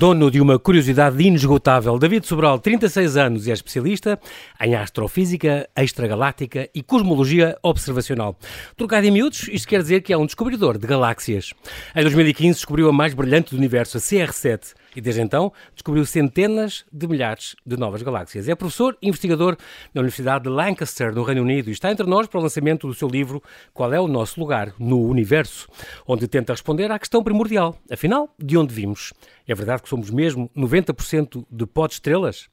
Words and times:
Dono 0.00 0.30
de 0.30 0.40
uma 0.40 0.58
curiosidade 0.58 1.22
inesgotável, 1.22 1.98
David 1.98 2.26
Sobral, 2.26 2.58
36 2.58 3.18
anos 3.18 3.46
e 3.46 3.50
é 3.50 3.52
especialista 3.52 4.18
em 4.58 4.74
astrofísica 4.74 5.68
extragaláctica 5.76 6.70
e 6.74 6.82
cosmologia 6.82 7.54
observacional. 7.62 8.34
Trocado 8.78 9.06
em 9.06 9.10
miúdos, 9.10 9.46
isto 9.52 9.68
quer 9.68 9.82
dizer 9.82 10.00
que 10.00 10.10
é 10.10 10.16
um 10.16 10.24
descobridor 10.24 10.78
de 10.78 10.86
galáxias. 10.86 11.52
Em 11.94 12.00
2015 12.00 12.60
descobriu 12.60 12.88
a 12.88 12.92
mais 12.94 13.12
brilhante 13.12 13.50
do 13.50 13.58
universo, 13.58 13.98
a 13.98 14.00
CR7, 14.00 14.72
e 14.94 15.00
desde 15.00 15.22
então 15.22 15.52
descobriu 15.74 16.04
centenas 16.04 16.84
de 16.92 17.06
milhares 17.06 17.56
de 17.64 17.76
novas 17.76 18.02
galáxias. 18.02 18.48
É 18.48 18.54
professor 18.54 18.96
e 19.00 19.08
investigador 19.08 19.56
na 19.94 20.00
Universidade 20.00 20.44
de 20.44 20.50
Lancaster, 20.50 21.14
no 21.14 21.22
Reino 21.22 21.42
Unido, 21.42 21.68
e 21.68 21.72
está 21.72 21.90
entre 21.90 22.06
nós 22.06 22.26
para 22.26 22.38
o 22.40 22.42
lançamento 22.42 22.86
do 22.86 22.94
seu 22.94 23.08
livro 23.08 23.42
Qual 23.72 23.92
é 23.92 24.00
o 24.00 24.08
Nosso 24.08 24.40
Lugar 24.40 24.72
no 24.78 25.00
Universo, 25.00 25.68
onde 26.06 26.26
tenta 26.26 26.52
responder 26.52 26.90
à 26.90 26.98
questão 26.98 27.22
primordial. 27.22 27.76
Afinal, 27.90 28.34
de 28.38 28.56
onde 28.56 28.74
vimos? 28.74 29.12
É 29.46 29.54
verdade 29.54 29.82
que 29.82 29.88
somos 29.88 30.10
mesmo 30.10 30.50
90% 30.56 31.44
de 31.50 31.66
pó 31.66 31.86
de 31.86 31.94
estrelas? 31.94 32.48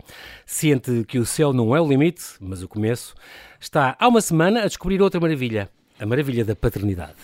Ciente 0.45 1.03
que 1.07 1.19
o 1.19 1.25
céu 1.25 1.53
não 1.53 1.75
é 1.75 1.81
o 1.81 1.87
limite, 1.87 2.23
mas 2.39 2.63
o 2.63 2.67
começo, 2.67 3.15
está 3.59 3.95
há 3.99 4.07
uma 4.07 4.21
semana 4.21 4.61
a 4.61 4.67
descobrir 4.67 5.01
outra 5.01 5.19
maravilha, 5.19 5.69
a 5.99 6.05
maravilha 6.05 6.43
da 6.43 6.55
paternidade. 6.55 7.15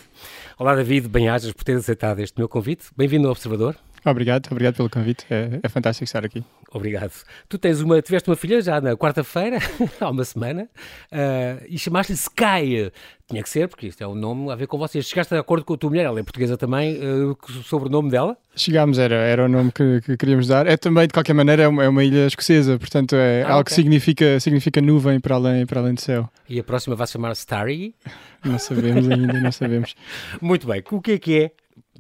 Olá 0.57 0.76
David, 0.76 1.07
bem-ajas 1.07 1.52
por 1.52 1.63
ter 1.63 1.76
aceitado 1.76 2.20
este 2.20 2.38
meu 2.38 2.48
convite. 2.48 2.85
Bem-vindo 2.95 3.27
ao 3.27 3.32
Observador. 3.32 3.76
Obrigado, 4.05 4.48
obrigado 4.52 4.75
pelo 4.75 4.89
convite. 4.89 5.25
É, 5.30 5.59
é, 5.63 5.70
fantástico 5.70 6.03
estar 6.03 6.25
aqui. 6.25 6.43
Obrigado. 6.71 7.13
Tu 7.48 7.57
tens 7.57 7.80
uma, 7.80 8.02
tiveste 8.02 8.29
uma 8.29 8.35
filha 8.35 8.62
já 8.62 8.81
na 8.81 8.98
quarta-feira, 8.98 9.59
há 10.02 10.09
uma 10.09 10.26
semana, 10.26 10.67
uh, 11.12 11.66
e 11.70 11.77
chamaste-lhe 11.77 12.17
Sky. 12.17 12.91
Tinha 13.29 13.41
que 13.41 13.49
ser, 13.49 13.70
porque 13.70 13.88
isto 13.88 14.04
é 14.04 14.07
um 14.07 14.15
nome 14.15 14.51
a 14.51 14.55
ver 14.55 14.68
com 14.68 14.77
vocês. 14.77 15.05
Chegaste 15.05 15.34
de 15.34 15.40
acordo 15.40 15.63
com 15.63 15.76
a 15.76 15.77
tua 15.77 15.90
mulher, 15.90 16.05
ela 16.05 16.20
é 16.20 16.24
portuguesa 16.24 16.57
também, 16.57 16.99
uh, 16.99 17.37
sobre 17.63 17.87
o 17.87 17.91
nome 17.91 18.12
dela? 18.12 18.37
Chegámos, 18.55 18.99
era, 18.99 19.15
era 19.15 19.46
o 19.46 19.48
nome 19.48 19.71
que, 19.71 20.01
que, 20.01 20.18
queríamos 20.18 20.48
dar. 20.48 20.68
É 20.68 20.76
também, 20.76 21.07
de 21.07 21.13
qualquer 21.13 21.34
maneira, 21.34 21.63
é 21.63 21.68
uma, 21.68 21.84
é 21.85 21.87
uma 21.87 22.04
ilha 22.04 22.27
escocesa, 22.27 22.77
portanto 22.77 23.15
é 23.15 23.43
ah, 23.43 23.48
algo 23.48 23.62
okay. 23.62 23.63
que 23.63 23.74
significa, 23.74 24.40
significa 24.40 24.81
nuvem 24.81 25.20
para 25.20 25.35
além, 25.35 25.65
para 25.65 25.79
além 25.79 25.93
do 25.93 26.01
céu. 26.01 26.29
E 26.49 26.59
a 26.59 26.63
próxima 26.63 26.96
vai 26.96 27.07
se 27.07 27.13
chamar 27.13 27.31
Starry? 27.31 27.96
Não 28.43 28.59
sabemos 28.59 29.09
ainda, 29.09 29.40
não 29.40 29.51
sabemos. 29.51 29.96
Muito 30.41 30.68
bem, 30.68 30.84
o 30.91 31.01
que 31.01 31.13
é 31.13 31.18
que 31.18 31.40
é 31.40 31.51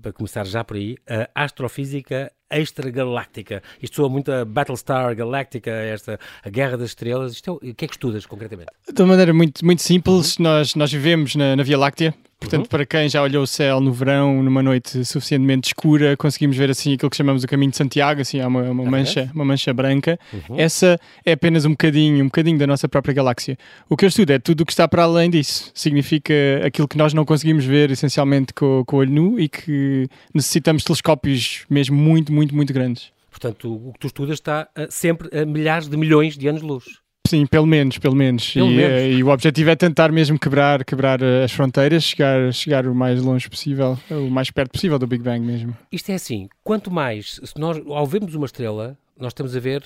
para 0.03 0.13
começar 0.13 0.45
já 0.45 0.63
por 0.63 0.75
aí, 0.75 0.97
a 1.07 1.43
astrofísica 1.43 2.31
extragaláctica. 2.51 3.63
Isto 3.81 3.95
soa 3.95 4.09
muito 4.09 4.31
a 4.31 4.45
Battlestar 4.45 5.15
Galactica, 5.15 5.71
esta, 5.71 6.19
a 6.43 6.49
Guerra 6.49 6.77
das 6.77 6.89
Estrelas. 6.89 7.33
Isto 7.33 7.59
é, 7.63 7.71
o 7.71 7.73
que 7.73 7.85
é 7.85 7.87
que 7.87 7.95
estudas 7.95 8.25
concretamente? 8.25 8.69
De 8.93 9.01
uma 9.01 9.09
maneira 9.09 9.33
muito, 9.33 9.65
muito 9.65 9.81
simples, 9.81 10.37
nós, 10.37 10.75
nós 10.75 10.91
vivemos 10.91 11.35
na, 11.35 11.55
na 11.55 11.63
Via 11.63 11.77
Láctea, 11.77 12.13
Portanto, 12.43 12.63
uhum. 12.63 12.69
para 12.69 12.85
quem 12.85 13.07
já 13.07 13.21
olhou 13.21 13.43
o 13.43 13.47
céu 13.47 13.79
no 13.79 13.91
verão, 13.91 14.43
numa 14.43 14.61
noite 14.61 15.05
suficientemente 15.05 15.69
escura, 15.69 16.17
conseguimos 16.17 16.57
ver 16.57 16.69
assim 16.69 16.93
aquilo 16.93 17.09
que 17.09 17.15
chamamos 17.15 17.43
o 17.43 17.47
caminho 17.47 17.71
de 17.71 17.77
Santiago, 17.77 18.21
assim, 18.21 18.41
há 18.41 18.47
uma, 18.47 18.63
uma 18.63 18.83
mancha, 18.83 19.31
uma 19.33 19.45
mancha 19.45 19.73
branca. 19.73 20.19
Uhum. 20.31 20.59
Essa 20.59 20.99
é 21.25 21.31
apenas 21.31 21.63
um 21.63 21.71
bocadinho, 21.71 22.21
um 22.21 22.27
bocadinho 22.27 22.57
da 22.57 22.67
nossa 22.67 22.87
própria 22.87 23.13
galáxia. 23.13 23.57
O 23.89 23.95
que 23.95 24.03
eu 24.03 24.09
estudo 24.09 24.31
é 24.31 24.39
tudo 24.39 24.61
o 24.61 24.65
que 24.65 24.73
está 24.73 24.87
para 24.87 25.03
além 25.03 25.29
disso. 25.29 25.71
Significa 25.73 26.33
aquilo 26.65 26.87
que 26.87 26.97
nós 26.97 27.13
não 27.13 27.23
conseguimos 27.23 27.63
ver 27.63 27.91
essencialmente 27.91 28.53
com, 28.53 28.83
com 28.85 28.97
o 28.97 28.99
olho 28.99 29.11
nu 29.11 29.39
e 29.39 29.47
que 29.47 30.07
necessitamos 30.33 30.83
telescópios 30.83 31.65
mesmo 31.69 31.95
muito, 31.95 32.31
muito, 32.33 32.53
muito 32.53 32.73
grandes. 32.73 33.11
Portanto, 33.31 33.73
o 33.73 33.93
que 33.93 33.99
tu 33.99 34.07
estudas 34.07 34.35
está 34.35 34.67
uh, 34.77 34.85
sempre 34.89 35.29
a 35.35 35.45
milhares 35.45 35.87
de 35.87 35.97
milhões 35.97 36.37
de 36.37 36.47
anos-luz. 36.47 37.02
Sim, 37.25 37.45
pelo 37.45 37.65
menos, 37.65 37.97
pelo 37.97 38.15
menos. 38.15 38.51
Pelo 38.51 38.69
e, 38.69 38.75
menos. 38.75 39.01
Uh, 39.01 39.17
e, 39.17 39.23
o 39.23 39.29
objetivo 39.29 39.69
é 39.69 39.75
tentar 39.75 40.11
mesmo 40.11 40.37
quebrar, 40.37 40.83
quebrar 40.83 41.21
uh, 41.21 41.43
as 41.43 41.51
fronteiras, 41.51 42.03
chegar, 42.03 42.51
chegar 42.53 42.85
o 42.85 42.93
mais 42.93 43.21
longe 43.21 43.49
possível, 43.49 43.97
o 44.11 44.29
mais 44.29 44.51
perto 44.51 44.71
possível 44.71 44.99
do 44.99 45.07
Big 45.07 45.23
Bang 45.23 45.39
mesmo. 45.39 45.75
Isto 45.91 46.11
é 46.11 46.15
assim, 46.15 46.49
quanto 46.63 46.91
mais, 46.91 47.39
se 47.43 47.57
nós, 47.57 47.81
ao 47.87 48.05
vermos 48.05 48.35
uma 48.35 48.45
estrela, 48.45 48.97
nós 49.17 49.31
estamos 49.31 49.55
a 49.55 49.59
ver 49.59 49.83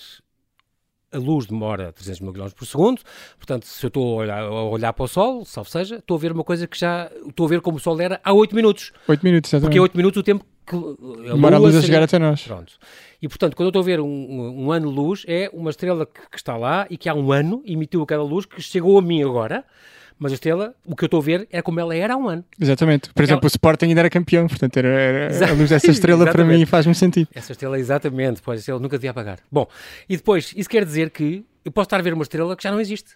a 1.12 1.18
luz 1.18 1.46
demora 1.46 1.94
300 1.94 2.22
mil 2.22 2.34
km 2.34 2.50
por 2.56 2.66
segundo, 2.66 3.02
portanto, 3.38 3.66
se 3.66 3.86
eu 3.86 3.88
estou 3.88 4.20
a 4.20 4.24
olhar, 4.24 4.42
a 4.42 4.64
olhar, 4.64 4.94
para 4.94 5.06
o 5.06 5.08
Sol, 5.08 5.46
salvo 5.46 5.70
seja, 5.70 5.98
estou 5.98 6.18
a 6.18 6.20
ver 6.20 6.32
uma 6.32 6.44
coisa 6.44 6.68
que 6.68 6.78
já 6.78 7.10
estou 7.28 7.46
a 7.46 7.50
ver 7.50 7.62
como 7.62 7.78
o 7.78 7.80
Sol 7.80 8.00
era 8.02 8.20
há 8.24 8.34
8 8.34 8.56
minutos. 8.56 8.92
8 9.08 9.24
minutos, 9.24 9.50
exatamente. 9.50 9.68
Porque 9.68 9.78
é 9.78 9.82
8 9.82 9.96
minutos 9.96 10.20
o 10.20 10.24
tempo 10.24 10.46
que 10.66 10.76
a 10.76 11.34
demora 11.34 11.56
a 11.56 11.60
luz 11.60 11.76
a 11.76 11.82
chegar 11.82 12.04
até 12.04 12.20
nós. 12.20 12.42
Pronto. 12.42 12.74
E, 13.22 13.28
portanto, 13.28 13.56
quando 13.56 13.68
eu 13.68 13.70
estou 13.70 13.82
a 13.82 13.86
ver 13.86 14.00
um, 14.00 14.06
um, 14.06 14.66
um 14.66 14.72
ano-luz, 14.72 15.24
é 15.28 15.50
uma 15.52 15.70
estrela 15.70 16.06
que, 16.06 16.22
que, 16.30 16.38
está 16.38 16.56
lá 16.56 16.86
e 16.90 16.98
que 16.98 17.10
há 17.10 17.16
um 17.16 17.32
ano 17.32 17.64
emitiu 17.66 18.02
aquela 18.04 18.24
luz 18.24 18.46
que 18.46 18.62
chegou 18.62 18.98
a 18.98 19.02
mim 19.02 19.24
agora. 19.24 19.66
Mas 20.20 20.32
a 20.32 20.36
estrela, 20.36 20.74
o 20.84 20.96
que 20.96 21.04
eu 21.04 21.08
estou 21.08 21.20
a 21.20 21.24
ver 21.24 21.48
é 21.52 21.62
como 21.62 21.80
ela 21.80 21.96
era 21.96 22.16
há 22.16 22.18
um 22.18 22.28
ano. 22.28 22.44
Exatamente. 22.60 23.12
Por 23.14 23.24
exemplo, 23.24 23.42
ela... 23.42 23.46
o 23.46 23.48
Sporting 23.48 23.86
ainda 23.86 24.02
era 24.02 24.10
campeão, 24.10 24.48
portanto, 24.48 24.78
era, 24.78 24.88
era 24.88 25.50
a 25.50 25.54
luz 25.54 25.70
dessa 25.70 25.92
estrela 25.92 26.32
para 26.32 26.44
mim 26.44 26.66
faz-me 26.66 26.96
sentido. 26.96 27.28
Essa 27.34 27.52
estrela, 27.52 27.78
exatamente, 27.78 28.42
pois 28.42 28.58
a 28.58 28.60
estrela 28.60 28.80
nunca 28.80 28.98
devia 28.98 29.12
apagar. 29.12 29.40
Bom, 29.52 29.68
e 30.10 30.18
depois, 30.18 30.54
isso 30.56 30.68
quer 30.68 30.84
dizer 30.84 31.12
que 31.12 31.46
eu 31.64 31.72
posso 31.72 31.86
estar 31.86 32.00
a 32.00 32.02
ver 32.02 32.14
uma 32.14 32.24
estrela 32.24 32.56
que 32.56 32.64
já 32.64 32.72
não 32.72 32.80
existe. 32.80 33.12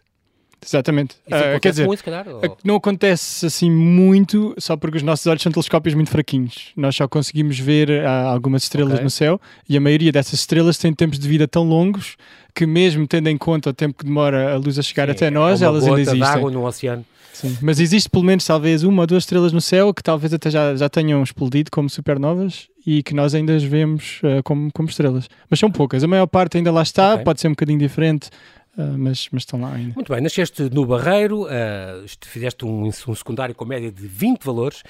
Exatamente. 0.64 1.16
Uh, 1.28 1.60
quer 1.60 1.72
dizer, 1.72 1.88
muito, 1.88 2.04
calhar, 2.04 2.28
ou... 2.28 2.58
não 2.64 2.76
acontece 2.76 3.46
assim 3.46 3.70
muito, 3.70 4.54
só 4.60 4.78
porque 4.78 4.98
os 4.98 5.04
nossos 5.04 5.26
olhos 5.26 5.42
são 5.42 5.52
telescópios 5.52 5.96
muito 5.96 6.12
fraquinhos. 6.12 6.72
Nós 6.76 6.96
só 6.96 7.08
conseguimos 7.08 7.58
ver 7.58 7.90
uh, 7.90 8.28
algumas 8.28 8.64
estrelas 8.64 8.94
okay. 8.94 9.04
no 9.04 9.10
céu 9.10 9.42
e 9.68 9.76
a 9.76 9.82
maioria 9.82 10.12
dessas 10.12 10.40
estrelas 10.40 10.78
tem 10.78 10.94
tempos 10.94 11.18
de 11.18 11.28
vida 11.28 11.48
tão 11.48 11.64
longos 11.64 12.16
que, 12.54 12.66
mesmo 12.66 13.08
tendo 13.08 13.28
em 13.28 13.38
conta 13.38 13.72
o 13.72 13.74
tempo 13.74 13.98
que 13.98 14.06
demora 14.06 14.54
a 14.54 14.58
luz 14.58 14.78
a 14.78 14.82
chegar 14.82 15.08
Sim, 15.08 15.12
até 15.12 15.32
nós, 15.32 15.62
é 15.62 15.66
elas 15.66 15.84
ainda 15.84 16.02
existem. 16.02 16.24
água 16.24 16.52
no 16.52 16.66
oceano. 16.66 17.06
Sim. 17.34 17.58
Mas 17.62 17.80
existe 17.80 18.10
pelo 18.10 18.24
menos 18.24 18.46
talvez 18.46 18.84
uma 18.84 19.02
ou 19.02 19.08
duas 19.08 19.24
estrelas 19.24 19.52
no 19.52 19.62
céu 19.62 19.94
que 19.94 20.04
talvez 20.04 20.34
até 20.34 20.50
já, 20.52 20.76
já 20.76 20.88
tenham 20.90 21.24
explodido 21.24 21.72
como 21.72 21.90
supernovas 21.90 22.68
e 22.86 23.02
que 23.02 23.16
nós 23.16 23.34
ainda 23.34 23.56
as 23.56 23.64
vemos 23.64 24.20
uh, 24.24 24.44
como, 24.44 24.70
como 24.72 24.90
estrelas. 24.90 25.28
Mas 25.50 25.60
são 25.60 25.72
poucas. 25.72 26.04
A 26.04 26.08
maior 26.08 26.28
parte 26.28 26.58
ainda 26.58 26.72
lá 26.72 26.84
está, 26.84 27.14
okay. 27.14 27.24
pode 27.24 27.42
ser 27.42 27.48
um 27.48 27.52
bocadinho 27.52 27.80
diferente 27.80 28.30
Uh, 28.78 28.98
mas, 28.98 29.28
mas 29.32 29.42
estão 29.42 29.60
lá 29.60 29.74
ainda. 29.74 29.94
Muito 29.94 30.14
bem, 30.14 30.22
nasceste 30.22 30.64
no 30.70 30.86
Barreiro, 30.86 31.44
uh, 31.44 32.08
fizeste 32.22 32.66
um, 32.66 32.86
um, 32.86 33.16
secundário 33.16 33.54
com 33.54 33.66
média 33.66 33.92
de 33.92 34.08
20 34.08 34.44
valores, 34.46 34.82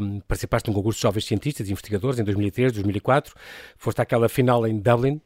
um, 0.00 0.20
participaste 0.20 0.68
num 0.68 0.74
concurso 0.74 0.98
de 0.98 1.02
jovens 1.02 1.26
cientistas 1.26 1.68
e 1.68 1.72
investigadores 1.72 2.18
em 2.18 2.24
2003, 2.24 2.72
2004, 2.72 3.34
foste 3.76 4.00
àquela 4.00 4.26
final 4.28 4.66
em 4.66 4.78
Dublin, 4.78 5.20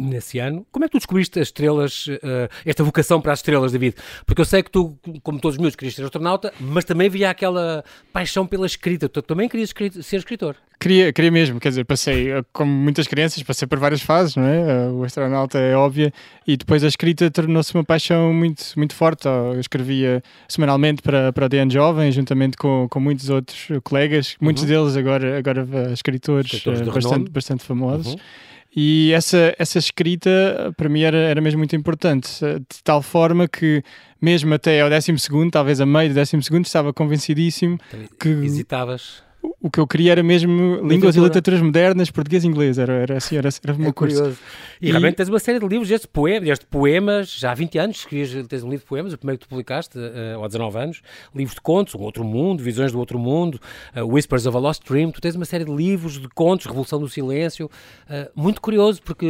nesse 0.00 0.38
ano. 0.38 0.66
Como 0.70 0.84
é 0.84 0.88
que 0.88 0.92
tu 0.92 0.98
descobriste 0.98 1.38
as 1.38 1.48
estrelas, 1.48 2.06
uh, 2.06 2.48
esta 2.64 2.82
vocação 2.82 3.20
para 3.20 3.32
as 3.32 3.40
estrelas, 3.40 3.72
David? 3.72 3.96
Porque 4.26 4.40
eu 4.40 4.44
sei 4.44 4.62
que 4.62 4.70
tu, 4.70 4.98
como 5.22 5.40
todos 5.40 5.56
os 5.56 5.60
meus, 5.60 5.76
querias 5.76 5.94
ser 5.94 6.04
astronauta, 6.04 6.52
mas 6.60 6.84
também 6.84 7.06
havia 7.06 7.30
aquela 7.30 7.84
paixão 8.12 8.46
pela 8.46 8.66
escrita. 8.66 9.08
Tu 9.08 9.22
também 9.22 9.48
querias 9.48 9.72
ser 10.02 10.16
escritor. 10.16 10.56
Queria, 10.80 11.12
queria 11.12 11.30
mesmo, 11.30 11.60
quer 11.60 11.68
dizer, 11.68 11.84
passei, 11.84 12.30
eh, 12.32 12.42
como 12.54 12.72
muitas 12.72 13.06
crianças, 13.06 13.42
passei 13.42 13.68
por 13.68 13.78
várias 13.78 14.00
fases, 14.00 14.34
não 14.34 14.44
é? 14.44 14.86
Eh, 14.86 14.88
o 14.88 15.04
astronauta 15.04 15.58
é 15.58 15.76
óbvia, 15.76 16.10
e 16.46 16.56
depois 16.56 16.82
a 16.82 16.86
escrita 16.86 17.30
tornou-se 17.30 17.74
uma 17.74 17.84
paixão 17.84 18.32
muito, 18.32 18.64
muito 18.78 18.94
forte. 18.94 19.28
Eu 19.28 19.60
escrevia 19.60 20.22
semanalmente 20.48 21.02
para, 21.02 21.34
para 21.34 21.44
a 21.44 21.48
DN 21.50 21.70
Jovem, 21.70 22.10
juntamente 22.10 22.56
com, 22.56 22.88
com 22.88 22.98
muitos 22.98 23.28
outros 23.28 23.68
colegas, 23.84 24.36
muitos 24.40 24.62
uhum. 24.62 24.68
deles 24.70 24.96
agora, 24.96 25.36
agora 25.36 25.68
escritores, 25.92 26.50
escritores 26.50 26.88
bastante, 26.94 27.30
bastante 27.30 27.62
famosos. 27.62 28.14
Uhum. 28.14 28.20
E 28.74 29.12
essa, 29.12 29.54
essa 29.58 29.78
escrita 29.78 30.72
para 30.76 30.88
mim 30.88 31.02
era, 31.02 31.16
era 31.16 31.40
mesmo 31.40 31.58
muito 31.58 31.74
importante, 31.74 32.28
de 32.40 32.82
tal 32.84 33.02
forma 33.02 33.48
que 33.48 33.82
mesmo 34.20 34.54
até 34.54 34.80
ao 34.80 34.88
décimo 34.88 35.18
segundo, 35.18 35.50
talvez 35.50 35.80
a 35.80 35.86
meio 35.86 36.10
do 36.10 36.14
décimo 36.14 36.42
segundo, 36.42 36.64
estava 36.64 36.92
convencidíssimo 36.92 37.78
que... 38.18 38.28
Hesitavas? 38.28 39.22
O 39.60 39.70
que 39.70 39.78
eu 39.78 39.86
queria 39.86 40.12
era 40.12 40.22
mesmo 40.22 40.52
Literatura. 40.52 40.94
línguas 40.94 41.16
e 41.16 41.20
literaturas 41.20 41.60
modernas, 41.60 42.10
português 42.10 42.44
e 42.44 42.46
inglês. 42.46 42.78
Era, 42.78 42.94
era 42.94 43.16
assim, 43.18 43.36
era, 43.36 43.48
era 43.62 43.74
o 43.74 43.78
meu 43.78 43.90
é 43.90 43.92
curso. 43.92 44.16
Curioso. 44.16 44.38
E, 44.80 44.88
e, 44.88 44.90
realmente 44.90 45.16
tens 45.16 45.28
uma 45.28 45.38
série 45.38 45.58
de 45.58 45.66
livros, 45.66 45.88
desde 45.88 46.08
poemas, 46.08 46.46
desde 46.46 46.64
poemas, 46.66 47.30
já 47.30 47.50
há 47.50 47.54
20 47.54 47.78
anos 47.78 47.96
escrevias, 47.98 48.46
tens 48.46 48.62
um 48.62 48.70
livro 48.70 48.84
de 48.84 48.88
poemas, 48.88 49.12
o 49.12 49.18
primeiro 49.18 49.38
que 49.38 49.46
tu 49.46 49.48
publicaste, 49.50 49.98
uh, 49.98 50.42
há 50.42 50.46
19 50.46 50.78
anos, 50.78 51.02
livros 51.34 51.54
de 51.54 51.60
contos, 51.60 51.94
Um 51.94 52.00
Outro 52.00 52.24
Mundo, 52.24 52.62
Visões 52.62 52.90
do 52.92 52.98
Outro 52.98 53.18
Mundo, 53.18 53.60
uh, 53.94 54.06
Whispers 54.06 54.46
of 54.46 54.56
a 54.56 54.60
Lost 54.60 54.82
Dream, 54.88 55.10
tu 55.10 55.20
tens 55.20 55.36
uma 55.36 55.44
série 55.44 55.64
de 55.64 55.70
livros 55.70 56.18
de 56.18 56.28
contos, 56.28 56.64
Revolução 56.64 56.98
do 56.98 57.08
Silêncio, 57.08 57.66
uh, 57.66 58.30
muito 58.34 58.62
curioso, 58.62 59.02
porque 59.02 59.26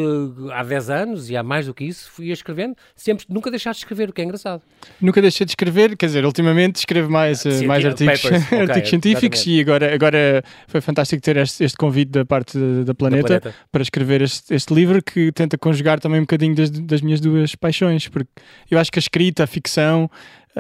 há 0.52 0.62
10 0.62 0.90
anos, 0.90 1.30
e 1.30 1.36
há 1.36 1.42
mais 1.42 1.66
do 1.66 1.74
que 1.74 1.84
isso, 1.84 2.08
fui 2.12 2.30
escrevendo, 2.30 2.76
sempre, 2.94 3.26
nunca 3.28 3.50
deixaste 3.50 3.80
de 3.80 3.86
escrever, 3.86 4.10
o 4.10 4.12
que 4.12 4.20
é 4.20 4.24
engraçado. 4.24 4.62
Nunca 5.00 5.20
deixei 5.20 5.44
de 5.44 5.50
escrever, 5.50 5.96
quer 5.96 6.06
dizer, 6.06 6.24
ultimamente 6.24 6.76
escrevo 6.76 7.10
mais, 7.10 7.44
uh, 7.44 7.66
mais 7.66 7.84
artigos, 7.84 8.22
okay, 8.46 8.60
artigos 8.60 8.88
científicos 8.88 9.40
exatamente. 9.40 9.50
e 9.50 9.60
agora, 9.60 9.94
agora 10.00 10.42
foi 10.66 10.80
fantástico 10.80 11.20
ter 11.20 11.36
este, 11.36 11.62
este 11.64 11.76
convite 11.76 12.10
da 12.10 12.24
parte 12.24 12.58
da 12.84 12.94
Planeta, 12.94 13.34
da 13.34 13.40
Planeta. 13.40 13.54
para 13.70 13.82
escrever 13.82 14.22
este, 14.22 14.54
este, 14.54 14.72
livro 14.72 15.02
que 15.02 15.30
tenta 15.32 15.58
conjugar 15.58 16.00
também 16.00 16.20
um 16.20 16.24
bocadinho 16.24 16.54
das, 16.54 16.70
das 16.70 17.02
minhas 17.02 17.20
duas 17.20 17.54
paixões, 17.54 18.08
porque 18.08 18.30
eu 18.70 18.78
acho 18.78 18.90
que 18.90 18.98
a 18.98 19.02
escrita, 19.02 19.44
a 19.44 19.46
ficção, 19.46 20.10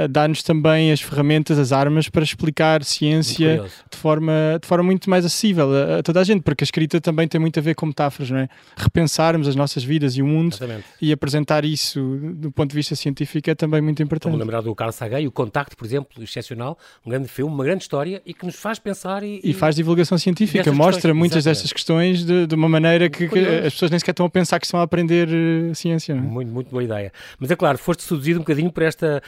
dá-nos 0.08 0.42
também 0.42 0.92
as 0.92 1.00
ferramentas, 1.00 1.58
as 1.58 1.72
armas 1.72 2.08
para 2.08 2.22
explicar 2.22 2.84
ciência 2.84 3.64
de 3.90 3.96
forma, 3.96 4.32
de 4.60 4.66
forma 4.66 4.84
muito 4.84 5.10
mais 5.10 5.24
acessível 5.24 5.68
a, 5.74 5.98
a, 5.98 6.02
toda 6.02 6.20
a 6.20 6.24
gente, 6.24 6.42
porque 6.42 6.62
a 6.62 6.66
escrita 6.66 7.00
também 7.00 7.26
tem 7.26 7.40
muito 7.40 7.58
a 7.58 7.62
ver 7.62 7.74
com 7.74 7.86
metáforas, 7.86 8.30
não 8.30 8.38
é? 8.38 8.48
Repensarmos 8.76 9.48
as 9.48 9.56
nossas 9.56 9.82
vidas 9.82 10.16
e 10.16 10.22
o 10.22 10.26
mundo 10.26 10.54
Exatamente. 10.54 10.86
e 11.00 11.12
apresentar 11.12 11.64
isso 11.64 12.00
do 12.34 12.50
ponto 12.50 12.70
de 12.70 12.76
vista 12.76 12.94
científico 12.94 13.50
é 13.50 13.54
também 13.54 13.80
muito 13.80 14.02
importante. 14.02 14.32
Vamos 14.32 14.46
lembrar 14.46 14.60
do 14.60 14.74
Carl 14.74 14.92
Sagan, 14.92 15.20
o 15.26 15.30
Contacto, 15.30 15.76
por 15.76 15.84
exemplo, 15.84 16.22
excepcional, 16.22 16.78
um 17.04 17.10
grande 17.10 17.28
filme, 17.28 17.52
uma 17.52 17.64
grande 17.64 17.82
história 17.82 18.22
e 18.24 18.32
que 18.32 18.46
nos 18.46 18.56
faz 18.56 18.78
pensar 18.78 19.22
e, 19.22 19.40
e 19.42 19.52
faz 19.52 19.74
divulgação 19.74 20.16
científica, 20.18 20.70
mostra 20.72 20.94
questões. 20.94 21.16
muitas 21.16 21.38
Exatamente. 21.38 21.56
destas 21.56 21.72
questões 21.72 22.24
de, 22.24 22.46
de 22.46 22.54
uma 22.54 22.68
maneira 22.68 23.08
que, 23.08 23.28
que, 23.28 23.38
as 23.38 23.72
pessoas 23.72 23.90
nem 23.90 23.98
sequer 23.98 24.12
estão 24.12 24.26
a 24.26 24.30
pensar 24.30 24.58
que 24.58 24.66
estão 24.66 24.80
a 24.80 24.82
aprender 24.82 25.28
uh, 25.28 25.74
ciência. 25.74 26.14
Não 26.14 26.22
é? 26.22 26.26
Muito, 26.26 26.52
muito 26.52 26.70
boa 26.70 26.82
ideia. 26.82 27.12
Mas 27.38 27.50
é 27.50 27.56
claro, 27.56 27.78
foste 27.78 28.02
seduzido 28.02 28.38
um 28.38 28.42
bocadinho 28.42 28.70
por 28.70 28.82
esta. 28.82 29.22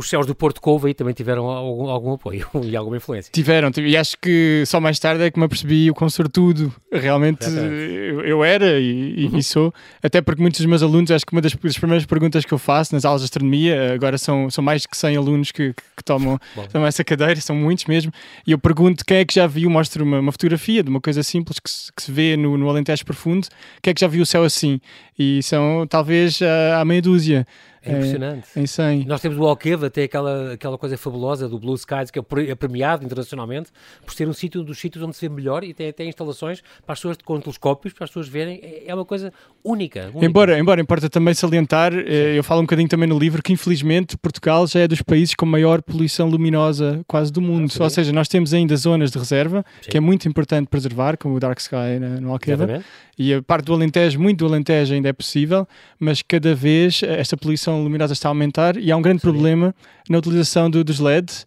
Os 0.00 0.08
céus 0.08 0.24
do 0.24 0.34
Porto 0.34 0.62
Covo 0.62 0.86
aí 0.86 0.94
também 0.94 1.12
tiveram 1.12 1.44
algum, 1.44 1.90
algum 1.90 2.14
apoio 2.14 2.48
e 2.64 2.74
alguma 2.74 2.96
influência. 2.96 3.30
Tiveram, 3.30 3.70
e 3.76 3.98
acho 3.98 4.16
que 4.16 4.64
só 4.66 4.80
mais 4.80 4.98
tarde 4.98 5.22
é 5.22 5.30
que 5.30 5.38
me 5.38 5.44
apercebi 5.44 5.90
o 5.90 5.94
quão 5.94 6.08
sortudo 6.08 6.72
realmente 6.90 7.44
eu, 7.44 8.22
eu, 8.22 8.42
era 8.42 8.80
e, 8.80 9.26
uhum. 9.26 9.36
e, 9.36 9.42
sou. 9.42 9.74
Até 10.02 10.22
porque 10.22 10.40
muitos 10.40 10.58
dos 10.58 10.66
meus 10.66 10.82
alunos, 10.82 11.10
acho 11.10 11.26
que 11.26 11.32
uma 11.32 11.42
das, 11.42 11.52
das, 11.52 11.76
primeiras 11.76 12.06
perguntas 12.06 12.46
que 12.46 12.52
eu 12.52 12.56
faço 12.56 12.94
nas 12.94 13.04
aulas 13.04 13.20
de 13.20 13.26
astronomia, 13.26 13.92
agora 13.92 14.16
são, 14.16 14.48
são 14.48 14.64
mais 14.64 14.80
de 14.80 14.88
100 14.90 15.16
alunos 15.18 15.52
que, 15.52 15.74
que, 15.74 15.82
que 15.98 16.02
tomam, 16.02 16.38
tomam 16.72 16.88
essa 16.88 17.04
cadeira, 17.04 17.38
são 17.38 17.54
muitos 17.54 17.84
mesmo, 17.84 18.10
e 18.46 18.52
eu 18.52 18.58
pergunto 18.58 19.04
quem 19.04 19.18
é 19.18 19.24
que 19.26 19.34
já 19.34 19.46
viu, 19.46 19.68
mostro 19.68 20.02
uma, 20.02 20.18
uma 20.18 20.32
fotografia 20.32 20.82
de 20.82 20.88
uma 20.88 21.00
coisa 21.00 21.22
simples 21.22 21.58
que 21.60 21.70
se, 21.70 21.92
que 21.92 22.02
se 22.02 22.10
vê 22.10 22.38
no, 22.38 22.56
no 22.56 22.70
Alentejo 22.70 23.04
Profundo, 23.04 23.48
quem 23.82 23.90
é 23.90 23.94
que 23.94 24.00
já 24.00 24.08
viu 24.08 24.22
o 24.22 24.26
céu 24.26 24.44
assim? 24.44 24.80
E 25.18 25.42
são 25.42 25.86
talvez 25.86 26.40
a, 26.40 26.80
a 26.80 26.84
meia 26.86 27.02
dúzia. 27.02 27.46
É 27.82 27.92
impressionante. 27.92 28.48
Em 28.56 28.66
100. 28.66 29.06
Nós 29.06 29.20
temos 29.20 29.38
o 29.38 29.44
Alqueva, 29.44 29.86
até 29.86 30.02
aquela, 30.02 30.52
aquela 30.52 30.76
coisa 30.76 30.96
fabulosa 30.98 31.48
do 31.48 31.58
Blue 31.58 31.74
Skies, 31.74 32.10
que 32.10 32.18
é, 32.18 32.22
é 32.50 32.54
premiado 32.54 33.04
internacionalmente 33.04 33.70
por 34.04 34.12
ser 34.12 34.28
um 34.28 34.32
sítio 34.32 34.62
dos 34.62 34.78
sítios 34.78 35.02
onde 35.02 35.16
se 35.16 35.26
vê 35.26 35.34
melhor 35.34 35.64
e 35.64 35.72
tem 35.72 35.88
até 35.88 36.04
instalações 36.04 36.62
para 36.84 36.92
as 36.92 36.98
pessoas 36.98 37.16
com 37.24 37.40
telescópios, 37.40 37.94
para 37.94 38.04
as 38.04 38.10
pessoas 38.10 38.28
verem. 38.28 38.60
É, 38.62 38.84
é 38.88 38.94
uma 38.94 39.04
coisa 39.04 39.32
única. 39.64 40.10
única. 40.12 40.26
Embora, 40.26 40.58
embora 40.58 40.80
importa 40.80 41.08
também 41.08 41.32
salientar, 41.32 41.92
eh, 41.94 42.36
eu 42.36 42.44
falo 42.44 42.60
um 42.60 42.64
bocadinho 42.64 42.88
também 42.88 43.08
no 43.08 43.18
livro, 43.18 43.42
que 43.42 43.52
infelizmente 43.52 44.16
Portugal 44.18 44.66
já 44.66 44.80
é 44.80 44.88
dos 44.88 45.00
países 45.02 45.34
com 45.34 45.46
maior 45.46 45.80
poluição 45.80 46.28
luminosa 46.28 47.02
quase 47.06 47.32
do 47.32 47.40
mundo. 47.40 47.70
Ah, 47.78 47.84
Ou 47.84 47.90
seja, 47.90 48.12
nós 48.12 48.28
temos 48.28 48.52
ainda 48.52 48.76
zonas 48.76 49.10
de 49.10 49.18
reserva, 49.18 49.64
Sim. 49.80 49.90
que 49.90 49.96
é 49.96 50.00
muito 50.00 50.28
importante 50.28 50.68
preservar, 50.68 51.16
como 51.16 51.34
o 51.34 51.40
Dark 51.40 51.58
Sky 51.58 51.98
no 52.20 52.32
Alqueva. 52.32 52.64
Exatamente. 52.64 52.86
E 53.22 53.34
a 53.34 53.42
parte 53.42 53.66
do 53.66 53.74
Alentejo, 53.74 54.18
muito 54.18 54.38
do 54.38 54.46
Alentejo 54.46 54.94
ainda 54.94 55.10
é 55.10 55.12
possível, 55.12 55.68
mas 55.98 56.22
cada 56.22 56.54
vez 56.54 57.02
esta 57.02 57.36
poluição 57.36 57.82
luminosa 57.82 58.14
está 58.14 58.28
a 58.28 58.30
aumentar 58.30 58.78
e 58.78 58.90
há 58.90 58.96
um 58.96 59.02
grande 59.02 59.20
Sim. 59.20 59.30
problema 59.30 59.74
na 60.08 60.16
utilização 60.16 60.70
do, 60.70 60.82
dos 60.82 60.98
LEDs, 60.98 61.46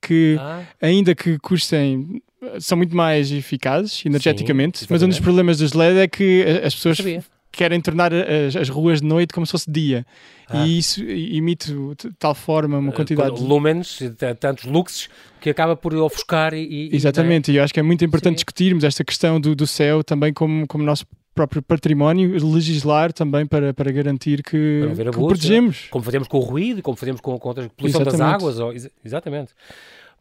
que 0.00 0.36
ah. 0.40 0.64
ainda 0.80 1.14
que 1.14 1.38
custem 1.38 2.20
são 2.58 2.76
muito 2.76 2.96
mais 2.96 3.30
eficazes 3.30 4.04
energeticamente, 4.04 4.80
Sim, 4.80 4.86
mas 4.90 5.00
um 5.00 5.08
dos 5.08 5.20
problemas 5.20 5.58
dos 5.58 5.74
LED 5.74 6.00
é 6.00 6.08
que 6.08 6.44
as 6.64 6.74
pessoas 6.74 6.98
querem 7.52 7.80
tornar 7.80 8.12
as, 8.12 8.56
as, 8.56 8.68
ruas 8.68 9.00
de 9.00 9.06
noite 9.06 9.32
como 9.32 9.46
se 9.46 9.52
fosse 9.52 9.70
dia. 9.70 10.06
Ah. 10.48 10.66
E 10.66 10.78
isso 10.78 11.02
emite 11.02 11.72
de 11.72 12.10
tal 12.18 12.34
forma 12.34 12.78
uma 12.78 12.90
eh, 12.90 12.94
quantidade. 12.94 13.40
Uh, 13.40 13.44
lumens, 13.44 13.98
tantos 14.40 14.64
luxes, 14.64 15.08
que 15.40 15.50
acaba 15.50 15.76
por 15.76 15.94
ofuscar 15.94 16.54
e. 16.54 16.88
Exatamente, 16.92 17.52
e, 17.52 17.56
é? 17.56 17.60
eu 17.60 17.64
acho 17.64 17.72
que 17.72 17.80
é 17.80 17.82
muito 17.82 18.04
importante 18.04 18.34
Sim. 18.34 18.36
discutirmos 18.36 18.84
esta 18.84 19.04
questão 19.04 19.40
do, 19.40 19.54
do 19.54 19.66
céu 19.66 20.02
também 20.02 20.32
como, 20.32 20.66
como 20.66 20.82
nosso 20.82 21.06
próprio 21.34 21.62
património, 21.62 22.32
legislar 22.52 23.12
também 23.12 23.46
para, 23.46 23.72
para 23.72 23.90
garantir 23.90 24.42
que, 24.42 24.90
para 24.94 25.10
que 25.10 25.18
o 25.18 25.26
protegemos. 25.26 25.86
Como 25.90 26.04
fazemos 26.04 26.28
com 26.28 26.38
o 26.38 26.40
ruído, 26.40 26.82
como 26.82 26.96
fazemos 26.96 27.20
com, 27.20 27.38
com 27.38 27.50
a 27.50 27.54
poluição 27.54 28.02
exatamente. 28.02 28.18
das 28.18 28.20
águas. 28.20 28.58
Ou, 28.58 28.72
exatamente. 29.04 29.52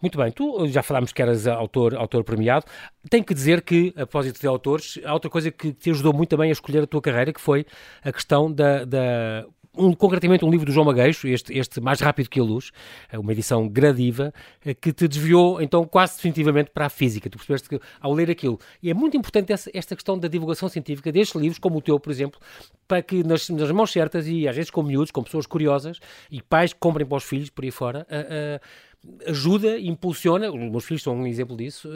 Muito 0.02 0.18
bem, 0.18 0.32
tu 0.32 0.68
já 0.68 0.82
falámos 0.82 1.14
que 1.14 1.22
eras 1.22 1.46
autor, 1.46 1.96
autor 1.96 2.24
premiado. 2.24 2.66
Tenho 3.10 3.24
que 3.24 3.34
dizer 3.34 3.62
que, 3.62 3.90
a 3.90 4.08
propósito 4.08 4.42
de 4.42 4.48
autores, 4.48 5.00
há 5.06 5.14
outra 5.14 5.30
coisa 5.30 5.52
que 5.52 5.72
te 5.72 5.92
ajudou 5.92 6.12
muito 6.12 6.30
também 6.30 6.50
a 6.50 6.54
escolher 6.54 6.84
a 6.84 6.88
tua 6.88 7.02
carreira, 7.02 7.32
que 7.32 7.40
foi 7.40 7.66
a 8.04 8.12
questão 8.12 8.52
da, 8.52 8.84
da 8.84 9.46
um, 9.78 9.94
concretamente 9.94 10.44
um 10.44 10.50
livro 10.50 10.66
do 10.66 10.72
João 10.72 10.86
Magueixo, 10.86 11.28
este, 11.28 11.58
este 11.58 11.80
Mais 11.80 12.00
Rápido 12.00 12.30
que 12.30 12.40
a 12.40 12.44
Luz, 12.44 12.72
é 13.10 13.18
uma 13.18 13.32
edição 13.32 13.68
gradiva, 13.68 14.34
eh, 14.66 14.74
que 14.74 14.92
te 14.92 15.08
desviou 15.08 15.62
então 15.62 15.86
quase 15.86 16.16
definitivamente 16.16 16.72
para 16.72 16.88
a 16.88 16.90
física. 16.90 17.30
Tu 17.30 17.38
percebeste 17.38 17.70
que 17.70 17.80
ao 18.00 18.14
ler 18.14 18.30
aquilo. 18.30 18.60
E 18.82 18.90
é 18.90 18.94
muito 18.94 19.16
importante 19.16 19.54
essa, 19.54 19.70
esta 19.74 19.96
questão 19.96 20.18
da 20.18 20.28
divulgação 20.28 20.68
científica 20.68 21.12
destes 21.12 21.40
livros, 21.40 21.60
como 21.60 21.78
o 21.78 21.82
teu, 21.82 22.00
por 22.00 22.12
exemplo, 22.12 22.40
para 22.88 23.02
que 23.02 23.24
nas, 23.24 23.50
nas 23.50 23.72
mãos 23.72 23.92
certas 23.92 24.28
e 24.28 24.48
às 24.48 24.56
vezes 24.56 24.72
com 24.72 24.84
miúdos, 24.84 25.12
com 25.12 25.24
pessoas 25.24 25.46
curiosas 25.46 26.00
e 26.30 26.42
pais 26.42 26.74
que 26.74 26.80
comprem 26.80 27.06
para 27.06 27.18
os 27.18 27.24
filhos 27.24 27.50
por 27.50 27.64
aí 27.64 27.72
fora, 27.72 28.06
ajuda, 29.26 29.80
impulsiona, 29.80 30.52
os 30.52 30.60
meus 30.60 30.86
filhos 30.86 31.02
são 31.02 31.16
um 31.16 31.26
exemplo 31.26 31.58
disso, 31.58 31.90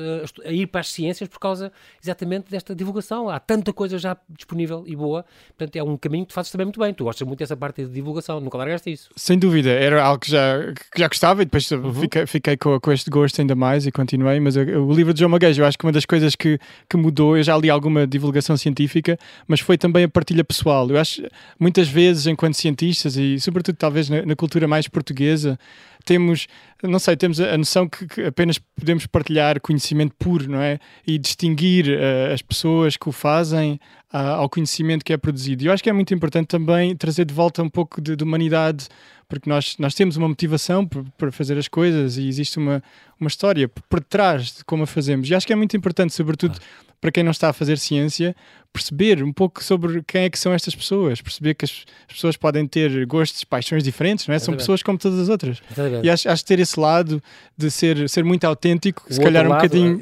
a, 0.43 0.51
ir 0.51 0.67
para 0.67 0.81
as 0.81 0.89
ciências 0.89 1.29
por 1.29 1.39
causa 1.39 1.71
exatamente 2.01 2.49
desta 2.49 2.75
divulgação. 2.75 3.29
Há 3.29 3.39
tanta 3.39 3.71
coisa 3.71 3.97
já 3.99 4.17
disponível 4.29 4.83
e 4.87 4.95
boa, 4.95 5.23
portanto 5.57 5.75
é 5.75 5.83
um 5.83 5.97
caminho 5.97 6.25
que 6.25 6.29
tu 6.29 6.33
fazes 6.33 6.51
também 6.51 6.65
muito 6.65 6.79
bem. 6.79 6.93
Tu 6.93 7.03
gostas 7.03 7.27
muito 7.27 7.39
dessa 7.39 7.55
parte 7.55 7.83
de 7.85 7.91
divulgação, 7.91 8.39
nunca 8.39 8.57
largaste 8.57 8.91
isso. 8.91 9.09
Sem 9.15 9.37
dúvida, 9.37 9.69
era 9.69 10.03
algo 10.03 10.19
que 10.19 10.31
já, 10.31 10.73
que 10.73 10.99
já 10.99 11.07
gostava 11.07 11.43
e 11.43 11.45
depois 11.45 11.69
uhum. 11.71 11.93
fiquei, 11.93 12.25
fiquei 12.25 12.57
com, 12.57 12.79
com, 12.79 12.91
este 12.91 13.09
gosto 13.09 13.39
ainda 13.39 13.55
mais 13.55 13.85
e 13.85 13.91
continuei. 13.91 14.39
Mas 14.39 14.55
o 14.55 14.91
livro 14.91 15.13
de 15.13 15.19
João 15.19 15.29
Maguejo, 15.29 15.61
eu 15.61 15.65
acho 15.65 15.77
que 15.77 15.85
uma 15.85 15.91
das 15.91 16.05
coisas 16.05 16.35
que, 16.35 16.59
que 16.89 16.97
mudou, 16.97 17.37
eu 17.37 17.43
já 17.43 17.55
li 17.57 17.69
alguma 17.69 18.07
divulgação 18.07 18.57
científica, 18.57 19.17
mas 19.47 19.59
foi 19.59 19.77
também 19.77 20.05
a 20.05 20.09
partilha 20.09 20.43
pessoal. 20.43 20.89
Eu 20.89 20.97
acho 20.97 21.21
muitas 21.59 21.87
vezes, 21.87 22.25
enquanto 22.25 22.55
cientistas 22.55 23.15
e 23.15 23.39
sobretudo 23.39 23.75
talvez 23.75 24.09
na, 24.09 24.25
na 24.25 24.35
cultura 24.35 24.67
mais 24.67 24.87
portuguesa, 24.87 25.59
temos, 26.05 26.47
não 26.83 26.99
sei, 26.99 27.17
temos 27.17 27.39
a 27.39 27.57
noção 27.57 27.89
que, 27.89 28.07
que, 28.07 28.23
apenas 28.23 28.57
podemos 28.59 29.05
partilhar 29.07 29.59
conhecimento 29.59 30.15
puro, 30.17 30.49
não 30.49 30.61
é? 30.61 30.79
E 31.05 31.17
distinguir 31.17 31.87
uh, 31.87 32.33
as 32.33 32.41
pessoas 32.41 32.95
que 32.95 33.09
o 33.09 33.11
fazem 33.11 33.79
uh, 34.13 34.17
ao 34.17 34.49
conhecimento 34.49 35.03
que 35.03 35.11
é 35.11 35.17
produzido. 35.17 35.63
E 35.63 35.67
eu 35.67 35.73
acho 35.73 35.83
que 35.83 35.89
é 35.89 35.93
muito 35.93 36.13
importante 36.13 36.47
também 36.47 36.95
trazer 36.95 37.25
de 37.25 37.33
volta 37.33 37.61
um 37.63 37.69
pouco 37.69 37.99
de, 37.99 38.15
de 38.15 38.23
humanidade, 38.23 38.87
porque 39.27 39.49
nós, 39.49 39.75
nós 39.77 39.93
temos 39.93 40.17
uma 40.17 40.27
motivação 40.27 40.87
para 41.17 41.31
fazer 41.31 41.57
as 41.57 41.67
coisas 41.67 42.17
e 42.17 42.27
existe 42.27 42.57
uma, 42.57 42.83
uma 43.19 43.27
história 43.27 43.67
por 43.67 44.03
trás 44.03 44.57
de 44.57 44.65
como 44.65 44.83
a 44.83 44.87
fazemos. 44.87 45.29
E 45.29 45.35
acho 45.35 45.45
que 45.45 45.53
é 45.53 45.55
muito 45.55 45.75
importante, 45.75 46.13
sobretudo 46.13 46.59
para 47.01 47.11
quem 47.11 47.23
não 47.23 47.31
está 47.31 47.49
a 47.49 47.53
fazer 47.53 47.77
ciência, 47.77 48.35
perceber 48.75 49.23
um 49.23 49.31
pouco 49.31 49.63
sobre 49.63 50.03
quem 50.03 50.23
é 50.23 50.29
que 50.29 50.37
são 50.37 50.51
estas 50.51 50.75
pessoas, 50.75 51.21
perceber 51.21 51.53
que 51.53 51.63
as, 51.63 51.85
pessoas 52.09 52.35
podem 52.35 52.67
ter 52.67 53.05
gostos, 53.05 53.43
paixões 53.45 53.83
diferentes, 53.83 54.27
não 54.27 54.35
é? 54.35 54.39
São 54.39 54.53
pessoas 54.53 54.83
como 54.83 54.97
todas 54.97 55.17
as 55.19 55.29
outras. 55.29 55.61
Exatamente. 55.71 56.05
E 56.05 56.09
acho, 56.09 56.27
acho 56.27 56.43
ter 56.43 56.59
esse 56.59 56.77
lado 56.77 57.23
de 57.57 57.71
ser, 57.71 58.09
ser 58.09 58.25
muito 58.25 58.43
autêntico, 58.43 59.05
o 59.09 59.13
se 59.13 59.21
calhar 59.21 59.45
um 59.45 59.49
lado, 59.49 59.61
bocadinho, 59.61 59.99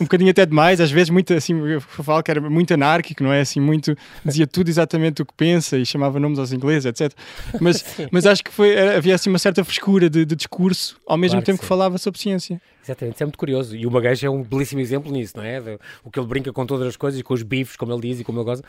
um 0.00 0.04
bocadinho 0.04 0.30
até 0.30 0.44
demais, 0.44 0.80
às 0.80 0.90
vezes 0.90 1.10
muito 1.10 1.32
assim, 1.34 1.56
eu 1.68 1.80
falo 1.80 2.22
que 2.22 2.30
era 2.30 2.40
muito 2.40 2.74
anárquico, 2.74 3.22
não 3.22 3.32
é? 3.32 3.42
Assim, 3.42 3.60
muito, 3.60 3.96
dizia 4.24 4.46
tudo 4.46 4.68
exatamente 4.68 5.22
o 5.22 5.26
que 5.26 5.34
pensa 5.34 5.76
e 5.78 5.86
chamava 5.86 6.18
nomes 6.18 6.38
aos 6.38 6.52
ingleses, 6.52 6.86
etc. 6.86 7.12
Mas, 7.60 7.84
mas 8.10 8.26
acho 8.26 8.42
que 8.44 8.52
foi, 8.52 8.65
havia 8.96 9.14
assim 9.14 9.30
uma 9.30 9.38
certa 9.38 9.64
frescura 9.64 10.08
de, 10.08 10.24
de 10.24 10.36
discurso, 10.36 11.00
ao 11.06 11.16
mesmo 11.16 11.34
claro 11.34 11.46
tempo 11.46 11.58
que, 11.58 11.64
que 11.64 11.68
falava 11.68 11.98
sobre 11.98 12.20
ciência. 12.20 12.60
Exatamente, 12.86 13.14
isso 13.14 13.22
é 13.24 13.26
muito 13.26 13.38
curioso. 13.38 13.76
E 13.76 13.84
o 13.84 13.90
Magajo 13.90 14.24
é 14.24 14.30
um 14.30 14.44
belíssimo 14.44 14.80
exemplo 14.80 15.10
nisso, 15.10 15.36
não 15.36 15.42
é? 15.42 15.60
O 16.04 16.10
que 16.10 16.20
ele 16.20 16.26
brinca 16.26 16.52
com 16.52 16.64
todas 16.64 16.86
as 16.86 16.96
coisas 16.96 17.18
e 17.18 17.22
com 17.22 17.34
os 17.34 17.42
bifes, 17.42 17.76
como 17.76 17.92
ele 17.92 18.02
diz 18.02 18.20
e 18.20 18.24
como 18.24 18.38
ele 18.38 18.44
goza. 18.44 18.62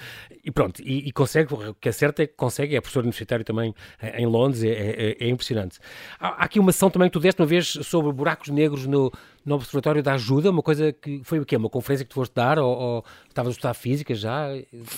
E 0.44 0.50
pronto, 0.50 0.82
e, 0.82 1.08
e 1.08 1.12
consegue, 1.12 1.54
o 1.54 1.76
que 1.76 1.88
é 1.88 1.92
certo 1.92 2.22
é 2.22 2.28
que 2.28 2.34
consegue, 2.34 2.76
é 2.76 2.82
professor 2.82 3.02
universitário 3.02 3.46
também 3.46 3.76
em 4.16 4.26
Londres, 4.26 4.64
é, 4.64 4.70
é, 4.70 5.18
é 5.20 5.30
impressionante. 5.30 5.78
Há, 6.20 6.30
há, 6.30 6.46
aqui 6.46 6.60
uma 6.60 6.72
ação 6.72 6.90
também 6.90 7.10
que 7.10 7.14
tu 7.14 7.20
deste 7.20 7.40
uma 7.40 7.48
vez 7.48 7.68
sobre 7.68 8.12
buracos 8.12 8.50
negros 8.50 8.88
no, 8.88 9.12
no 9.48 9.56
Observatório 9.56 10.04
da 10.04 10.14
Ajuda, 10.14 10.52
uma 10.52 10.62
coisa 10.62 10.92
que 10.92 11.22
foi 11.24 11.40
o 11.40 11.46
quê? 11.46 11.56
Uma 11.56 11.70
conferência 11.70 12.04
que 12.04 12.10
tu 12.10 12.16
foste 12.16 12.34
dar 12.34 12.60
ou, 12.60 12.78
ou 12.78 13.06
estavas 13.30 13.52
a 13.52 13.54
estudar 13.54 13.74
física 13.74 14.14
já? 14.14 14.50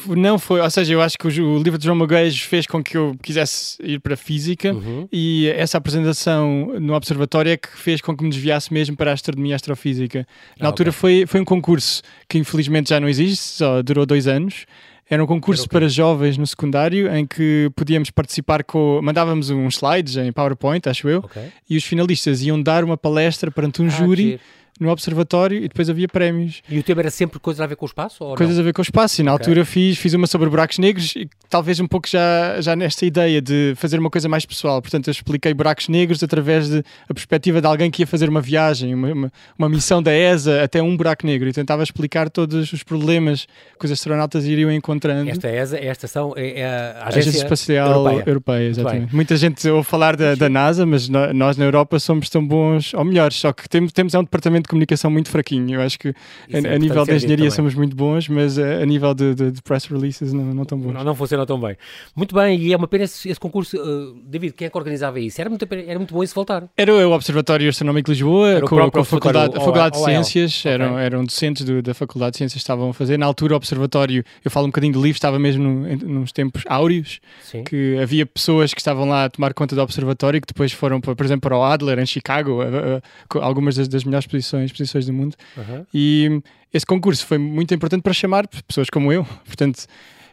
Não 0.08 0.40
foi, 0.40 0.60
ou 0.60 0.70
seja, 0.72 0.92
eu 0.94 1.02
acho 1.02 1.18
que 1.18 1.28
o, 1.28 1.58
livro 1.60 1.78
de 1.78 1.86
João 1.86 1.96
Magalhães 1.96 2.42
fez 2.42 2.66
com 2.66 2.84
que 2.84 2.98
eu 2.98 3.16
quisesse 3.22 3.78
ir 3.80 4.00
para 4.00 4.18
física 4.18 4.74
uhum. 4.74 5.08
e 5.12 5.48
essa 5.50 5.78
apresentação 5.78 6.80
no 6.80 6.96
Observatório 6.96 7.52
é 7.52 7.58
que 7.58 7.70
fez 7.78 8.02
com 8.02 8.18
que 8.18 8.24
me 8.24 8.30
desviasse 8.32 8.74
mesmo 8.74 8.98
para 8.98 9.09
a 9.10 9.14
astronomia 9.14 9.52
e 9.52 9.56
astrofísica. 9.56 10.28
Na 10.60 10.68
ah, 10.68 10.70
altura 10.70 10.90
okay. 10.90 11.00
foi, 11.00 11.26
foi 11.26 11.42
um 11.42 11.46
concurso 11.46 12.02
que 12.28 12.38
infelizmente 12.38 12.90
já 12.90 13.00
não 13.00 13.10
existe, 13.10 13.44
só 13.44 13.82
durou 13.82 14.06
dois 14.06 14.28
anos. 14.28 14.66
Era 15.10 15.24
um 15.24 15.28
concurso 15.28 15.64
Era 15.64 15.70
para 15.70 15.90
jovens 15.90 16.38
no 16.38 16.46
secundário 16.46 17.12
em 17.12 17.26
que 17.26 17.72
podíamos 17.76 18.12
participar 18.12 18.64
com. 18.64 19.00
Mandávamos 19.02 19.50
uns 19.50 19.76
slides 19.76 20.16
em 20.18 20.32
PowerPoint, 20.32 20.88
acho 20.88 21.10
eu, 21.10 21.20
okay. 21.20 21.48
e 21.68 21.76
os 21.76 21.84
finalistas 21.84 22.44
iam 22.44 22.62
dar 22.62 22.84
uma 22.84 22.96
palestra 22.96 23.50
perante 23.50 23.82
um 23.82 23.88
ah, 23.88 23.90
júri 23.90 24.40
no 24.80 24.90
observatório 24.90 25.58
e 25.58 25.68
depois 25.68 25.90
havia 25.90 26.08
prémios. 26.08 26.62
E 26.70 26.80
o 26.80 26.84
tema 26.84 27.02
era 27.02 27.12
sempre 27.12 27.40
coisas 27.40 27.60
a 27.62 27.68
ver 27.68 27.76
com 27.76 27.86
o 27.86 27.88
espaço? 27.88 28.20
Coisas 28.36 28.56
não? 28.56 28.62
a 28.62 28.66
ver 28.66 28.74
com 28.74 28.82
o 28.82 28.84
espaço. 28.84 29.22
E 29.22 29.24
na 29.24 29.34
Ok. 29.34 29.46
altura 29.46 29.66
fiz, 29.66 29.98
fiz 29.98 30.14
uma 30.14 30.28
sobre 30.28 30.50
buracos 30.50 30.78
negros 30.80 31.16
e 31.16 31.28
talvez 31.50 31.80
um 31.80 31.88
pouco 31.88 32.08
já, 32.08 32.60
já 32.62 32.76
nesta 32.76 33.06
ideia 33.06 33.42
de 33.42 33.74
fazer 33.76 34.00
uma 34.00 34.10
coisa 34.10 34.30
mais 34.30 34.46
pessoal. 34.46 34.82
Portanto, 34.82 35.08
eu 35.08 35.12
expliquei 35.12 35.54
buracos 35.54 35.88
negros 35.90 36.24
através 36.24 36.70
de 36.70 36.84
a 37.10 37.14
perspectiva 37.14 37.60
de 37.62 37.68
alguém 37.68 37.90
que 37.92 38.02
ia 38.04 38.08
fazer 38.08 38.30
uma 38.30 38.42
viagem, 38.42 38.94
uma, 38.94 39.12
uma, 39.12 39.32
uma 39.58 39.70
missão 39.70 40.02
da 40.02 40.14
ESA 40.14 40.64
até 40.64 40.82
um 40.82 40.96
buraco 40.96 41.26
negro 41.26 41.50
e 41.50 41.54
tentava 41.54 41.84
explicar 41.84 42.30
todos 42.30 42.72
os 42.72 42.84
problemas 42.84 43.48
que 43.80 43.86
os 43.86 43.92
astronautas 43.92 44.46
iriam 44.46 44.72
encontrando. 44.72 45.30
Esta 45.30 45.50
ESA 45.50 45.78
é 45.78 45.90
a 45.90 45.92
estação, 45.92 46.34
é, 46.36 46.60
é 46.62 46.66
a 46.66 46.70
A 46.70 47.08
Agência, 47.10 47.20
Agência 47.30 47.44
Espacial 47.44 47.92
Europeia. 48.06 48.24
Europeia, 48.30 48.68
exatamente. 48.70 49.16
Muita 49.16 49.36
gente 49.36 49.68
ouve 49.70 49.88
falar 49.88 50.16
da, 50.16 50.36
da 50.36 50.50
NASA, 50.50 50.86
mas 50.86 51.10
nós 51.10 51.58
na 51.58 51.66
Europa 51.66 52.00
somos 52.00 52.30
tão 52.30 52.46
bons, 52.46 52.94
ou 52.94 53.04
melhores, 53.04 53.38
só 53.38 53.52
que 53.52 53.68
temos, 53.68 53.92
temos 53.92 54.14
é 54.14 54.20
um 54.20 54.24
departamento 54.24 54.64
de 54.64 54.69
comunicação 54.70 55.10
muito 55.12 55.30
fraquinho. 55.30 55.76
Eu 55.76 55.82
acho 55.82 55.98
que 56.00 56.10
a, 56.10 56.14
é 56.58 56.76
a 56.76 56.78
nível 56.80 57.06
da 57.06 57.16
engenharia 57.16 57.52
somos 57.52 57.74
muito 57.76 57.96
bons, 57.96 58.30
mas 58.30 58.58
a, 58.58 58.82
a 58.82 58.86
nível 58.86 59.14
de, 59.14 59.36
de- 59.36 59.52
de 59.52 59.62
press 59.62 59.86
releases 59.86 60.32
não, 60.32 60.46
não 60.54 60.64
tão 60.66 60.78
bons. 60.80 60.94
Não, 60.94 61.04
não 61.04 61.16
funciona 61.16 61.46
tão 61.46 61.60
bem. 61.60 61.76
Muito 62.16 62.34
bem, 62.36 62.60
e 62.60 62.72
é 62.74 62.78
uma 62.78 62.88
pena 62.88 63.04
esse, 63.04 63.28
esse 63.30 63.40
concurso. 63.40 63.76
uh, 63.78 64.16
David, 64.26 64.54
quem 64.54 64.68
é 64.68 64.70
que 64.70 64.78
organizava 64.78 65.20
isso? 65.20 65.42
Era 65.42 65.50
muito, 65.50 65.68
era 65.72 66.00
muito 66.00 66.14
bom 66.14 66.24
isso 66.24 66.36
voltar. 66.36 66.64
Era 66.78 66.94
o 66.94 67.12
Observatório 67.12 67.68
Astronómico 67.70 68.06
de 68.06 68.12
Lisboa, 68.14 68.62
com, 68.62 68.90
com 68.92 69.00
a 69.00 69.06
Faculdade, 69.06 69.58
a 69.58 69.60
Faculdade 69.60 69.98
de. 69.98 70.04
Ciências, 70.04 70.60
Ok. 70.60 70.72
eram, 70.72 71.00
eram 71.00 71.26
docentes 71.26 71.66
do- 71.66 71.82
da 71.82 71.94
Faculdade 71.94 72.32
de 72.34 72.38
Ciências 72.38 72.54
que 72.62 72.64
estavam 72.64 72.90
a 72.90 72.94
fazer. 72.94 73.18
Na 73.18 73.26
altura, 73.26 73.54
o 73.54 73.58
Observatório, 73.58 74.24
eu 74.44 74.52
falo 74.52 74.66
um 74.68 74.70
bocadinho 74.70 74.94
do 74.94 75.02
livro, 75.02 75.16
estava 75.18 75.40
mesmo 75.40 75.64
no, 75.64 75.96
nos 75.98 76.32
tempos 76.32 76.64
áureos, 76.68 77.20
Sim. 77.42 77.64
que 77.64 77.98
havia 78.02 78.26
pessoas 78.26 78.74
que 78.74 78.80
estavam 78.82 79.08
lá 79.08 79.26
a 79.26 79.30
tomar 79.30 79.54
conta 79.54 79.76
do 79.76 79.82
Observatório 79.82 80.38
e 80.38 80.42
que 80.42 80.48
depois 80.48 80.72
foram, 80.72 81.00
por 81.02 81.26
exemplo, 81.26 81.42
para 81.42 81.58
o 81.58 81.64
Adler, 81.64 82.00
em 82.00 82.06
Chicago, 82.06 82.62
a- 82.62 82.66
a- 82.98 83.02
com 83.28 83.40
algumas 83.40 83.76
das, 83.76 83.88
das 83.88 84.04
melhores 84.04 84.28
posições, 84.28 84.59
posições 84.72 85.06
do 85.06 85.14
mundo. 85.14 85.36
Uhum. 85.58 85.86
E 85.94 86.42
esse 86.74 86.86
concurso 86.86 87.26
foi 87.26 87.38
muito 87.38 87.74
importante 87.74 88.02
para 88.02 88.14
chamar 88.14 88.48
pessoas 88.68 88.90
como 88.90 89.12
eu. 89.12 89.24
Portanto, 89.46 89.86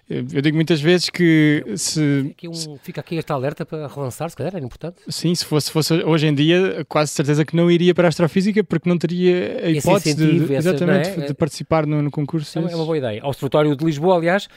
eu 0.09 0.40
digo 0.40 0.54
muitas 0.54 0.80
vezes 0.80 1.11
que 1.11 1.64
se, 1.76 2.28
Aqui 2.30 2.47
um- 2.47 2.78
fica 2.80 3.00
aqui 3.00 3.18
esta 3.18 3.35
alerta 3.35 3.66
para 3.66 3.88
relançar, 3.88 4.30
se 4.30 4.37
calhar, 4.37 4.54
era 4.54 4.64
importante. 4.64 4.99
Sim, 5.09 5.35
se 5.35 5.45
fosse, 5.45 5.68
fosse 5.71 5.95
hoje 5.95 6.28
em 6.28 6.35
dia, 6.35 6.85
quase 6.88 7.11
certeza 7.11 7.45
que 7.45 7.56
não 7.56 7.68
iria 7.68 7.92
para 7.92 8.06
a 8.06 8.11
astrofísica 8.11 8.62
porque 8.62 8.88
não 8.88 8.97
teria 8.99 9.62
a 9.64 9.71
hipótese 9.71 10.14
de, 10.14 10.38
de- 10.47 10.54
essa- 10.54 10.68
exatamente, 10.71 11.16
não 11.16 11.25
é? 11.25 11.26
de 11.26 11.35
participar 11.35 11.87
no, 11.87 12.00
no 12.02 12.11
concurso. 12.11 12.47
Isso 12.47 12.59
é 12.59 12.76
uma, 12.76 12.85
boa 12.85 12.97
ideia. 12.99 13.21
Ao 13.23 13.30
Observatório 13.30 13.75
de 13.75 13.85
Lisboa, 13.85 14.16
aliás, 14.16 14.49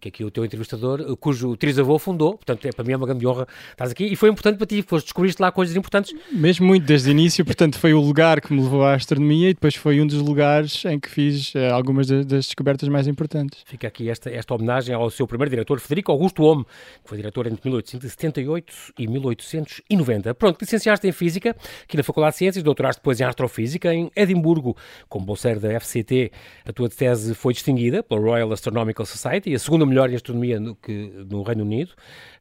que 0.00 0.08
aqui 0.08 0.24
o 0.24 0.30
teu 0.30 0.44
entrevistador, 0.44 1.00
uh, 1.00 1.16
cujo 1.16 1.56
trisavô 1.56 1.98
fundou, 1.98 2.34
portanto, 2.34 2.66
é, 2.66 2.72
para 2.72 2.84
mim 2.84 2.92
é 2.92 2.96
uma 2.96 3.06
grande 3.06 3.26
honra 3.26 3.46
estás 3.70 3.90
aqui, 3.90 4.04
e 4.04 4.16
foi 4.16 4.28
importante 4.28 4.56
para 4.58 4.66
ti, 4.66 4.82
foste, 4.82 5.06
descobriste 5.06 5.40
lá 5.40 5.50
coisas 5.50 5.76
importantes. 5.76 6.14
Mesmo 6.32 6.66
muito 6.66 6.84
desde 6.84 7.10
o 7.10 7.12
início, 7.12 7.44
portanto, 7.44 7.78
foi 7.78 7.94
o 7.94 8.00
lugar 8.00 8.40
que 8.40 8.52
me 8.52 8.62
levou 8.62 8.84
à 8.84 8.94
astronomia 8.94 9.50
e 9.50 9.54
depois 9.54 9.74
foi 9.74 10.00
um 10.00 10.06
dos 10.06 10.20
lugares 10.20 10.84
em 10.84 10.98
que 10.98 11.08
fiz 11.08 11.54
eh, 11.54 11.70
algumas 11.70 12.06
das, 12.06 12.26
das 12.26 12.46
descobertas 12.46 12.88
mais 12.88 13.06
importantes. 13.06 13.62
Fica 13.66 13.86
aqui 13.88 14.10
esta, 14.10 14.30
esta 14.30 14.54
homenagem 14.54 14.94
ao 14.94 15.08
seu 15.10 15.26
primeiro 15.26 15.50
diretor, 15.50 15.80
Federico 15.80 16.12
Augusto 16.12 16.42
Homme, 16.42 16.64
que 17.02 17.08
foi 17.08 17.16
diretor 17.16 17.46
entre 17.46 17.60
1878 17.64 18.72
e 18.98 19.06
1890. 19.06 20.34
Pronto, 20.34 20.60
licenciaste 20.60 21.06
em 21.06 21.12
Física, 21.12 21.56
aqui 21.84 21.96
na 21.96 22.02
Faculdade 22.02 22.34
de 22.34 22.38
Ciências, 22.38 22.62
doutoraste 22.62 23.00
depois 23.00 23.20
em 23.20 23.24
Astrofísica 23.24 23.92
em 23.94 24.10
Edimburgo, 24.14 24.76
como 25.08 25.24
bolseiro 25.24 25.60
da 25.60 25.80
FCT. 25.80 26.30
A 26.64 26.72
tua 26.72 26.88
tese 26.88 27.34
foi 27.34 27.52
distinguida 27.52 28.02
pela 28.02 28.20
Royal 28.20 28.52
Astronomical 28.52 29.06
Society, 29.06 29.54
a 29.54 29.58
segunda 29.58 29.85
melhor 29.86 30.10
em 30.10 30.14
astronomia 30.14 30.60
no, 30.60 30.74
que, 30.74 31.10
no 31.28 31.42
Reino 31.42 31.62
Unido, 31.62 31.92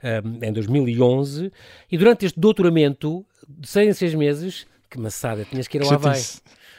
um, 0.03 0.45
em 0.45 0.51
2011. 0.51 1.51
E 1.91 1.97
durante 1.97 2.25
este 2.25 2.39
doutoramento, 2.39 3.25
de 3.47 3.67
seis 3.67 3.89
em 3.89 3.93
seis 3.93 4.13
meses, 4.13 4.67
que 4.89 4.99
maçada, 4.99 5.45
tinhas 5.45 5.67
que 5.67 5.77
ir 5.77 5.83
ao 5.83 5.93
Havaí. 5.93 6.21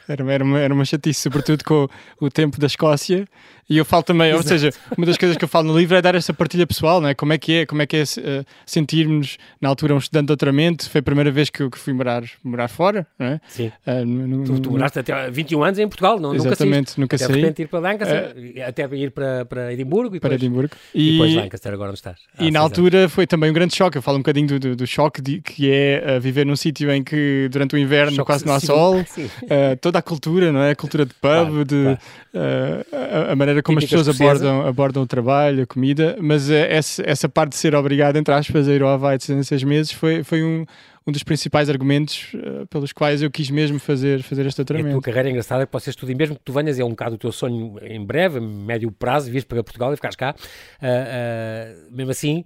Era, 0.07 0.31
era, 0.31 0.43
uma, 0.43 0.59
era 0.59 0.73
uma 0.73 0.85
chatice, 0.85 1.19
sobretudo 1.19 1.63
com 1.65 1.87
o 2.21 2.29
tempo 2.29 2.59
da 2.59 2.67
Escócia. 2.67 3.27
E 3.69 3.77
eu 3.77 3.83
falo 3.83 4.01
também, 4.03 4.31
ou 4.33 4.39
Exato. 4.39 4.47
seja, 4.59 4.69
uma 4.97 5.05
das 5.05 5.17
coisas 5.17 5.37
que 5.37 5.43
eu 5.43 5.47
falo 5.47 5.67
no 5.71 5.77
livro 5.77 5.97
é 5.97 6.01
dar 6.01 6.15
essa 6.15 6.33
partilha 6.33 6.65
pessoal, 6.65 7.01
não 7.01 7.09
é? 7.09 7.13
Como 7.13 7.33
é 7.33 7.37
que 7.37 7.51
é, 7.53 7.65
como 7.65 7.81
é, 7.81 7.85
que 7.85 7.97
é 7.97 8.01
eh, 8.01 8.43
sentirmos, 8.65 9.37
na 9.59 9.67
altura, 9.69 9.93
um 9.93 9.97
estudante 9.97 10.23
de 10.23 10.27
doutoramento. 10.27 10.89
Foi 10.89 10.99
a 10.99 11.03
primeira 11.03 11.31
vez 11.31 11.49
que 11.49 11.61
eu 11.63 11.69
que 11.69 11.77
fui 11.77 11.91
morar, 11.93 12.23
morar 12.43 12.67
fora, 12.67 13.05
não 13.19 13.27
é? 13.27 13.41
Sim. 13.47 13.71
Ah, 13.85 14.05
no- 14.05 14.43
Tu, 14.45 14.59
tu 14.61 14.71
moraste 14.71 14.99
até 14.99 15.29
21 15.29 15.63
anos 15.63 15.79
em 15.79 15.87
Portugal, 15.87 16.19
não, 16.19 16.29
nunca 16.33 16.39
saíste. 16.43 16.63
Exatamente, 16.63 16.99
nunca 16.99 17.15
Até 17.17 17.25
de 17.27 17.31
saí 17.33 17.41
repente 17.41 17.61
ir 17.63 17.67
para 17.67 17.79
Lancaster, 17.79 18.35
até 18.67 18.95
ir 18.95 19.11
para, 19.11 19.45
para 19.45 19.73
Edimburgo 19.73 20.15
e 20.15 20.19
para 20.19 20.29
depois, 20.29 20.43
Edimburgo. 20.43 20.75
e 20.93 21.11
depois 21.13 21.31
E, 21.31 21.35
Lancaster, 21.35 21.73
agora 21.73 21.89
onde 21.89 21.97
estás. 21.99 22.17
E 22.39 22.43
na 22.51 22.59
seis 22.59 22.63
altura 22.63 23.09
foi 23.09 23.27
também 23.27 23.49
um 23.49 23.53
grande 23.53 23.75
choque. 23.75 23.97
Eu 23.97 24.01
falo 24.01 24.17
um 24.17 24.21
bocadinho 24.21 24.47
do, 24.47 24.59
do, 24.59 24.75
do 24.75 24.87
choque 24.87 25.21
de- 25.21 25.41
que 25.41 25.69
é 25.71 26.03
ah, 26.15 26.19
viver 26.19 26.45
num 26.45 26.55
sítio 26.55 26.89
em 26.91 27.03
que 27.03 27.49
durante 27.51 27.75
o 27.75 27.77
inverno 27.77 28.15
Choque 28.15 28.25
quase 28.27 28.45
não 28.45 28.53
há 28.53 28.59
civil. 28.59 28.75
sol. 28.75 29.03
Sim. 29.07 29.25
Uh, 29.25 29.75
toda 29.81 29.99
a 29.99 30.01
cultura, 30.01 30.51
não 30.51 30.61
é? 30.61 30.71
A 30.71 30.75
cultura 30.75 31.05
de 31.05 31.13
pub, 31.13 31.21
Claro, 31.21 31.65
de, 31.65 31.83
claro. 31.83 31.99
uh, 32.33 33.27
a, 33.29 33.31
a 33.31 33.35
maneira 33.57 33.63
como 33.63 33.77
as 33.79 33.85
pessoas 33.85 34.09
abordam, 34.09 34.67
abordam 34.67 35.03
o 35.03 35.07
trabalho, 35.07 35.63
a 35.63 35.65
comida, 35.65 36.17
mas 36.21 36.49
uh, 36.49 36.53
essa, 36.53 37.03
essa 37.05 37.29
parte 37.29 37.51
de 37.51 37.57
ser 37.57 37.75
obrigado, 37.75 38.17
entre 38.17 38.33
aspas, 38.33 38.67
a 38.67 38.73
ir 38.73 38.81
ao 38.81 38.89
Havaí 38.89 39.17
de 39.17 39.43
seis 39.43 39.63
meses 39.63 39.91
foi, 39.91 40.23
foi 40.23 40.43
um, 40.43 40.65
um 41.07 41.11
dos 41.11 41.23
principais 41.23 41.69
argumentos 41.69 42.33
uh, 42.33 42.67
pelos 42.67 42.91
quais 42.91 43.21
eu 43.21 43.31
quis 43.31 43.49
mesmo 43.49 43.79
fazer, 43.79 44.21
fazer 44.21 44.45
este 44.45 44.59
E 44.59 44.63
a 44.63 44.65
tua 44.91 45.01
carreira 45.01 45.29
é 45.29 45.31
engraçada, 45.31 45.65
que 45.65 45.71
vocês 45.71 45.93
estudem, 45.95 46.15
mesmo 46.15 46.35
que 46.35 46.41
tu 46.43 46.51
venhas, 46.51 46.77
é 46.77 46.83
um 46.83 46.89
bocado 46.89 47.15
o 47.15 47.17
teu 47.17 47.31
sonho 47.31 47.75
em 47.81 48.03
breve, 48.05 48.39
médio 48.41 48.91
prazo, 48.91 49.27
vires 49.31 49.45
para 49.45 49.63
Portugal 49.63 49.93
e 49.93 49.95
ficares 49.95 50.15
cá. 50.17 50.35
ah, 50.81 50.85
ah, 50.87 51.75
mesmo 51.91 52.11
assim, 52.11 52.43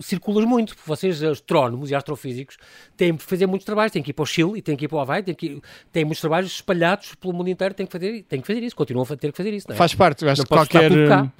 circulas 0.00 0.44
muito, 0.44 0.74
porque 0.74 0.88
vocês, 0.88 1.22
astrónomos 1.22 1.90
e 1.90 1.94
astrofísicos, 1.94 2.56
têm 2.96 3.16
que 3.16 3.22
fazer 3.22 3.46
muitos 3.46 3.64
trabalhos, 3.64 3.92
têm 3.92 4.02
que 4.02 4.10
ir 4.10 4.14
para 4.14 4.22
o 4.22 4.26
Chile 4.26 4.52
e 4.56 4.62
têm 4.62 4.76
que 4.76 4.84
ir 4.84 4.88
para 4.88 4.96
o 4.96 5.00
Havaí, 5.00 5.22
têm, 5.22 5.34
que 5.34 5.46
ir- 5.46 5.60
têm 5.92 6.04
muitos 6.04 6.20
trabalhos 6.20 6.50
espalhados 6.52 7.14
pelo 7.14 7.32
mundo 7.32 7.48
inteiro, 7.48 7.74
têm 7.74 7.86
que 7.86 7.92
fazer, 7.92 8.22
têm 8.24 8.40
que 8.40 8.46
fazer 8.46 8.62
isso, 8.62 8.74
continuam 8.74 9.06
a 9.08 9.16
ter 9.16 9.30
que 9.30 9.36
fazer 9.36 9.52
isso, 9.54 9.70
é? 9.70 9.74
Faz 9.74 9.94
parte, 9.94 10.24
eu 10.24 10.30
acho 10.30 10.42
que 10.42 10.48
qualquer, 10.48 10.90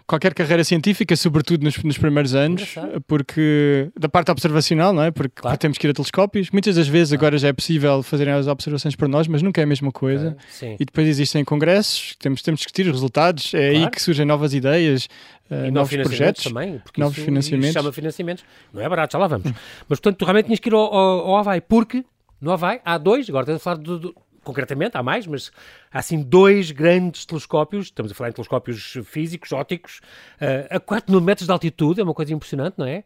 qualquer 0.07 0.35
carreira 0.35 0.63
científica, 0.65 1.17
sobretudo 1.17 1.65
nos, 1.65 1.83
nos 1.83 1.99
primeiros 1.99 2.35
anos, 2.35 2.63
Engraçado. 2.63 3.03
porque 3.07 3.91
da 3.99 4.09
parte 4.09 4.31
observacional, 4.31 4.93
não 4.93 5.03
é? 5.03 5.11
Porque, 5.11 5.41
Claro. 5.41 5.55
porque 5.57 5.63
temos 5.63 5.79
que 5.79 5.87
ir 5.87 5.91
a 5.91 5.95
Muitas 6.53 6.77
das 6.77 6.87
vezes 6.89 7.13
agora 7.13 7.37
já 7.39 7.49
é 7.49 7.53
possível 7.53 8.03
fazerem 8.03 8.33
as 8.35 8.47
observações 8.47 8.95
para 8.97 9.09
nós, 9.09 9.27
mas 9.27 9.43
nunca 9.43 9.61
é 9.61 9.65
a 9.65 9.67
mesma 9.67 9.91
coisa. 9.93 10.37
Ah, 10.39 10.43
Sim. 10.51 10.77
E 10.79 10.85
depois 10.85 11.07
existem 11.09 11.45
congressos, 11.45 12.15
temos, 12.19 12.43
temos 12.43 12.61
que 12.61 12.67
discutir 12.67 12.87
os 12.87 12.93
resultados, 12.93 13.53
é 13.55 13.69
aí 13.71 13.77
Claro. 13.77 13.91
que 13.93 14.03
surgem 14.03 14.25
novas 14.27 14.55
ideias, 14.55 15.09
E 15.51 15.71
novos 15.71 15.91
financiamentos 15.91 16.03
projetos. 16.09 16.45
também, 16.45 16.79
porque 16.79 17.01
novos 17.01 17.17
isso, 17.17 17.25
financiamentos. 17.25 17.69
isso 17.71 17.79
chama 17.79 17.93
financiamentos. 17.93 18.45
Não 18.73 18.83
é 18.83 18.89
barato, 18.89 19.13
já 19.13 19.19
lá 19.19 19.27
vamos. 19.27 19.47
Mas, 19.89 19.99
portanto, 20.01 20.17
tu 20.19 20.25
realmente 20.25 20.47
tinhas 20.47 20.61
que 20.61 20.69
ir 20.69 20.75
ao, 20.75 20.81
ao, 20.95 21.27
ao 21.31 21.37
Havaí, 21.39 21.61
porque 21.61 22.05
no 22.41 22.51
Havaí 22.53 22.81
há 22.85 22.99
dois, 22.99 23.29
agora 23.29 23.43
estamos 23.45 23.61
a 23.61 23.65
falar 23.65 23.77
do, 23.79 23.99
do- 23.99 24.15
concretamente, 24.45 24.97
há 24.97 25.03
mais, 25.03 25.27
mas 25.27 25.51
há 25.93 25.99
assim 25.99 26.23
dois 26.23 26.71
grandes 26.71 27.27
telescópios, 27.27 27.87
estamos 27.87 28.13
a 28.13 28.15
falar 28.15 28.31
em 28.31 28.33
telescópios 28.33 28.97
físicos, 29.05 29.53
ópticos, 29.53 30.01
eh, 30.41 30.67
a 30.71 30.81
4 30.81 31.11
mil 31.13 31.21
metros 31.21 31.47
de 31.47 31.53
altitude, 31.53 32.01
é 32.01 32.05
uma 32.05 32.15
coisa 32.15 32.33
impressionante, 32.33 32.75
não 32.79 32.87
é? 32.87 33.05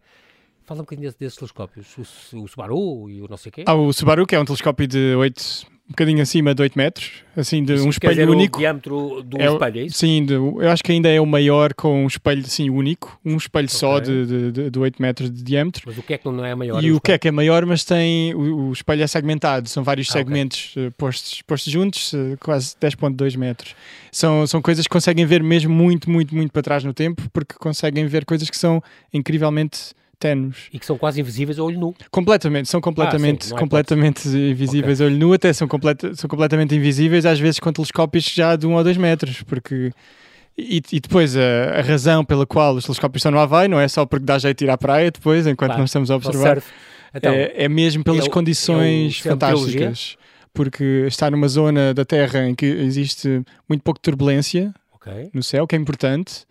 Fala 0.64 0.80
um 0.80 0.84
bocadinho 0.84 1.08
desse- 1.08 1.18
desses 1.18 1.36
telescópios, 1.38 1.86
o, 2.32 2.38
o 2.42 2.48
Subaru 2.48 3.10
e 3.10 3.20
o 3.20 3.26
não 3.28 3.36
sei 3.36 3.50
o 3.50 3.52
quê. 3.52 3.64
Há 3.66 3.74
o 3.74 3.92
Subaru, 3.92 4.26
que 4.26 4.34
é 4.34 4.40
um 4.40 4.44
telescópio 4.44 4.86
de 4.86 5.14
8, 5.16 5.66
um 5.88 5.90
bocadinho 5.92 6.22
acima 6.22 6.54
de 6.54 6.62
8 6.62 6.78
metros, 6.78 7.10
assim, 7.36 7.62
de 7.64 7.74
Isso 7.74 7.82
um 7.84 7.90
dizer 7.90 8.08
espelho 8.10 8.30
único. 8.30 8.56
o 8.58 8.60
diâmetro 8.60 9.22
do 9.24 9.40
É 9.42 9.46
espelho, 9.46 9.80
é 9.80 9.82
isso? 9.84 9.98
Sim, 9.98 10.24
de- 10.24 10.34
eu 10.34 10.70
acho 10.70 10.82
que 10.82 10.92
ainda 10.92 11.08
é 11.08 11.20
o 11.20 11.26
maior 11.26 11.74
com 11.74 12.04
um 12.04 12.06
espelho 12.06 12.40
assim, 12.42 12.70
único, 12.70 13.18
um 13.24 13.36
espelho 13.36 13.68
só 13.68 13.96
Ok. 13.96 14.06
de, 14.06 14.26
de, 14.26 14.52
de, 14.52 14.70
de 14.70 14.78
8 14.78 15.02
metros 15.02 15.30
de 15.30 15.42
diâmetro. 15.42 15.82
Mas 15.84 15.98
o 15.98 16.02
que 16.02 16.14
é 16.14 16.18
que 16.18 16.26
não 16.28 16.44
é 16.44 16.54
maior? 16.54 16.82
E 16.82 16.92
o 16.92 17.00
que 17.00 17.12
é 17.12 17.18
que 17.18 17.26
é 17.28 17.30
maior, 17.32 17.66
mas 17.66 17.84
tem 17.84 18.32
o, 18.34 18.68
o 18.68 18.72
espelho 18.72 19.02
é 19.02 19.06
segmentado, 19.06 19.68
são 19.68 19.82
vários 19.82 20.08
Ah, 20.10 20.12
segmentos 20.12 20.74
eh, 20.76 20.90
postos, 20.96 21.42
postos 21.42 21.72
juntos, 21.72 22.14
eh, 22.14 22.36
quase 22.40 22.74
10.2 22.80 23.36
metros. 23.36 23.74
São, 24.12 24.46
são 24.46 24.62
coisas 24.62 24.86
que 24.86 24.90
conseguem 24.92 25.26
ver 25.26 25.42
mesmo 25.42 25.74
muito, 25.74 26.08
muito, 26.08 26.34
muito 26.34 26.52
para 26.52 26.62
trás 26.62 26.84
no 26.84 26.94
tempo, 26.94 27.28
porque 27.32 27.56
conseguem 27.58 28.06
ver 28.06 28.24
coisas 28.24 28.48
que 28.48 28.56
são 28.56 28.80
incrivelmente 29.12 29.92
E 30.72 30.78
que 30.78 30.86
são 30.86 30.96
quase 30.96 31.20
invisíveis 31.20 31.58
a 31.58 31.62
olho 31.62 31.78
nu. 31.78 31.94
Completamente, 32.10 32.68
são 32.68 32.80
completamente, 32.80 33.44
Ah, 33.44 33.48
sim, 33.48 33.54
há 33.54 33.58
completamente 33.58 34.28
invisíveis 34.28 35.00
a 35.00 35.04
olho 35.04 35.16
nu, 35.16 35.32
até 35.32 35.52
são, 35.52 35.66
completa, 35.66 36.14
são 36.14 36.28
completamente 36.28 36.74
invisíveis, 36.74 37.26
às 37.26 37.38
vezes 37.38 37.58
com 37.58 37.72
telescópios 37.72 38.24
já 38.24 38.56
de 38.56 38.66
1 38.66 38.72
ou 38.72 38.84
2 38.84 38.96
metros, 38.96 39.42
porque... 39.42 39.90
E, 40.56 40.82
e 40.92 41.00
depois 41.00 41.34
a, 41.34 41.78
a 41.78 41.80
razão 41.80 42.22
pela 42.24 42.44
qual 42.44 42.74
os 42.74 42.84
telescópios 42.84 43.20
estão 43.20 43.32
no 43.32 43.38
Havaí 43.38 43.68
não 43.68 43.80
é 43.80 43.88
só 43.88 44.04
porque 44.04 44.26
dá 44.26 44.38
jeito 44.38 44.58
de 44.58 44.64
ir 44.66 44.70
à 44.70 44.76
praia 44.76 45.10
depois, 45.10 45.46
enquanto 45.46 45.70
Claro, 45.70 45.80
nós 45.80 45.88
estamos 45.88 46.10
a 46.10 46.16
observar. 46.16 46.62
Então, 47.14 47.32
é, 47.32 47.64
é 47.64 47.68
mesmo 47.68 48.02
pelas 48.02 48.26
é 48.26 48.30
condições 48.30 49.04
é 49.04 49.08
o 49.08 49.12
centro 49.12 49.48
de 49.48 49.54
fantásticas. 49.54 50.16
Porque 50.54 51.04
está 51.06 51.30
numa 51.30 51.48
zona 51.48 51.94
da 51.94 52.04
Terra 52.04 52.46
em 52.46 52.54
que 52.54 52.66
existe 52.66 53.42
muito 53.66 53.82
pouco 53.82 53.98
turbulência 53.98 54.74
ok, 54.94 55.30
no 55.32 55.42
céu, 55.42 55.66
que 55.66 55.74
é 55.74 55.78
importante. 55.78 56.44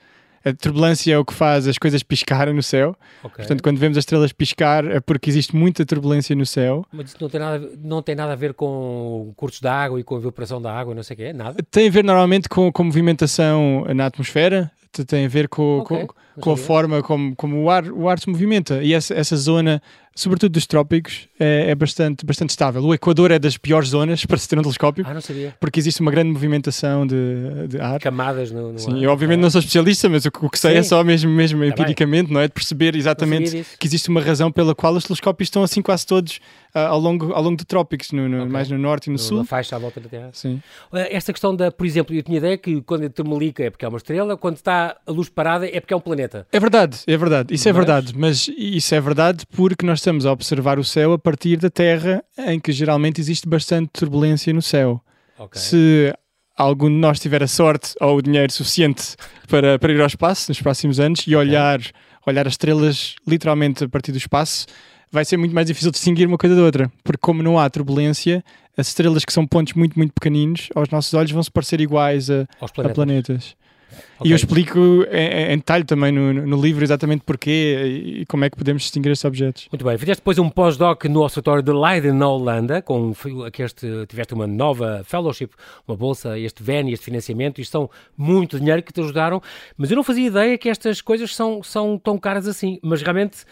A 0.44 0.54
turbulência 0.54 1.14
é 1.14 1.18
o 1.18 1.24
que 1.26 1.34
faz 1.34 1.68
as 1.68 1.78
coisas 1.78 2.02
piscarem 2.04 2.54
no 2.54 2.64
céu. 2.64 2.96
ok. 3.24 3.38
Portanto, 3.38 3.62
quando 3.62 3.78
vemos 3.78 3.98
as 3.98 4.02
estrelas 4.04 4.32
piscar, 4.34 4.86
é 4.86 5.00
porque 5.00 5.30
existe 5.30 5.56
muita 5.56 5.86
turbulência 5.86 6.36
no 6.36 6.46
céu. 6.46 6.86
Mas 6.92 7.10
isso 7.10 7.18
não 7.22 7.30
tem, 7.30 7.40
nada, 7.40 7.56
a 7.56 7.60
ver- 7.60 7.72
não 7.84 8.02
tem 8.02 8.16
nada 8.16 8.34
a 8.34 8.36
ver 8.36 8.54
com 8.54 9.34
cursos 9.36 9.60
de 9.62 9.68
água 9.68 10.00
e 10.00 10.04
com 10.04 10.16
a 10.16 10.20
evaporação 10.20 10.62
da 10.62 10.74
água, 10.74 10.96
não 10.96 11.04
sei 11.04 11.14
o 11.14 11.18
quê, 11.18 11.34
nada? 11.34 11.58
Tem 11.70 11.88
a 11.88 11.92
ver 11.92 12.04
normalmente 12.04 12.50
com, 12.50 12.72
com 12.72 12.84
movimentação 12.84 13.86
na 13.96 14.06
atmosfera, 14.08 14.72
te- 14.92 15.06
tem 15.06 15.26
a 15.26 15.30
ver 15.30 15.48
com, 15.48 15.80
Ok, 15.80 16.08
com, 16.08 16.14
com 16.42 16.52
a 16.52 16.58
forma 16.58 17.02
como, 17.02 17.36
como 17.36 17.62
o, 17.64 17.70
ar, 17.70 17.86
o 17.92 18.10
ar 18.10 18.20
se 18.20 18.30
movimenta. 18.30 18.84
E 18.84 18.94
essa, 18.94 19.14
essa 19.14 19.36
zona, 19.38 19.82
sobretudo 20.16 20.52
dos 20.54 20.66
trópicos, 20.68 21.28
é, 21.40 21.70
é, 21.72 21.76
bastante, 21.76 22.26
bastante 22.26 22.50
estável. 22.50 22.84
O 22.84 22.94
Equador 22.94 23.32
é 23.32 23.40
das 23.40 23.58
piores 23.58 23.90
zonas 23.90 24.24
para 24.28 24.38
se 24.38 24.48
ter 24.50 24.58
um 24.60 24.62
telescópio. 24.62 25.06
Ah, 25.08 25.14
não 25.14 25.22
sabia. 25.22 25.56
Porque 25.60 25.80
existe 25.80 26.02
uma 26.02 26.12
grande 26.12 26.32
movimentação 26.32 27.06
de, 27.08 27.68
de 27.70 27.80
ar. 27.80 28.00
Camadas 28.00 28.52
no, 28.52 28.74
no 28.74 28.80
Sim, 28.80 28.98
ar. 28.98 29.04
eu 29.04 29.12
obviamente 29.12 29.40
não 29.40 29.50
sou 29.50 29.60
especialista, 29.60 30.10
mas 30.10 30.26
o, 30.26 30.30
o 30.42 30.50
que 30.50 30.60
sei 30.60 30.76
é 30.78 30.84
Sim. 30.84 30.90
só 30.90 31.04
mesmo, 31.04 31.32
mesmo 31.32 31.60
Tá 31.62 31.68
empiricamente, 31.68 32.32
não 32.32 32.42
é? 32.42 32.48
De 32.48 32.54
perceber 32.54 32.96
exatamente 32.96 33.66
que 33.80 33.88
existe 33.88 34.10
uma 34.10 34.22
razão 34.22 34.52
pela 34.52 34.74
qual 34.76 34.94
os 34.96 35.04
telescópios 35.06 35.48
estão 35.48 35.64
assim 35.64 35.82
quase 35.82 36.06
todos 36.06 36.40
ah, 36.74 36.88
ao, 36.88 37.00
longo, 37.00 37.34
ao 37.34 37.42
longo 37.44 37.58
do 37.58 37.66
trópicos, 37.66 38.12
no, 38.12 38.28
no- 38.30 38.42
Ok. 38.42 38.52
mais 38.52 38.70
no 38.70 38.78
norte 38.78 39.08
e 39.08 39.10
no, 39.10 39.14
No- 39.14 39.20
sul. 39.20 39.38
Na 39.40 39.46
faixa 39.46 39.76
à 39.76 39.80
volta 39.80 40.00
da 40.00 40.08
Terra. 40.10 40.30
Sim. 40.34 40.62
Eh, 40.94 41.16
Esta 41.16 41.32
questão 41.34 41.56
da, 41.56 41.72
por 41.72 41.86
exemplo, 41.86 42.16
eu 42.16 42.24
tinha 42.24 42.38
ideia 42.38 42.58
que 42.58 42.82
quando 42.82 43.06
a 43.06 43.10
termolica 43.10 43.64
é 43.64 43.70
porque 43.70 43.84
é 43.86 43.88
uma 43.88 43.98
estrela, 43.98 44.38
quando 44.38 44.56
está 44.56 44.96
a 45.06 45.12
luz 45.12 45.28
parada 45.30 45.68
é 45.68 45.80
porque 45.80 45.94
é 45.94 45.98
um 45.98 46.02
planeta. 46.02 46.31
É 46.52 46.60
verdade, 46.60 46.98
é 47.08 47.18
verdade, 47.18 47.54
isso 47.54 47.68
é 47.68 47.72
Mas- 47.74 47.78
verdade, 47.86 48.14
mas 48.18 48.50
isso 48.58 48.96
é 48.96 49.02
verdade 49.02 49.46
porque 49.48 49.86
nós 49.86 50.00
estamos 50.00 50.26
a 50.26 50.32
observar 50.32 50.80
o 50.80 50.84
céu 50.84 51.14
a 51.14 51.20
partir 51.20 51.58
da 51.58 51.70
Terra, 51.70 52.24
em 52.38 52.60
que 52.60 52.72
geralmente 52.72 53.20
existe 53.20 53.48
bastante 53.48 53.90
turbulência 53.94 54.54
no 54.54 54.62
céu. 54.62 55.02
Ok. 55.38 55.60
Se 55.60 56.14
algum 56.58 56.88
de 56.90 56.96
nós 56.96 57.20
tiver 57.20 57.42
a 57.42 57.48
sorte 57.48 57.94
ou 58.00 58.18
o 58.18 58.22
dinheiro 58.22 58.52
suficiente 58.52 59.16
para, 59.48 59.80
para 59.80 59.92
ir 59.92 60.00
ao 60.00 60.08
espaço 60.08 60.50
nos 60.52 60.62
próximos 60.62 61.00
anos 61.00 61.22
e 61.28 61.36
olhar, 61.36 61.80
olhar 62.26 62.46
as 62.48 62.54
estrelas 62.54 63.16
literalmente 63.28 63.84
a 63.84 63.90
partir 63.90 64.12
do 64.12 64.18
espaço, 64.18 64.68
vai 65.12 65.26
ser 65.26 65.38
muito 65.38 65.54
mais 65.54 65.68
difícil 65.68 65.92
distinguir 65.92 66.28
uma 66.28 66.38
coisa 66.38 66.56
da 66.56 66.62
outra, 66.62 66.92
porque 67.04 67.20
como 67.22 67.42
não 67.44 67.60
há 67.60 67.70
turbulência, 67.70 68.44
as 68.78 68.88
estrelas 68.88 69.26
que 69.26 69.34
são 69.34 69.46
pontos 69.46 69.74
muito, 69.74 69.98
muito 69.98 70.14
pequeninos, 70.14 70.70
aos 70.74 70.90
nossos 70.90 71.14
olhos 71.14 71.32
vão 71.32 71.44
se 71.44 71.52
parecer 71.52 71.82
iguais 71.82 72.30
a, 72.30 72.48
Aos 72.60 72.72
a 72.78 72.90
planetas. 72.90 73.56
Planetas. 73.92 74.16
Ok. 74.20 74.30
E 74.30 74.32
eu 74.32 74.36
explico 74.36 74.80
em, 75.12 75.54
em 75.54 75.58
detalhe 75.58 75.84
também 75.84 76.12
no, 76.12 76.34
no 76.34 76.62
livro 76.62 76.84
exatamente 76.84 77.24
porquê 77.26 78.22
e 78.22 78.26
como 78.26 78.46
é 78.46 78.50
que 78.50 78.58
podemos 78.58 78.82
distinguir 78.82 79.12
estes 79.12 79.26
objetos. 79.26 79.68
Muito 79.72 79.86
bem, 79.86 79.98
fizeste 79.98 80.22
depois 80.22 80.40
um 80.40 80.50
pós-doc 80.50 81.06
no 81.06 81.22
Observatório 81.22 81.64
de 81.64 81.72
Leiden, 81.72 82.14
na 82.14 82.28
Holanda, 82.28 82.82
com 82.82 83.14
que 83.52 83.64
este, 83.64 83.88
tiveste 84.08 84.34
uma 84.34 84.48
nova 84.48 85.04
fellowship, 85.06 85.50
uma 85.88 85.96
bolsa, 85.96 86.38
este 86.38 86.64
VEN 86.64 86.90
e 86.90 86.94
este 86.94 87.06
financiamento, 87.06 87.60
isto 87.60 87.72
são 87.72 87.90
muito 88.18 88.60
dinheiro 88.60 88.82
que 88.84 88.94
te 88.94 89.02
ajudaram, 89.02 89.42
mas 89.78 89.90
eu 89.92 89.96
não 89.96 90.04
fazia 90.04 90.28
ideia 90.28 90.58
que 90.58 90.70
estas 90.70 91.02
coisas 91.02 91.36
são, 91.36 91.62
são 91.64 91.98
tão 91.98 92.18
caras 92.18 92.48
assim, 92.48 92.80
mas 92.82 93.02
realmente 93.02 93.46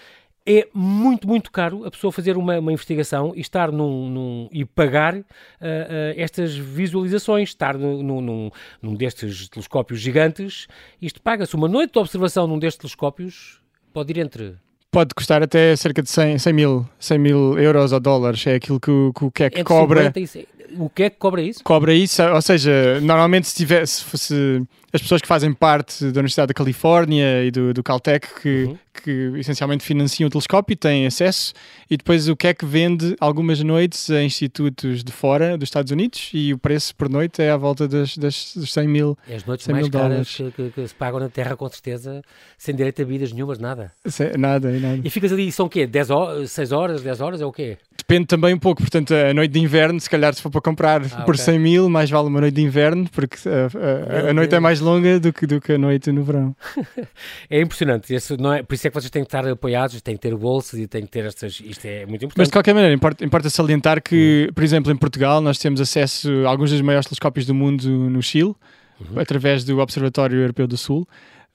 é 0.52 0.68
muito, 0.74 1.28
muito 1.28 1.52
caro 1.52 1.86
a 1.86 1.92
pessoa 1.92 2.12
fazer 2.12 2.36
uma, 2.38 2.58
uma 2.58 2.74
investigação 2.74 3.34
e 3.36 3.40
estar 3.42 3.72
num, 3.72 4.10
num- 4.10 4.50
e 4.52 4.66
pagar 4.66 5.16
ah, 5.16 5.24
ah, 5.62 6.14
estas 6.18 6.56
visualizações, 6.56 7.50
estar 7.50 7.78
num, 7.78 8.02
num- 8.22 8.52
num, 8.82 8.96
destes 8.96 9.48
telescópios 9.48 10.00
gigantes, 10.00 10.68
isto 11.02 11.22
paga-se 11.22 11.56
uma 11.56 11.68
noite 11.68 11.94
de 11.94 12.00
observação 12.00 12.48
num 12.48 12.58
destes 12.58 12.80
telescópios, 12.80 13.60
pode 13.94 14.12
ir 14.12 14.18
entre 14.20 14.56
Pode 14.92 15.14
custar 15.14 15.44
até 15.44 15.76
cerca 15.76 16.02
de 16.02 16.10
100, 16.10 16.40
100 16.40 16.52
mil, 16.54 16.90
100 17.00 17.20
mil 17.20 17.60
euros 17.60 17.92
ou 17.92 18.00
dólares, 18.00 18.46
é 18.48 18.56
aquilo 18.56 18.80
que, 18.80 18.90
o- 18.90 19.14
que 19.14 19.24
o 19.24 19.28
Entre 19.28 19.64
cobra. 19.64 20.06
50 20.12 20.20
e 20.40 20.48
O 20.80 20.90
que 20.90 21.04
é 21.04 21.10
que 21.12 21.18
cobra 21.18 21.42
isso? 21.44 21.64
Cobra 21.64 21.94
isso, 21.94 22.24
ou 22.24 22.42
seja, 22.42 23.00
normalmente 23.02 23.48
se 23.48 23.56
tivesse 23.56 24.04
se 24.18 24.64
as 24.92 25.00
pessoas 25.02 25.22
que 25.22 25.28
fazem 25.28 25.54
parte 25.54 26.06
da 26.06 26.20
Universidade 26.20 26.48
da 26.48 26.54
Califórnia 26.56 27.44
e 27.44 27.52
do, 27.52 27.72
do 27.72 27.84
Caltech 27.84 28.28
que, 28.42 28.64
Uhum. 28.66 28.78
Que 29.02 29.32
essencialmente 29.38 29.84
financiam 29.84 30.28
o 30.28 30.30
telescópio 30.30 30.76
têm 30.76 31.06
acesso 31.06 31.54
e 31.90 31.98
depois 31.98 32.28
o 32.30 32.36
CAC 32.36 32.66
vende 32.66 33.16
algumas 33.20 33.62
noites 33.64 34.10
a 34.10 34.22
institutos 34.24 35.04
de 35.04 35.12
fora 35.12 35.58
dos 35.58 35.68
Estados 35.68 35.92
Unidos 35.92 36.30
e 36.34 36.54
o 36.54 36.58
preço 36.58 36.96
por 36.96 37.10
noite 37.10 37.42
é 37.42 37.50
à 37.52 37.58
volta 37.58 37.88
das, 37.88 38.18
das, 38.18 38.54
dos 38.56 38.72
100 38.74 38.88
mil. 38.88 39.18
É 39.28 39.36
as 39.36 39.46
noites 39.46 39.66
100 39.66 39.74
mais 39.74 39.90
caras 39.90 40.10
dólares. 40.10 40.36
que, 40.36 40.52
que- 40.52 40.70
que 40.72 40.88
se 40.88 40.96
pagam 40.96 41.20
na 41.20 41.30
Terra, 41.30 41.56
com 41.56 41.68
certeza, 41.70 42.22
sem 42.58 42.76
direito 42.76 43.02
a 43.02 43.06
vidas 43.06 43.32
nenhumas, 43.32 43.60
nada. 43.60 43.92
Nada, 44.38 44.72
e 44.72 44.80
nada. 44.80 45.02
E 45.04 45.10
ficas 45.10 45.32
ali, 45.34 45.52
são 45.52 45.66
o 45.66 45.70
quê? 45.70 45.86
10 45.88 46.10
horas, 46.10 46.52
6 46.52 46.72
horas, 46.72 47.02
10 47.02 47.22
horas, 47.22 47.42
é 47.42 47.46
o 47.46 47.52
quê? 47.52 47.78
Depende 48.10 48.26
também 48.26 48.56
um 48.56 48.58
pouco, 48.58 48.82
portanto, 48.82 49.14
a 49.14 49.32
noite 49.36 49.52
de 49.52 49.60
inverno, 49.60 50.00
se 50.00 50.10
calhar 50.10 50.34
se 50.34 50.42
for 50.42 50.50
para 50.50 50.62
comprar 50.62 51.00
Ah, 51.04 51.22
por 51.22 51.36
ok. 51.36 51.44
100 51.46 51.60
mil, 51.60 51.88
mais 51.92 52.10
vale 52.10 52.28
uma 52.28 52.42
noite 52.42 52.56
de 52.56 52.64
inverno, 52.64 53.08
porque 53.12 53.38
uh, 53.48 53.52
a, 53.78 54.28
a- 54.28 54.30
a 54.32 54.34
noite 54.34 54.56
é 54.56 54.60
mais 54.60 54.80
longa 54.80 55.20
do 55.20 55.32
que, 55.32 55.46
do 55.46 55.62
que 55.62 55.74
a 55.74 55.78
noite 55.78 56.12
no 56.12 56.24
verão. 56.24 56.56
É 57.52 57.62
impressionante, 57.62 58.12
esse 58.12 58.36
não 58.36 58.52
é, 58.54 58.64
por 58.64 58.74
isso 58.74 58.88
é 58.88 58.90
que 58.90 58.96
vocês 59.00 59.12
têm 59.12 59.22
que 59.22 59.28
estar 59.28 59.48
apoiados, 59.48 60.02
têm 60.02 60.16
que 60.16 60.22
ter 60.22 60.36
bolsas 60.36 60.80
e 60.80 60.88
têm 60.88 61.04
que 61.04 61.10
ter 61.12 61.24
estas, 61.26 61.62
isto 61.64 61.86
é 61.86 62.00
muito 62.08 62.10
Mas 62.12 62.20
de 62.20 62.26
importante. 62.26 62.52
qualquer 62.52 62.74
maneira, 62.74 62.96
importa, 62.96 63.24
importa 63.24 63.48
salientar 63.50 64.02
que, 64.02 64.50
por 64.56 64.64
exemplo, 64.64 64.92
em 64.92 64.96
Portugal, 64.96 65.40
nós 65.40 65.60
temos 65.60 65.80
acesso 65.80 66.32
a 66.46 66.50
alguns 66.50 66.72
dos 66.72 66.82
maiores 66.82 67.06
telescópios 67.08 67.46
do 67.46 67.54
mundo 67.54 67.88
no 67.88 68.22
Chile, 68.24 68.56
Uhum. 69.00 69.18
através 69.22 69.64
do 69.64 69.80
Observatório 69.80 70.38
Europeu 70.40 70.68
do 70.68 70.76
Sul. 70.76 71.08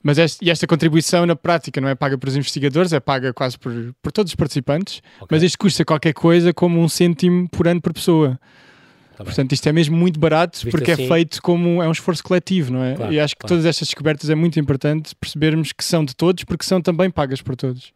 Mas 0.06 0.18
este- 0.18 0.44
e 0.44 0.50
esta 0.50 0.66
contribuição 0.66 1.24
na 1.24 1.34
prática 1.34 1.80
não 1.80 1.88
é 1.88 1.94
paga 1.94 2.18
por 2.18 2.28
os 2.28 2.36
investigadores, 2.36 2.92
é 2.92 3.00
paga 3.00 3.32
quase 3.32 3.58
por, 3.58 3.72
por 4.02 4.12
todos 4.12 4.30
os 4.32 4.36
participantes. 4.36 5.00
Ok, 5.16 5.28
Mas 5.30 5.42
isto 5.42 5.58
custa 5.58 5.82
qualquer 5.84 6.12
coisa 6.12 6.52
como 6.52 6.78
um 6.80 6.88
cêntimo 6.88 7.48
por 7.48 7.66
ano 7.66 7.80
por 7.80 7.92
pessoa. 7.94 8.38
tá. 9.16 9.24
Portanto, 9.24 9.52
isto 9.52 9.66
é 9.66 9.72
mesmo 9.72 9.96
muito 9.96 10.20
barato 10.20 10.58
Visto 10.58 10.70
porque 10.70 10.90
assim- 10.92 11.04
é 11.04 11.08
feito 11.08 11.40
como 11.40 11.82
é 11.82 11.88
um 11.88 11.92
esforço 11.92 12.22
coletivo, 12.22 12.70
não 12.70 12.84
é? 12.84 12.94
Claro, 12.94 13.12
e 13.14 13.18
acho 13.18 13.34
que 13.34 13.40
claro. 13.40 13.54
todas 13.54 13.64
estas 13.64 13.88
descobertas 13.88 14.28
é 14.28 14.34
muito 14.34 14.60
importante 14.60 15.14
percebermos 15.16 15.72
que 15.72 15.82
são 15.82 16.04
de 16.04 16.14
todos 16.14 16.44
porque 16.44 16.64
são 16.66 16.82
também 16.82 17.10
pagas 17.10 17.40
por 17.40 17.56
todos. 17.56 17.90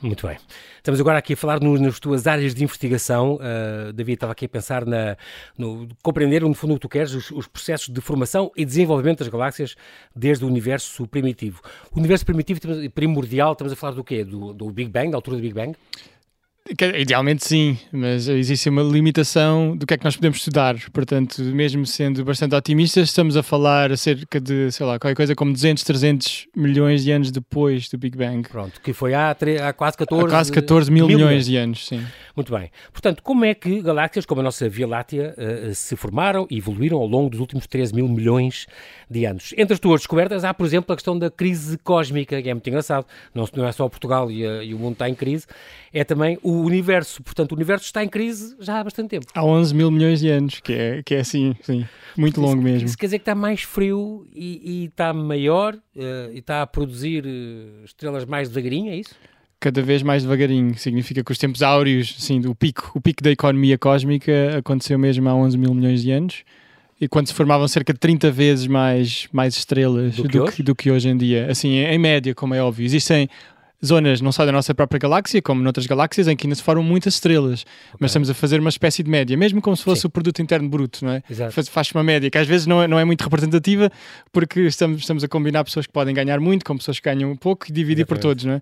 Muito 0.00 0.26
bem. 0.26 0.36
Estamos 0.76 1.00
agora 1.00 1.18
aqui 1.18 1.32
a 1.32 1.36
falar 1.36 1.58
nas 1.58 1.98
tuas 1.98 2.26
áreas 2.26 2.54
de 2.54 2.62
investigação. 2.62 3.36
Uh, 3.36 3.92
David, 3.94 4.16
estava 4.16 4.32
aqui 4.32 4.44
a 4.44 4.48
pensar 4.48 4.84
na, 4.84 5.16
no 5.56 5.88
compreender, 6.02 6.42
no 6.42 6.52
fundo, 6.52 6.72
o 6.72 6.76
que 6.76 6.82
tu 6.82 6.88
queres, 6.88 7.14
os, 7.14 7.30
os 7.30 7.46
processos 7.46 7.88
de 7.88 8.00
formação 8.02 8.52
e 8.54 8.64
desenvolvimento 8.64 9.20
das 9.20 9.28
galáxias 9.28 9.74
desde 10.14 10.44
o 10.44 10.48
universo 10.48 11.06
primitivo. 11.08 11.62
O 11.90 11.98
universo 11.98 12.26
primitivo, 12.26 12.60
primordial, 12.94 13.52
estamos 13.52 13.72
a 13.72 13.76
falar 13.76 13.94
do 13.94 14.04
quê? 14.04 14.22
Do, 14.22 14.52
do 14.52 14.70
Big 14.70 14.90
Bang, 14.90 15.10
da 15.10 15.16
altura 15.16 15.38
do 15.38 15.42
Big 15.42 15.54
Bang? 15.54 15.74
Que- 16.76 16.98
Idealmente 16.98 17.44
sim, 17.46 17.78
mas 17.92 18.26
existe 18.28 18.68
uma 18.68 18.82
limitação 18.82 19.76
do 19.76 19.86
que 19.86 19.94
é 19.94 19.96
que 19.96 20.04
nós 20.04 20.16
podemos 20.16 20.38
estudar. 20.38 20.74
Portanto, 20.92 21.40
mesmo 21.42 21.86
sendo 21.86 22.24
bastante 22.24 22.54
otimistas, 22.56 23.08
estamos 23.08 23.36
a 23.36 23.42
falar 23.42 23.92
a 23.92 23.96
cerca 23.96 24.40
de, 24.40 24.70
sei 24.72 24.84
lá, 24.84 24.98
qualquer 24.98 25.14
coisa 25.14 25.34
como 25.34 25.52
200, 25.52 25.84
300 25.84 26.48
milhões 26.56 27.04
de 27.04 27.12
anos 27.12 27.30
depois 27.30 27.88
do 27.88 27.96
Big 27.96 28.16
Bang. 28.18 28.48
Pronto, 28.48 28.80
que 28.80 28.92
foi 28.92 29.14
há, 29.14 29.30
há 29.30 29.72
quase 29.72 29.96
14... 29.96 30.26
Há 30.26 30.28
quase 30.28 30.52
14 30.52 30.90
mil, 30.90 31.06
milhões 31.06 31.46
de 31.46 31.56
anos, 31.56 31.86
sim. 31.86 32.04
Muito 32.34 32.52
bem. 32.52 32.70
Portanto, 32.92 33.22
como 33.22 33.44
é 33.44 33.54
que 33.54 33.80
galáxias 33.80 34.26
como 34.26 34.40
a 34.40 34.44
nossa 34.44 34.68
Via 34.68 34.86
Láctea 34.88 35.34
eh, 35.38 35.70
se 35.72 35.94
formaram 35.94 36.46
e 36.50 36.58
evoluíram 36.58 36.98
ao 36.98 37.06
longo 37.06 37.30
dos 37.30 37.38
últimos 37.40 37.66
13 37.66 37.94
mil 37.94 38.08
milhões 38.08 38.66
de 39.08 39.24
anos? 39.24 39.54
Entre 39.56 39.72
as 39.74 39.78
tuas 39.80 40.00
descobertas 40.00 40.44
há, 40.44 40.52
por 40.52 40.66
exemplo, 40.66 40.92
a 40.92 40.96
questão 40.96 41.16
da 41.18 41.30
crise 41.30 41.78
cósmica, 41.78 42.42
que 42.42 42.48
é 42.50 42.54
muito 42.54 42.68
engraçado. 42.68 43.06
Não, 43.34 43.48
não 43.54 43.66
é 43.66 43.72
só 43.72 43.88
Portugal 43.88 44.30
e, 44.30 44.44
a- 44.44 44.64
e 44.64 44.74
o 44.74 44.78
mundo 44.78 44.94
está 44.94 45.08
em 45.08 45.14
crise, 45.14 45.46
é 45.98 46.04
também 46.04 46.38
o 46.42 46.60
universo. 46.60 47.22
Portanto, 47.22 47.52
o 47.52 47.54
universo 47.54 47.86
está 47.86 48.04
em 48.04 48.08
crise 48.08 48.54
já 48.60 48.80
há 48.80 48.84
bastante 48.84 49.08
tempo. 49.08 49.26
Há 49.34 49.44
11 49.44 49.74
mil 49.74 49.90
milhões 49.90 50.20
de 50.20 50.28
anos, 50.28 50.60
que 50.60 50.72
é, 50.72 51.02
que 51.02 51.14
é 51.14 51.20
assim, 51.20 51.56
sim, 51.62 51.86
muito 52.16 52.40
longo 52.40 52.60
mesmo. 52.60 52.86
Isso 52.86 52.98
quer 52.98 53.06
dizer 53.06 53.18
que 53.18 53.22
está 53.22 53.34
mais 53.34 53.62
frio 53.62 54.26
e, 54.34 54.82
e 54.82 54.84
está 54.86 55.12
maior 55.14 55.74
eh, 55.96 56.30
e 56.34 56.38
está 56.38 56.60
a 56.60 56.66
produzir 56.66 57.24
eh, 57.26 57.84
estrelas 57.84 58.26
mais 58.26 58.48
devagarinho, 58.48 58.90
é 58.92 58.96
isso? 58.96 59.14
cada 59.58 59.80
vez 59.82 60.02
mais 60.02 60.22
devagarinho. 60.22 60.76
Significa 60.76 61.24
que 61.24 61.32
os 61.32 61.38
tempos 61.38 61.62
áureos, 61.62 62.14
sim, 62.18 62.40
o 62.46 62.54
pico, 62.54 62.92
o 62.94 63.00
pico 63.00 63.22
da 63.22 63.30
economia 63.30 63.78
cósmica 63.78 64.58
aconteceu 64.58 64.98
mesmo 64.98 65.26
há 65.28 65.34
11 65.34 65.56
mil 65.56 65.72
milhões 65.74 66.02
de 66.02 66.10
anos. 66.10 66.44
E 67.00 67.08
quando 67.08 67.26
se 67.26 67.34
formavam 67.34 67.66
cerca 67.66 67.92
de 67.92 67.98
30 67.98 68.30
vezes 68.30 68.66
mais, 68.66 69.28
mais 69.32 69.56
estrelas 69.56 70.16
Do 70.16 70.22
do 70.22 70.28
que 70.28 70.32
que, 70.32 70.40
hoje? 70.40 70.62
do 70.62 70.74
que 70.74 70.90
hoje 70.90 71.08
em 71.08 71.16
dia. 71.16 71.50
Assim, 71.50 71.78
em 71.78 71.98
média, 71.98 72.34
como 72.34 72.54
é 72.54 72.62
óbvio. 72.62 72.84
Existem 72.84 73.28
zonas, 73.84 74.20
não 74.20 74.32
só 74.32 74.44
da 74.44 74.52
nossa 74.52 74.74
própria 74.74 74.98
galáxia, 74.98 75.40
como 75.42 75.62
noutras 75.62 75.86
galáxias, 75.86 76.28
em 76.28 76.36
que 76.36 76.46
ainda 76.46 76.54
se 76.54 76.62
formam 76.62 76.84
muitas 76.84 77.14
estrelas. 77.14 77.64
Mas 77.98 78.10
estamos 78.10 78.30
a 78.30 78.34
fazer 78.34 78.60
uma 78.60 78.70
espécie 78.70 79.02
de 79.02 79.10
média, 79.10 79.36
mesmo 79.36 79.60
como 79.60 79.76
se 79.76 79.82
fosse 79.82 80.02
Sim. 80.02 80.08
o 80.08 80.10
produto 80.10 80.40
interno 80.40 80.68
bruto, 80.68 81.04
não 81.04 81.12
é? 81.12 81.22
Exato. 81.30 81.52
Faz- 81.70 81.90
uma 81.94 82.02
média 82.02 82.30
que 82.30 82.38
às 82.38 82.46
vezes 82.46 82.66
não 82.66 82.82
é, 82.82 82.88
não 82.88 82.98
é 82.98 83.04
muito 83.04 83.22
representativa, 83.22 83.90
porque 84.32 84.60
estamos, 84.62 85.00
estamos 85.00 85.24
a 85.24 85.28
combinar 85.28 85.64
pessoas 85.64 85.86
que 85.86 85.92
podem 85.92 86.14
ganhar 86.14 86.40
muito 86.40 86.64
com 86.64 86.76
pessoas 86.76 86.98
que 86.98 87.04
ganham 87.08 87.34
pouco 87.36 87.66
e 87.68 87.72
dividir 87.72 88.04
por 88.04 88.14
Exatamente. 88.14 88.40
todos, 88.40 88.44
não 88.44 88.54
é? 88.54 88.60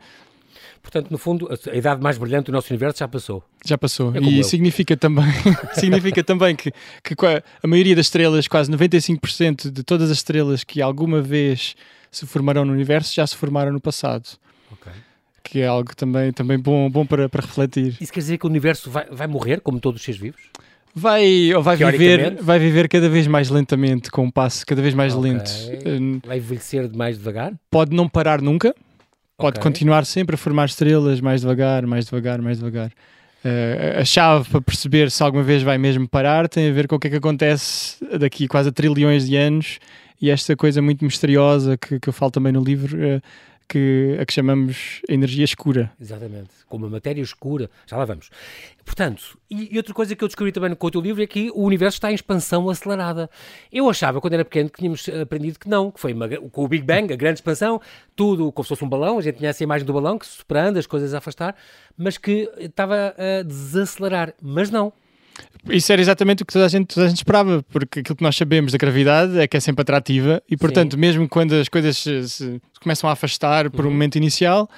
Portanto, 0.85 1.11
no 1.11 1.16
fundo, 1.16 1.48
a, 1.50 1.77
idade 1.77 2.03
mais 2.03 2.18
brilhante 2.18 2.46
do 2.46 2.53
nosso 2.53 2.70
universo 2.70 2.98
já 2.98 3.09
passou. 3.09 3.42
Já 3.64 3.79
passou. 3.79 4.14
É 4.14 4.20
e 4.20 4.38
eu. 4.38 4.44
significa 4.44 4.94
também, 4.94 5.24
significa 5.72 6.22
também 6.22 6.55
que, 6.55 6.70
que 7.03 7.14
a 7.62 7.66
maioria 7.66 7.96
das 7.96 8.07
estrelas, 8.07 8.46
quase 8.46 8.70
95% 8.70 9.70
de 9.70 9.83
todas 9.83 10.11
as 10.11 10.18
estrelas 10.18 10.62
que 10.62 10.83
alguma 10.83 11.22
vez 11.22 11.74
se 12.11 12.27
formaram 12.27 12.66
no 12.66 12.72
universo, 12.72 13.14
já 13.14 13.27
se 13.27 13.35
formaram 13.35 13.72
no 13.72 13.81
passado. 13.81 14.29
Que 15.44 15.61
é 15.61 15.66
algo 15.66 15.94
também, 15.94 16.33
também 16.33 16.59
bom, 16.59 16.88
bom 16.90 17.04
para, 17.07 17.28
para 17.28 17.42
refletir. 17.42 17.96
Isso 18.00 18.12
quer 18.12 18.20
dizer 18.20 18.38
que 18.38 18.46
o 18.46 18.48
universo 18.48 18.90
vai, 18.90 19.07
vai 19.11 19.26
morrer, 19.26 19.61
como 19.61 19.78
todos 19.78 20.00
os 20.00 20.04
seres 20.04 20.20
vivos? 20.20 20.40
Vai, 20.94 21.52
ou 21.52 21.62
vai, 21.62 21.76
viver, 21.76 22.37
vai 22.40 22.59
viver 22.59 22.88
cada 22.88 23.09
vez 23.09 23.26
mais 23.26 23.50
lentamente, 23.50 24.11
com 24.11 24.24
um 24.24 24.30
passo 24.30 24.64
cada 24.64 24.80
vez 24.80 24.94
mais 24.94 25.14
Ok. 25.14 25.30
lento. 25.30 25.50
Hum, 25.87 26.20
Vai 26.24 26.38
envelhecer 26.38 26.88
de 26.88 26.96
mais 26.96 27.18
devagar? 27.18 27.52
Pode 27.70 27.94
não 27.94 28.09
parar 28.09 28.40
nunca, 28.40 28.74
pode 29.37 29.59
Ok. 29.59 29.62
continuar 29.70 30.07
sempre 30.07 30.35
a 30.35 30.38
formar 30.38 30.66
estrelas 30.66 31.20
mais 31.20 31.42
devagar, 31.42 31.85
mais 31.85 32.07
devagar, 32.07 32.40
mais 32.40 32.59
devagar. 32.59 32.90
Eh, 33.44 33.98
a 34.00 34.04
chave 34.04 34.48
para 34.48 34.61
perceber 34.62 35.11
se 35.11 35.22
alguma 35.22 35.42
vez 35.42 35.62
vai 35.62 35.76
mesmo 35.76 36.09
parar 36.09 36.48
tem 36.48 36.70
a 36.70 36.72
ver 36.72 36.88
com 36.88 36.96
o 36.96 36.98
que 36.98 37.09
é 37.09 37.11
que 37.11 37.16
acontece 37.16 37.96
daqui 38.18 38.48
quase 38.48 38.70
a 38.70 38.72
trilhões 38.72 39.26
de 39.26 39.37
anos 39.37 39.78
e 40.22 40.30
esta 40.30 40.57
coisa 40.57 40.80
muito 40.80 41.04
misteriosa 41.04 41.76
que, 41.76 42.00
que 42.00 42.09
eu 42.09 42.12
falo 42.14 42.30
também 42.30 42.52
no 42.52 42.62
livro, 42.64 42.96
eh, 43.04 43.20
que, 43.68 44.16
a 44.20 44.24
que 44.24 44.33
chamamos 44.33 45.00
energia 45.09 45.44
escura. 45.44 45.92
Exatamente, 46.00 46.50
como 46.66 46.87
a 46.87 46.90
matéria 46.90 47.22
escura. 47.22 47.70
Já 47.87 47.96
lá 47.96 48.05
vamos. 48.05 48.31
Portanto, 48.85 49.38
e, 49.50 49.74
e, 49.74 49.77
outra 49.77 49.94
coisa 49.94 50.14
que 50.14 50.22
eu 50.22 50.29
descobri 50.29 50.53
também 50.53 50.74
com 50.74 50.87
o 50.87 50.90
teu 50.90 51.00
livro 51.00 51.22
é 51.22 51.27
que 51.27 51.50
o 51.50 51.62
universo 51.62 51.96
está 51.96 52.11
em 52.11 52.14
expansão 52.14 52.68
acelerada. 52.68 53.31
Eu 53.72 53.88
achava, 53.88 54.20
quando 54.20 54.35
era 54.35 54.44
pequeno, 54.44 54.68
que 54.68 54.79
tínhamos 54.79 55.09
aprendido 55.09 55.59
que 55.59 55.68
não, 55.68 55.90
que 55.90 56.00
foi 56.00 56.12
uma, 56.12 56.29
com 56.29 56.64
o 56.64 56.68
Big 56.68 56.85
Bang, 56.85 57.12
a 57.12 57.16
grande 57.16 57.38
expansão, 57.38 57.81
tudo 58.14 58.53
como 58.53 58.64
se 58.64 58.68
fosse 58.68 58.85
um 58.85 58.88
balão, 58.88 59.18
a 59.18 59.22
gente 59.22 59.38
tinha 59.38 59.50
essa 59.50 59.62
imagem 59.62 59.87
do 59.87 59.92
balão 59.92 60.18
que 60.18 60.27
se 60.27 60.33
superando, 60.33 60.79
as 60.79 60.87
coisas 60.87 61.14
a 61.14 61.18
afastar, 61.18 61.57
mas 61.96 62.18
que 62.18 62.50
estava 62.59 63.14
a 63.16 63.42
desacelerar. 63.42 64.35
Mas 64.42 64.70
não. 64.70 64.92
Isso 65.68 65.90
era 65.92 66.01
exatamente 66.01 66.42
o 66.42 66.47
que 66.47 66.53
toda 66.53 66.66
a, 66.66 66.68
gente, 66.68 66.94
toda 66.94 67.07
a 67.07 67.09
gente 67.09 67.18
esperava, 67.18 67.64
porque 67.70 68.01
aquilo 68.01 68.16
que 68.16 68.23
nós 68.23 68.37
sabemos 68.37 68.73
da 68.73 68.79
gravidade 68.79 69.38
é 69.38 69.47
que 69.47 69.57
é 69.57 69.61
sempre 69.61 69.83
atrativa 69.83 70.42
e, 70.49 70.57
portanto, 70.57 70.92
Sim. 70.92 71.01
mesmo 71.01 71.29
quando 71.29 71.55
as 71.55 71.68
coisas 71.68 71.97
se, 71.97 72.29
se 72.29 72.61
começam 72.83 73.09
a 73.09 73.14
afastar 73.14 73.70
por 73.70 73.85
uhum. 73.85 73.90
um 73.90 73.94
momento 73.94 74.16
inicial, 74.16 74.68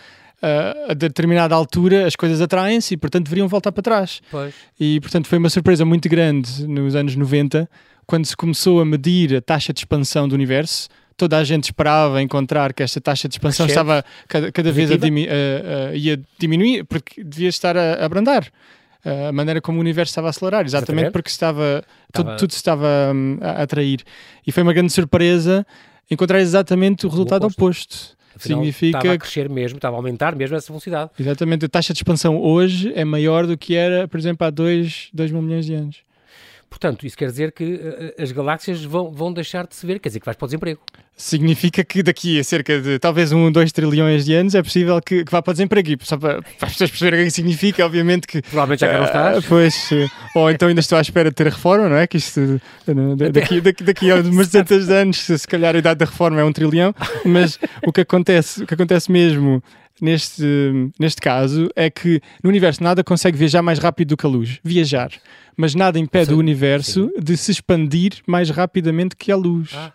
uh, 0.42 0.90
a 0.92 0.95
determinada 0.95 1.55
altura 1.55 2.07
as 2.07 2.14
coisas 2.14 2.40
atraem-se 2.40 2.95
e, 2.95 2.97
portanto, 2.97 3.25
deveriam 3.25 3.49
voltar 3.49 3.73
para 3.73 3.83
trás. 3.83 4.21
Pois. 4.31 4.55
E, 4.79 5.01
portanto, 5.01 5.27
foi 5.27 5.38
uma 5.38 5.51
surpresa 5.51 5.85
muito 5.85 6.09
grande 6.09 6.66
nos 6.66 6.95
anos 6.95 7.16
90, 7.16 7.69
quando 8.07 8.25
se 8.25 8.37
começou 8.37 8.81
a 8.81 8.85
medir 8.85 9.35
a 9.35 9.40
taxa 9.40 9.73
de 9.73 9.81
expansão 9.81 10.29
do 10.29 10.35
universo. 10.35 10.88
Toda 11.16 11.38
a 11.38 11.42
gente 11.42 11.64
esperava 11.64 12.23
encontrar 12.23 12.73
que 12.73 12.83
esta 12.83 13.01
taxa 13.01 13.27
de 13.27 13.35
expansão 13.35 13.66
estava 13.66 14.05
cada, 14.29 14.53
cada 14.53 14.71
vez 14.71 14.92
a, 14.92 14.97
dimi 14.97 15.27
a, 15.27 15.90
a, 15.90 15.97
ia 15.97 16.21
diminuir, 16.38 16.85
porque 16.85 17.25
devia 17.25 17.49
estar 17.49 17.77
a, 17.77 18.05
abrandar 18.05 18.53
a 19.29 19.33
maneira 19.33 19.61
como 19.61 19.79
o 19.79 19.81
universo 19.81 20.11
estava 20.11 20.29
a 20.29 20.31
acelerar, 20.31 20.64
exatamente, 20.64 21.11
porque 21.11 21.29
estava, 21.29 21.85
estava... 22.09 22.31
Tudo, 22.31 22.38
tudo 22.38 22.51
se 22.53 22.57
estava 22.57 22.87
um, 23.14 23.38
a 23.40 23.62
atrair. 23.62 24.03
E 24.47 24.51
foi 24.51 24.62
uma 24.62 24.73
grande 24.73 24.92
surpresa 24.92 25.66
encontrar 26.11 26.40
exatamente 26.40 27.07
o 27.07 27.09
resultado 27.09 27.45
o 27.45 27.47
oposto. 27.47 27.95
oposto. 27.95 28.16
Afinal, 28.37 28.59
Significa 28.59 28.99
estava 28.99 29.14
a 29.14 29.19
crescer 29.19 29.49
mesmo, 29.49 29.79
estava 29.79 29.97
a 29.97 29.99
aumentar 29.99 30.37
mesmo 30.37 30.57
essa 30.57 30.71
velocidade. 30.71 31.11
Exatamente, 31.19 31.64
a 31.64 31.69
taxa 31.69 31.95
de 31.95 31.99
expansão 31.99 32.38
hoje 32.38 32.92
é 32.95 33.03
maior 33.03 33.47
do 33.47 33.57
que 33.57 33.75
era, 33.75 34.07
por 34.07 34.19
exemplo, 34.19 34.47
há 34.47 34.51
2 34.51 35.11
mil 35.31 35.40
milhões 35.40 35.64
de 35.64 35.75
anos. 35.75 36.06
Portanto, 36.68 37.07
isso 37.07 37.16
quer 37.16 37.31
dizer 37.31 37.52
que 37.52 37.74
uh, 37.74 38.22
as 38.22 38.33
galáxias 38.33 38.85
vão, 38.85 39.11
vão 39.11 39.33
deixar 39.33 39.66
de 39.66 39.74
se 39.74 39.87
ver, 39.87 39.98
quer 39.98 40.09
dizer 40.09 40.20
que 40.20 40.26
vais 40.26 40.37
para 40.37 40.44
o 40.44 40.48
desemprego. 40.48 40.81
Significa 41.16 41.83
que 41.83 42.02
daqui 42.02 42.38
a 42.38 42.44
cerca 42.44 42.79
de 42.79 42.98
talvez 42.98 43.33
um, 43.33 43.50
dois 43.50 43.72
trilhões 43.72 44.26
de 44.26 44.35
anos 44.35 44.55
é 44.55 44.62
possível 44.62 45.00
que, 45.00 45.24
que 45.24 45.33
vá 45.33 45.40
para 45.40 45.52
o 45.52 45.55
desemprego. 45.55 45.90
E 45.90 45.98
só 46.02 46.18
para, 46.18 46.42
para 46.42 46.66
as 46.66 46.72
pessoas 46.72 46.90
perceberem 46.90 47.22
o 47.22 47.24
que 47.24 47.31
significa, 47.31 47.87
obviamente 47.87 48.26
que. 48.26 48.42
Provavelmente 48.42 48.81
já 48.81 48.88
cá 48.88 48.98
não 48.98 49.07
estás. 49.07 49.38
Uh, 49.38 49.48
pois, 49.48 49.90
uh, 49.92 50.11
ou 50.35 50.50
então 50.50 50.68
ainda 50.68 50.81
estou 50.81 50.98
à 50.98 51.00
espera 51.00 51.31
de 51.31 51.35
ter 51.35 51.46
reforma, 51.46 51.88
não 51.88 51.96
é? 51.96 52.07
Que 52.07 52.18
isto 52.18 52.61
daqui, 53.33 53.61
daqui, 53.62 53.85
daqui 53.85 54.11
a 54.11 54.16
umas 54.16 54.48
tantos 54.48 54.90
anos, 54.90 55.16
se 55.18 55.48
calhar 55.48 55.74
a 55.74 55.79
idade 55.79 56.00
da 56.00 56.05
reforma 56.05 56.40
é 56.40 56.44
um 56.44 56.52
trilhão, 56.52 56.94
mas 57.24 57.59
o 57.87 57.92
que 57.92 58.02
acontece, 58.02 58.64
o 58.64 58.66
que 58.66 58.74
acontece 58.74 59.11
mesmo 59.11 59.62
neste, 60.00 60.44
neste 60.98 61.20
caso 61.20 61.68
é 61.74 61.90
que 61.90 62.20
no 62.42 62.50
universo 62.50 62.82
nada 62.82 63.02
consegue 63.02 63.37
viajar 63.37 63.62
mais 63.62 63.78
rápido 63.78 64.11
do 64.11 64.16
que 64.16 64.26
a 64.26 64.28
luz. 64.28 64.59
Viajar. 64.62 65.11
Mas 65.56 65.74
nada 65.74 65.98
impede 65.98 66.35
o 66.35 66.38
universo 66.38 67.11
sim. 67.14 67.20
de 67.20 67.37
se 67.37 67.50
expandir 67.50 68.14
mais 68.26 68.50
rapidamente 68.50 69.16
que 69.16 69.32
a 69.32 69.37
luz. 69.37 69.70
Ah. 69.74 69.92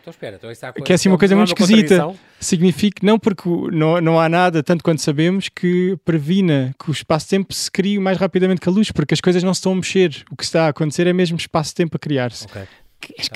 Então 0.00 0.12
espera, 0.12 0.36
então 0.36 0.52
está 0.52 0.72
que 0.72 0.92
é 0.92 0.94
assim 0.94 1.08
uma 1.08 1.18
coisa 1.18 1.34
muito 1.34 1.48
esquisita. 1.48 2.14
Significa, 2.38 3.04
não 3.04 3.18
porque 3.18 3.48
não, 3.72 4.00
não 4.00 4.20
há 4.20 4.28
nada, 4.28 4.62
tanto 4.62 4.84
quanto 4.84 5.02
sabemos, 5.02 5.48
que 5.48 5.98
previna 6.04 6.72
que 6.78 6.88
o 6.88 6.92
espaço-tempo 6.92 7.52
se 7.52 7.68
crie 7.68 7.98
mais 7.98 8.16
rapidamente 8.16 8.60
que 8.60 8.68
a 8.68 8.72
luz, 8.72 8.92
porque 8.92 9.14
as 9.14 9.20
coisas 9.20 9.42
não 9.42 9.52
se 9.52 9.58
estão 9.58 9.72
a 9.72 9.74
mexer. 9.74 10.24
O 10.30 10.36
que 10.36 10.44
está 10.44 10.66
a 10.66 10.68
acontecer 10.68 11.08
é 11.08 11.12
mesmo 11.12 11.36
espaço-tempo 11.36 11.96
a 11.96 11.98
criar-se. 11.98 12.44
Okay 12.44 12.62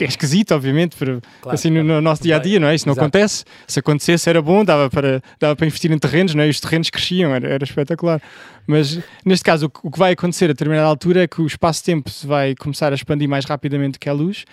é 0.01 0.05
esquisito, 0.05 0.53
obviamente, 0.53 0.97
para, 0.97 1.21
claro, 1.41 1.55
assim 1.55 1.71
no, 1.71 1.83
no, 1.83 2.01
nosso 2.01 2.23
dia 2.23 2.37
a 2.37 2.39
dia, 2.39 2.59
não 2.59 2.69
é? 2.69 2.75
Isso 2.75 2.87
não 2.87 2.93
Exato. 2.93 3.07
acontece. 3.07 3.45
Se 3.67 3.79
acontecesse 3.79 4.29
era 4.29 4.41
bom, 4.41 4.65
dava 4.65 4.91
para, 4.91 5.23
dava 5.39 5.57
para 5.57 5.67
investir 5.67 5.91
em 5.93 5.99
terrenos, 5.99 6.35
não 6.35 6.43
é? 6.43 6.47
E 6.47 6.51
os 6.51 6.61
terrenos 6.61 6.91
cresciam, 6.91 7.35
era, 7.35 7.49
era 7.49 7.65
espetacular. 7.65 8.21
Mas 8.67 9.01
neste 9.25 9.45
caso, 9.45 9.67
o, 9.67 9.89
o, 9.89 9.91
que 9.91 9.99
vai 9.99 10.13
acontecer 10.13 10.47
a 10.47 10.49
determinada 10.49 10.87
altura 10.87 11.25
é 11.25 11.29
que 11.29 11.41
o 11.41 11.47
espaço-tempo 11.47 12.11
vai 12.25 12.55
começar 12.55 12.93
a 12.93 12.95
expandir 12.95 13.29
mais 13.29 13.45
rapidamente 13.45 13.99
que 13.99 14.09
a 14.09 14.13
luz. 14.13 14.45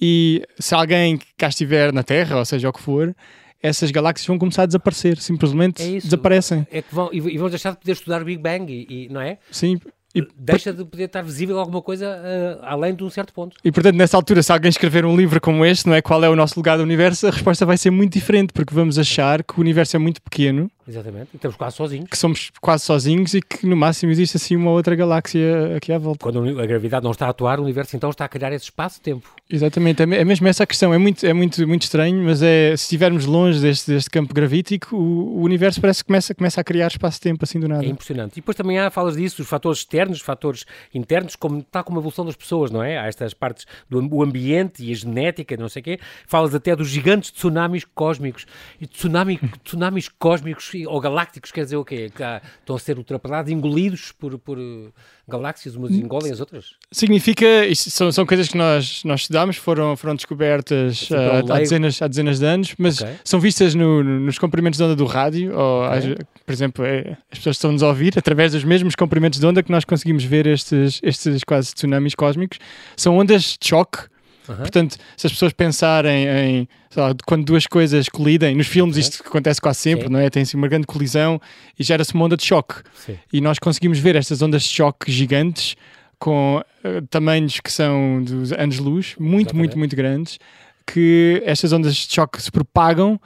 E 0.00 0.42
se 0.58 0.74
alguém 0.74 1.16
que 1.16 1.26
cá 1.36 1.48
estiver 1.48 1.92
na 1.92 2.02
Terra, 2.02 2.36
ou 2.36 2.44
seja, 2.44 2.68
o 2.68 2.72
que 2.72 2.80
for, 2.80 3.14
essas 3.62 3.90
galáxias 3.90 4.26
vão 4.26 4.38
começar 4.38 4.64
a 4.64 4.66
desaparecer, 4.66 5.18
simplesmente 5.18 5.82
é 5.82 6.00
desaparecem. 6.00 6.66
É 6.70 6.82
que 6.82 6.94
vão, 6.94 7.08
e 7.12 7.38
vão 7.38 7.48
deixar 7.48 7.72
de 7.72 7.78
poder 7.78 7.92
estudar 7.92 8.22
o 8.22 8.24
Big 8.24 8.40
Bang, 8.40 8.72
e, 8.72 9.06
e 9.06 9.08
não 9.08 9.20
é? 9.20 9.38
Sim, 9.50 9.78
e 10.16 10.26
deixa 10.34 10.72
de 10.72 10.82
poder 10.82 11.04
estar 11.04 11.22
visível 11.22 11.58
alguma 11.58 11.82
coisa 11.82 12.06
uh, 12.06 12.64
além 12.64 12.94
de 12.94 13.04
um 13.04 13.10
certo 13.10 13.34
ponto. 13.34 13.54
E 13.62 13.70
portanto, 13.70 13.96
nessa 13.96 14.16
altura, 14.16 14.42
se 14.42 14.50
alguém 14.50 14.70
escrever 14.70 15.04
um 15.04 15.14
livro 15.14 15.38
como 15.42 15.62
este, 15.62 15.86
não 15.86 15.94
é 15.94 16.00
qual 16.00 16.24
é 16.24 16.28
o 16.28 16.34
nosso 16.34 16.58
lugar 16.58 16.78
do 16.78 16.82
universo, 16.82 17.26
a 17.26 17.30
resposta 17.30 17.66
vai 17.66 17.76
ser 17.76 17.90
muito 17.90 18.14
diferente, 18.14 18.50
porque 18.52 18.74
vamos 18.74 18.98
achar 18.98 19.44
que 19.44 19.58
o 19.58 19.60
universo 19.60 19.94
é 19.94 19.98
muito 19.98 20.22
pequeno 20.22 20.70
Exatamente, 20.88 21.30
e 21.32 21.36
estamos 21.36 21.56
quase 21.56 21.76
sozinhos. 21.76 22.08
Que 22.08 22.16
somos 22.16 22.52
quase 22.60 22.84
sozinhos 22.84 23.34
e 23.34 23.42
que 23.42 23.66
no 23.66 23.76
máximo 23.76 24.12
existe 24.12 24.36
assim 24.36 24.54
uma 24.54 24.70
outra 24.70 24.94
galáxia 24.94 25.76
aqui 25.76 25.92
à 25.92 25.98
volta. 25.98 26.20
Quando 26.22 26.60
a 26.60 26.66
gravidade 26.66 27.04
não 27.04 27.10
está 27.10 27.26
a 27.26 27.30
atuar, 27.30 27.58
o 27.58 27.64
universo 27.64 27.96
então 27.96 28.10
está 28.10 28.24
a 28.24 28.28
criar 28.28 28.52
esse 28.52 28.66
espaço-tempo. 28.66 29.28
Exatamente, 29.50 30.02
é, 30.02 30.04
é 30.04 30.24
mesmo 30.24 30.46
essa 30.46 30.62
a 30.62 30.66
questão. 30.66 30.94
É 30.94 30.98
muito, 30.98 31.26
é 31.26 31.32
muito, 31.32 31.66
muito 31.66 31.82
estranho, 31.82 32.22
mas 32.22 32.40
é, 32.40 32.76
se 32.76 32.84
estivermos 32.84 33.26
longe 33.26 33.60
deste, 33.60 33.90
deste 33.90 34.10
campo 34.10 34.32
gravítico, 34.32 34.96
o, 34.96 35.38
o 35.38 35.42
universo 35.42 35.80
parece 35.80 36.04
que 36.04 36.06
começa, 36.06 36.34
começa 36.34 36.60
a 36.60 36.64
criar 36.64 36.86
espaço-tempo 36.86 37.44
assim 37.44 37.58
do 37.58 37.66
nada. 37.66 37.84
É 37.84 37.88
impressionante. 37.88 38.34
E 38.34 38.36
depois 38.36 38.56
também 38.56 38.78
há, 38.78 38.88
falas 38.88 39.16
disso, 39.16 39.42
os 39.42 39.48
fatores 39.48 39.78
externos, 39.80 40.18
os 40.18 40.24
fatores 40.24 40.64
internos, 40.94 41.34
como 41.34 41.58
está 41.58 41.82
com 41.82 41.94
a 41.94 41.98
evolução 41.98 42.24
das 42.24 42.36
pessoas, 42.36 42.70
não 42.70 42.82
é? 42.82 42.96
Há 42.96 43.06
estas 43.06 43.34
partes 43.34 43.66
do 43.90 44.22
ambiente 44.22 44.84
e 44.84 44.92
a 44.92 44.94
genética, 44.94 45.56
não 45.56 45.68
sei 45.68 45.80
o 45.80 45.84
quê. 45.84 45.98
Falas 46.26 46.54
até 46.54 46.76
dos 46.76 46.88
gigantes 46.88 47.32
tsunamis 47.32 47.84
cósmicos. 47.84 48.46
E 48.80 48.86
tsunami, 48.86 49.40
tsunamis 49.64 50.08
cósmicos 50.08 50.75
ou 50.84 51.00
galácticos 51.00 51.52
quer 51.52 51.64
dizer 51.64 51.76
o 51.76 51.84
quê? 51.84 52.10
Que 52.14 52.22
há, 52.22 52.42
estão 52.58 52.74
a 52.74 52.78
ser 52.78 52.98
ultrapassados, 52.98 53.52
engolidos 53.52 54.12
por, 54.12 54.36
por 54.38 54.58
uh, 54.58 54.92
galáxias, 55.28 55.76
umas 55.76 55.92
hum, 55.92 56.00
engolem 56.00 56.32
as 56.32 56.40
outras? 56.40 56.74
Significa, 56.90 57.46
são, 57.74 58.10
são 58.10 58.26
coisas 58.26 58.48
que 58.48 58.56
nós, 58.56 59.04
nós 59.04 59.20
estudamos, 59.20 59.56
foram, 59.56 59.96
foram 59.96 60.16
descobertas 60.16 61.08
uh, 61.10 61.52
há, 61.52 61.58
dezenas, 61.58 62.02
há 62.02 62.08
dezenas 62.08 62.40
de 62.40 62.46
anos, 62.46 62.74
mas 62.76 63.00
okay. 63.00 63.14
são 63.24 63.38
vistas 63.38 63.74
no, 63.74 64.02
nos 64.02 64.38
comprimentos 64.38 64.78
de 64.78 64.84
onda 64.84 64.96
do 64.96 65.06
rádio, 65.06 65.56
ou, 65.56 65.86
okay. 65.86 66.16
por 66.44 66.52
exemplo, 66.52 66.84
é, 66.84 67.16
as 67.30 67.38
pessoas 67.38 67.56
estão-nos 67.56 67.82
a 67.82 67.88
ouvir 67.88 68.18
através 68.18 68.52
dos 68.52 68.64
mesmos 68.64 68.94
comprimentos 68.94 69.38
de 69.38 69.46
onda 69.46 69.62
que 69.62 69.70
nós 69.70 69.84
conseguimos 69.84 70.24
ver 70.24 70.46
estes, 70.46 71.00
estes 71.02 71.44
quase 71.44 71.72
tsunamis 71.72 72.14
cósmicos. 72.14 72.58
São 72.96 73.16
ondas 73.16 73.56
de 73.60 73.68
choque 73.68 74.08
Uhum. 74.48 74.56
Portanto, 74.56 74.96
se 75.16 75.26
as 75.26 75.32
pessoas 75.32 75.52
pensarem 75.52 76.26
em 76.26 76.68
lá, 76.96 77.14
quando 77.26 77.44
duas 77.44 77.66
coisas 77.66 78.08
colidem, 78.08 78.54
nos 78.54 78.66
filmes 78.66 78.96
isto 78.96 79.22
acontece 79.26 79.60
quase 79.60 79.80
sempre, 79.80 80.06
Sim. 80.06 80.12
não 80.12 80.20
é? 80.20 80.30
Tem-se 80.30 80.54
uma 80.54 80.68
grande 80.68 80.86
colisão 80.86 81.40
e 81.78 81.82
gera-se 81.82 82.14
uma 82.14 82.24
onda 82.24 82.36
de 82.36 82.44
choque. 82.44 82.76
Sim. 82.94 83.18
E 83.32 83.40
nós 83.40 83.58
conseguimos 83.58 83.98
ver 83.98 84.16
estas 84.16 84.42
ondas 84.42 84.62
de 84.62 84.68
choque 84.68 85.10
gigantes 85.10 85.76
com 86.18 86.56
uh, 86.58 87.06
tamanhos 87.10 87.60
que 87.60 87.70
são 87.70 88.22
dos 88.22 88.52
anos-luz, 88.52 89.14
muito, 89.18 89.48
Exatamente. 89.48 89.54
muito, 89.54 89.78
muito 89.78 89.96
grandes, 89.96 90.38
que 90.86 91.42
estas 91.44 91.72
ondas 91.72 91.94
de 91.94 92.14
choque 92.14 92.40
se 92.40 92.50
propagam 92.50 93.20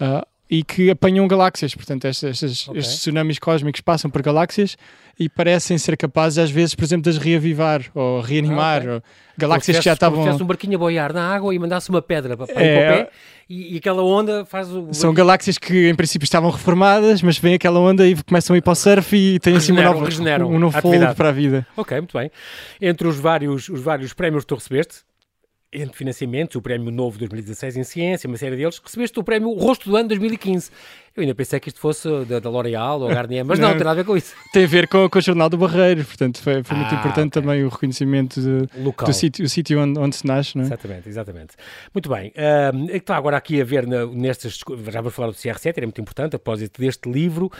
uh, 0.00 0.26
e 0.54 0.62
que 0.62 0.88
apanham 0.88 1.26
galáxias. 1.26 1.74
Portanto, 1.74 2.04
estes, 2.04 2.22
estes, 2.42 2.68
okay. 2.68 2.80
estes, 2.80 3.00
tsunamis 3.00 3.40
cósmicos 3.40 3.80
passam 3.80 4.08
por 4.08 4.22
galáxias 4.22 4.76
e 5.18 5.28
parecem 5.28 5.76
ser 5.78 5.96
capazes, 5.96 6.38
às 6.38 6.50
vezes, 6.50 6.76
por 6.76 6.84
exemplo, 6.84 7.02
de 7.02 7.10
as 7.10 7.18
reavivar 7.18 7.82
ou 7.92 8.20
reanimar. 8.20 8.76
Ah, 8.76 8.84
okay. 8.84 8.90
ou 8.92 9.02
galáxias 9.36 9.78
que 9.78 9.84
já 9.84 9.94
estavam. 9.94 10.36
Se 10.36 10.42
um 10.42 10.46
barquinho 10.46 10.76
a 10.76 10.78
boiar 10.78 11.12
na 11.12 11.34
água 11.34 11.52
e 11.52 11.58
mandasse 11.58 11.90
uma 11.90 12.00
pedra 12.00 12.36
para, 12.36 12.46
para 12.46 12.62
é... 12.62 12.76
o 12.76 12.92
pé 12.92 13.10
e, 13.48 13.74
e, 13.74 13.76
aquela 13.78 14.02
onda 14.02 14.44
faz 14.44 14.70
o. 14.70 14.94
São 14.94 15.12
galáxias 15.12 15.58
que, 15.58 15.88
em 15.88 15.94
princípio, 15.94 16.24
estavam 16.24 16.50
reformadas, 16.50 17.20
mas 17.20 17.36
vem 17.36 17.54
aquela 17.54 17.80
onda 17.80 18.06
e 18.06 18.14
começam 18.22 18.54
a 18.54 18.56
ir 18.56 18.62
para 18.62 18.72
o 18.72 18.76
surf 18.76 19.14
e 19.14 19.40
têm 19.40 19.56
assim 19.56 19.72
uma 19.72 19.82
nova, 19.82 20.08
um 20.46 20.58
novo 20.58 20.80
fogo 20.80 21.14
para 21.16 21.28
a 21.28 21.32
vida. 21.32 21.66
Ok, 21.76 21.98
muito 21.98 22.16
bem. 22.16 22.30
Entre 22.80 23.06
os 23.06 23.18
vários, 23.18 23.68
os 23.68 23.80
vários 23.80 24.12
prémios 24.14 24.44
que 24.44 24.48
tu 24.48 24.54
recebeste, 24.54 25.00
entre 25.74 25.96
financiamentos, 25.96 26.56
o 26.56 26.62
Prémio 26.62 26.90
Novo 26.90 27.18
2016 27.18 27.76
em 27.76 27.84
Ciência, 27.84 28.28
uma 28.28 28.36
série 28.36 28.56
deles, 28.56 28.80
recebeste 28.82 29.18
o 29.18 29.24
Prémio 29.24 29.52
Rosto 29.52 29.90
do 29.90 29.96
Ano 29.96 30.08
2015. 30.08 30.70
Eu 31.16 31.20
ainda 31.20 31.34
pensei 31.34 31.60
que 31.60 31.68
isto 31.68 31.78
fosse 31.78 32.08
da, 32.24 32.40
da 32.40 32.50
L'Oréal 32.50 33.00
ou 33.00 33.08
Garnier, 33.08 33.44
mas 33.44 33.58
não, 33.58 33.68
não, 33.68 33.76
tem 33.76 33.84
nada 33.84 33.92
a 33.92 34.02
ver 34.02 34.04
com 34.04 34.16
isso. 34.16 34.34
Tem 34.52 34.64
a 34.64 34.66
ver 34.66 34.88
com, 34.88 35.08
com 35.08 35.18
o 35.18 35.22
Jornal 35.22 35.48
do 35.48 35.56
Barreiro, 35.56 36.04
portanto 36.04 36.40
foi, 36.40 36.62
foi 36.64 36.76
ah, 36.76 36.80
muito 36.80 36.94
importante 36.94 37.28
okay. 37.28 37.42
também 37.42 37.64
o 37.64 37.68
reconhecimento 37.68 38.40
de, 38.40 38.82
Local. 38.82 39.06
do 39.06 39.12
sítio, 39.12 39.44
o 39.44 39.48
sítio 39.48 39.80
onde, 39.80 39.98
onde 39.98 40.16
se 40.16 40.26
nasce, 40.26 40.56
não 40.56 40.64
é? 40.64 40.66
Exatamente, 40.66 41.08
exatamente. 41.08 41.54
Muito 41.92 42.08
bem. 42.08 42.28
Uh, 42.30 42.96
está 42.96 43.16
agora 43.16 43.36
aqui 43.36 43.60
a 43.60 43.64
ver 43.64 43.86
na, 43.86 44.06
nestas, 44.06 44.58
já 44.90 45.00
vou 45.00 45.10
falar 45.12 45.28
do 45.28 45.34
CR7, 45.34 45.74
era 45.76 45.86
muito 45.86 46.00
importante, 46.00 46.34
a 46.34 46.38
propósito 46.38 46.80
deste 46.80 47.08
livro, 47.08 47.50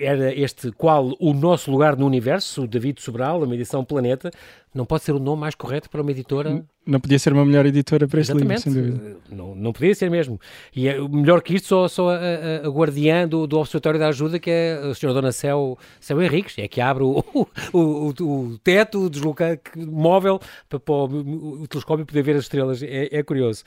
era 0.00 0.34
este 0.34 0.72
qual 0.72 1.14
o 1.20 1.34
nosso 1.34 1.70
lugar 1.70 1.96
no 1.96 2.06
universo, 2.06 2.62
o 2.62 2.66
David 2.66 3.02
Sobral, 3.02 3.42
uma 3.42 3.54
edição 3.54 3.84
Planeta, 3.84 4.30
não 4.76 4.84
pode 4.84 5.04
ser 5.04 5.12
o 5.12 5.18
nome 5.18 5.40
mais 5.40 5.54
correto 5.54 5.88
para 5.88 6.02
uma 6.02 6.10
editora. 6.10 6.62
Não 6.86 7.00
podia 7.00 7.18
ser 7.18 7.32
uma 7.32 7.44
melhor 7.44 7.64
editora 7.64 8.06
para 8.06 8.20
este 8.20 8.32
Exatamente. 8.32 8.68
livro, 8.68 8.82
sem 8.82 8.92
dúvida. 8.92 9.16
Não, 9.30 9.54
não 9.54 9.72
podia 9.72 9.94
ser 9.94 10.10
mesmo. 10.10 10.38
E 10.74 10.86
é, 10.86 11.00
melhor 11.00 11.40
que 11.40 11.54
isto, 11.54 11.66
só, 11.66 11.88
só 11.88 12.10
a, 12.10 12.16
a, 12.46 12.66
a 12.66 12.70
guardiã 12.70 13.26
do, 13.26 13.46
do 13.46 13.58
Observatório 13.58 13.98
da 13.98 14.08
Ajuda, 14.08 14.38
que 14.38 14.50
é 14.50 14.80
a 14.90 14.94
senhora 14.94 15.20
Dona 15.20 15.32
Céu, 15.32 15.78
Céu 16.00 16.22
Henriques, 16.22 16.56
é 16.58 16.68
que 16.68 16.80
abre 16.80 17.02
o, 17.02 17.24
o, 17.72 17.80
o, 17.82 18.10
o 18.10 18.58
teto 18.58 19.10
desloca, 19.10 19.60
móvel 19.76 20.40
para, 20.68 20.78
para 20.78 20.94
o, 20.94 21.62
o, 21.62 21.66
telescópio 21.66 22.06
poder 22.06 22.22
ver 22.22 22.36
as 22.36 22.44
estrelas. 22.44 22.82
É, 22.82 23.08
é, 23.18 23.22
curioso. 23.22 23.64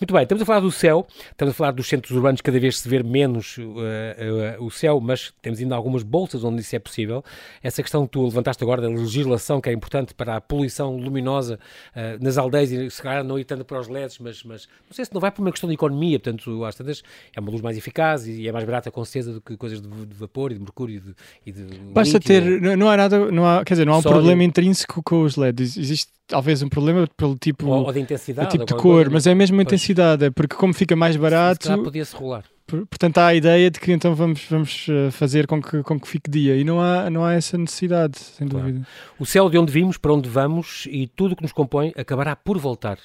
Muito 0.00 0.12
bem, 0.12 0.22
estamos 0.22 0.42
a 0.42 0.46
falar 0.46 0.60
do 0.60 0.70
céu, 0.70 1.06
estamos 1.30 1.54
a 1.54 1.56
falar 1.56 1.70
dos 1.72 1.88
centros 1.88 2.14
urbanos, 2.16 2.40
cada 2.40 2.58
vez 2.58 2.78
se 2.78 2.88
vê 2.88 3.02
menos 3.02 3.56
uh, 3.58 3.62
uh, 3.62 4.64
o 4.64 4.70
céu, 4.70 5.00
mas 5.00 5.32
temos 5.40 5.60
ainda 5.60 5.74
algumas 5.74 6.02
bolsas 6.02 6.44
onde 6.44 6.60
isso 6.60 6.74
é 6.74 6.78
possível. 6.78 7.24
Essa 7.62 7.82
questão 7.82 8.06
que 8.06 8.12
tu 8.12 8.24
levantaste 8.24 8.62
agora 8.62 8.82
da 8.82 8.88
legislação, 8.88 9.60
que 9.60 9.70
é 9.70 9.72
importante 9.72 10.14
para 10.14 10.36
a 10.36 10.40
poluição 10.40 10.96
luminosa 10.96 11.58
uh, 11.94 12.22
nas 12.22 12.36
aldeias, 12.36 12.70
e 12.70 12.90
se 12.90 13.02
calhar 13.02 13.24
não 13.24 13.38
ir 13.38 13.44
tanto 13.44 13.64
para 13.64 13.80
os 13.80 13.88
LEDs, 13.88 14.18
mas, 14.18 14.42
mas 14.44 14.68
não 14.88 14.92
sei 14.92 15.04
se 15.04 15.14
não 15.14 15.20
vai 15.20 15.30
por 15.30 15.42
uma 15.42 15.50
questão 15.50 15.68
de 15.68 15.74
economia, 15.74 16.18
portanto, 16.18 16.64
às 16.64 16.74
tantas, 16.74 17.02
é 17.34 17.40
uma 17.40 17.50
luz 17.50 17.62
mais 17.62 17.76
eficaz 17.76 18.17
e 18.26 18.48
é 18.48 18.52
mais 18.52 18.64
barata 18.64 18.90
com 18.90 19.04
certeza 19.04 19.32
do 19.32 19.40
que 19.40 19.56
coisas 19.56 19.80
de, 19.80 19.88
de 19.88 20.14
vapor 20.14 20.50
e 20.50 20.54
de 20.54 20.60
mercúrio 20.60 20.96
e 20.96 21.00
de, 21.00 21.14
e 21.46 21.52
de 21.52 21.78
Basta 21.92 22.18
ter, 22.18 22.60
não, 22.60 22.76
não 22.76 22.88
há 22.88 22.96
nada, 22.96 23.30
não 23.30 23.46
há, 23.46 23.64
quer 23.64 23.74
dizer, 23.74 23.86
não 23.86 23.94
há 23.94 23.98
um 23.98 24.02
Sódio. 24.02 24.18
problema 24.18 24.44
intrínseco 24.44 25.02
com 25.02 25.22
os 25.22 25.36
LEDs. 25.36 25.76
Existe 25.76 26.10
talvez 26.26 26.62
um 26.62 26.68
problema 26.68 27.08
pelo 27.16 27.36
tipo, 27.36 27.66
ou, 27.66 27.86
ou 27.86 27.92
de 27.92 28.00
intensidade, 28.00 28.50
tipo 28.50 28.64
de 28.64 28.74
cor, 28.74 28.82
coisa, 28.82 29.10
mas 29.10 29.26
é 29.26 29.34
mesmo 29.34 29.58
a 29.58 29.62
intensidade, 29.62 30.24
é 30.26 30.30
porque 30.30 30.56
como 30.56 30.72
fica 30.74 30.94
mais 30.94 31.16
barato. 31.16 31.82
podia-se 31.82 32.14
rolar. 32.14 32.44
Portanto, 32.68 33.18
há 33.18 33.28
a 33.28 33.34
ideia 33.34 33.70
de 33.70 33.80
que 33.80 33.90
então 33.90 34.14
vamos, 34.14 34.44
vamos 34.48 34.86
eh, 34.90 35.10
fazer 35.10 35.46
com 35.46 35.60
que, 35.62 35.82
com 35.82 35.98
que 35.98 36.06
fique 36.06 36.30
dia 36.30 36.54
e 36.54 36.64
não 36.64 36.80
há, 36.80 37.08
não 37.08 37.24
há 37.24 37.32
essa 37.32 37.56
necessidade, 37.56 38.18
sem 38.18 38.46
claro. 38.46 38.66
dúvida. 38.66 38.86
O 39.18 39.24
céu 39.24 39.48
de 39.48 39.56
onde 39.56 39.72
vimos, 39.72 39.96
para 39.96 40.12
onde 40.12 40.28
vamos 40.28 40.86
e 40.90 41.06
tudo 41.06 41.32
o 41.32 41.36
que 41.36 41.42
nos 41.42 41.52
compõe 41.52 41.92
acabará 41.96 42.36
por 42.36 42.58
voltar. 42.58 42.98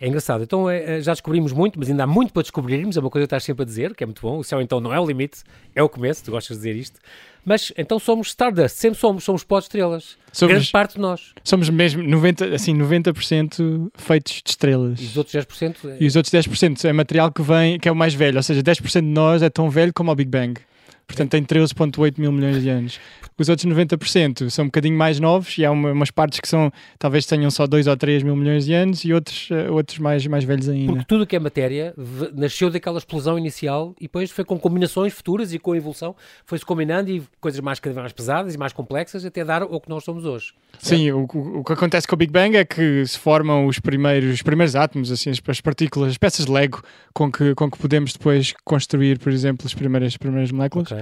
É 0.00 0.08
engraçado. 0.08 0.42
Então 0.42 0.68
é, 0.68 1.00
já 1.02 1.12
descobrimos 1.12 1.52
muito, 1.52 1.78
mas 1.78 1.90
ainda 1.90 2.04
há 2.04 2.06
muito 2.06 2.32
para 2.32 2.42
descobrirmos. 2.42 2.96
É 2.96 3.00
uma 3.00 3.10
coisa 3.10 3.26
que 3.26 3.28
estás 3.28 3.44
sempre 3.44 3.62
a 3.62 3.66
dizer, 3.66 3.94
que 3.94 4.02
é 4.02 4.06
muito 4.06 4.22
bom. 4.22 4.38
O 4.38 4.44
céu 4.44 4.60
então 4.60 4.80
não 4.80 4.92
é 4.92 4.98
o 4.98 5.06
limite, 5.06 5.42
é 5.74 5.82
o 5.82 5.88
começo. 5.88 6.24
Tu 6.24 6.30
gostas 6.30 6.56
de 6.58 6.62
dizer 6.64 6.78
isto. 6.78 7.00
Mas 7.44 7.72
então 7.76 7.98
somos 7.98 8.28
Stardust, 8.28 8.76
sempre 8.76 8.98
somos, 8.98 9.24
somos 9.24 9.44
pó 9.44 9.58
de 9.58 9.64
estrelas. 9.64 10.16
Somos, 10.32 10.54
Grande 10.54 10.70
parte 10.70 10.94
de 10.94 11.00
nós. 11.00 11.32
Somos 11.44 11.68
mesmo 11.68 12.02
90%, 12.02 12.54
assim, 12.54 12.76
90% 12.76 13.90
feitos 13.96 14.42
de 14.44 14.50
estrelas. 14.50 15.00
E 15.00 15.04
os 15.04 15.16
outros 15.16 15.34
10%? 15.34 15.76
É... 15.84 15.96
E 16.00 16.06
os 16.06 16.16
outros 16.16 16.32
10% 16.32 16.84
é 16.84 16.92
material 16.92 17.30
que 17.30 17.42
vem, 17.42 17.78
que 17.78 17.88
é 17.88 17.92
o 17.92 17.96
mais 17.96 18.14
velho, 18.14 18.36
ou 18.36 18.42
seja, 18.42 18.62
10% 18.62 19.00
de 19.00 19.06
nós 19.06 19.42
é 19.42 19.50
tão 19.50 19.68
velho 19.68 19.92
como 19.92 20.10
o 20.10 20.14
Big 20.14 20.30
Bang. 20.30 20.60
Portanto, 21.06 21.30
tem 21.30 21.44
13,8 21.44 22.18
mil 22.18 22.32
milhões 22.32 22.62
de 22.62 22.68
anos. 22.68 22.98
Os 23.36 23.48
outros 23.48 23.66
90% 23.66 24.48
são 24.48 24.64
um 24.64 24.68
bocadinho 24.68 24.96
mais 24.96 25.18
novos 25.18 25.58
e 25.58 25.64
há 25.64 25.70
uma, 25.70 25.90
umas 25.90 26.10
partes 26.10 26.38
que 26.38 26.48
são, 26.48 26.72
talvez 26.98 27.26
tenham 27.26 27.50
só 27.50 27.66
2 27.66 27.88
ou 27.88 27.96
3 27.96 28.22
mil 28.22 28.36
milhões 28.36 28.64
de 28.64 28.72
anos 28.72 29.04
e 29.04 29.12
outros, 29.12 29.50
uh, 29.50 29.72
outros 29.72 29.98
mais, 29.98 30.24
mais 30.26 30.44
velhos 30.44 30.68
ainda. 30.68 30.92
Porque 30.92 31.04
tudo 31.04 31.26
que 31.26 31.34
é 31.34 31.38
matéria 31.40 31.92
nasceu 32.32 32.70
daquela 32.70 32.98
explosão 32.98 33.36
inicial 33.36 33.92
e 33.98 34.04
depois 34.04 34.30
foi 34.30 34.44
com 34.44 34.58
combinações 34.58 35.12
futuras 35.12 35.52
e 35.52 35.58
com 35.58 35.72
a 35.72 35.76
evolução 35.76 36.14
foi-se 36.46 36.64
combinando 36.64 37.10
e 37.10 37.22
coisas 37.40 37.60
mais 37.60 37.80
cada 37.80 37.92
vez 37.92 38.02
mais 38.02 38.12
pesadas 38.12 38.54
e 38.54 38.58
mais 38.58 38.72
complexas 38.72 39.24
até 39.24 39.44
dar 39.44 39.64
o 39.64 39.80
que 39.80 39.88
nós 39.88 40.04
somos 40.04 40.24
hoje. 40.24 40.52
Sim, 40.78 41.10
o, 41.10 41.26
o, 41.32 41.58
o, 41.58 41.64
que 41.64 41.72
acontece 41.72 42.06
com 42.06 42.14
o 42.14 42.18
Big 42.18 42.32
Bang 42.32 42.56
é 42.56 42.64
que 42.64 43.04
se 43.04 43.18
formam 43.18 43.66
os 43.66 43.80
primeiros, 43.80 44.34
os 44.34 44.42
primeiros 44.42 44.76
átomos, 44.76 45.10
assim, 45.10 45.30
as, 45.30 45.40
as 45.46 45.60
partículas, 45.60 46.10
as 46.10 46.18
peças 46.18 46.46
de 46.46 46.52
Lego 46.52 46.82
com 47.12 47.30
que, 47.30 47.54
com 47.54 47.68
que 47.68 47.78
podemos 47.78 48.12
depois 48.12 48.54
construir, 48.64 49.18
por 49.18 49.32
exemplo, 49.32 49.66
as 49.66 49.74
primeiras, 49.74 50.12
as 50.12 50.16
primeiras 50.16 50.52
moléculas. 50.52 50.90
Okay 50.90 50.93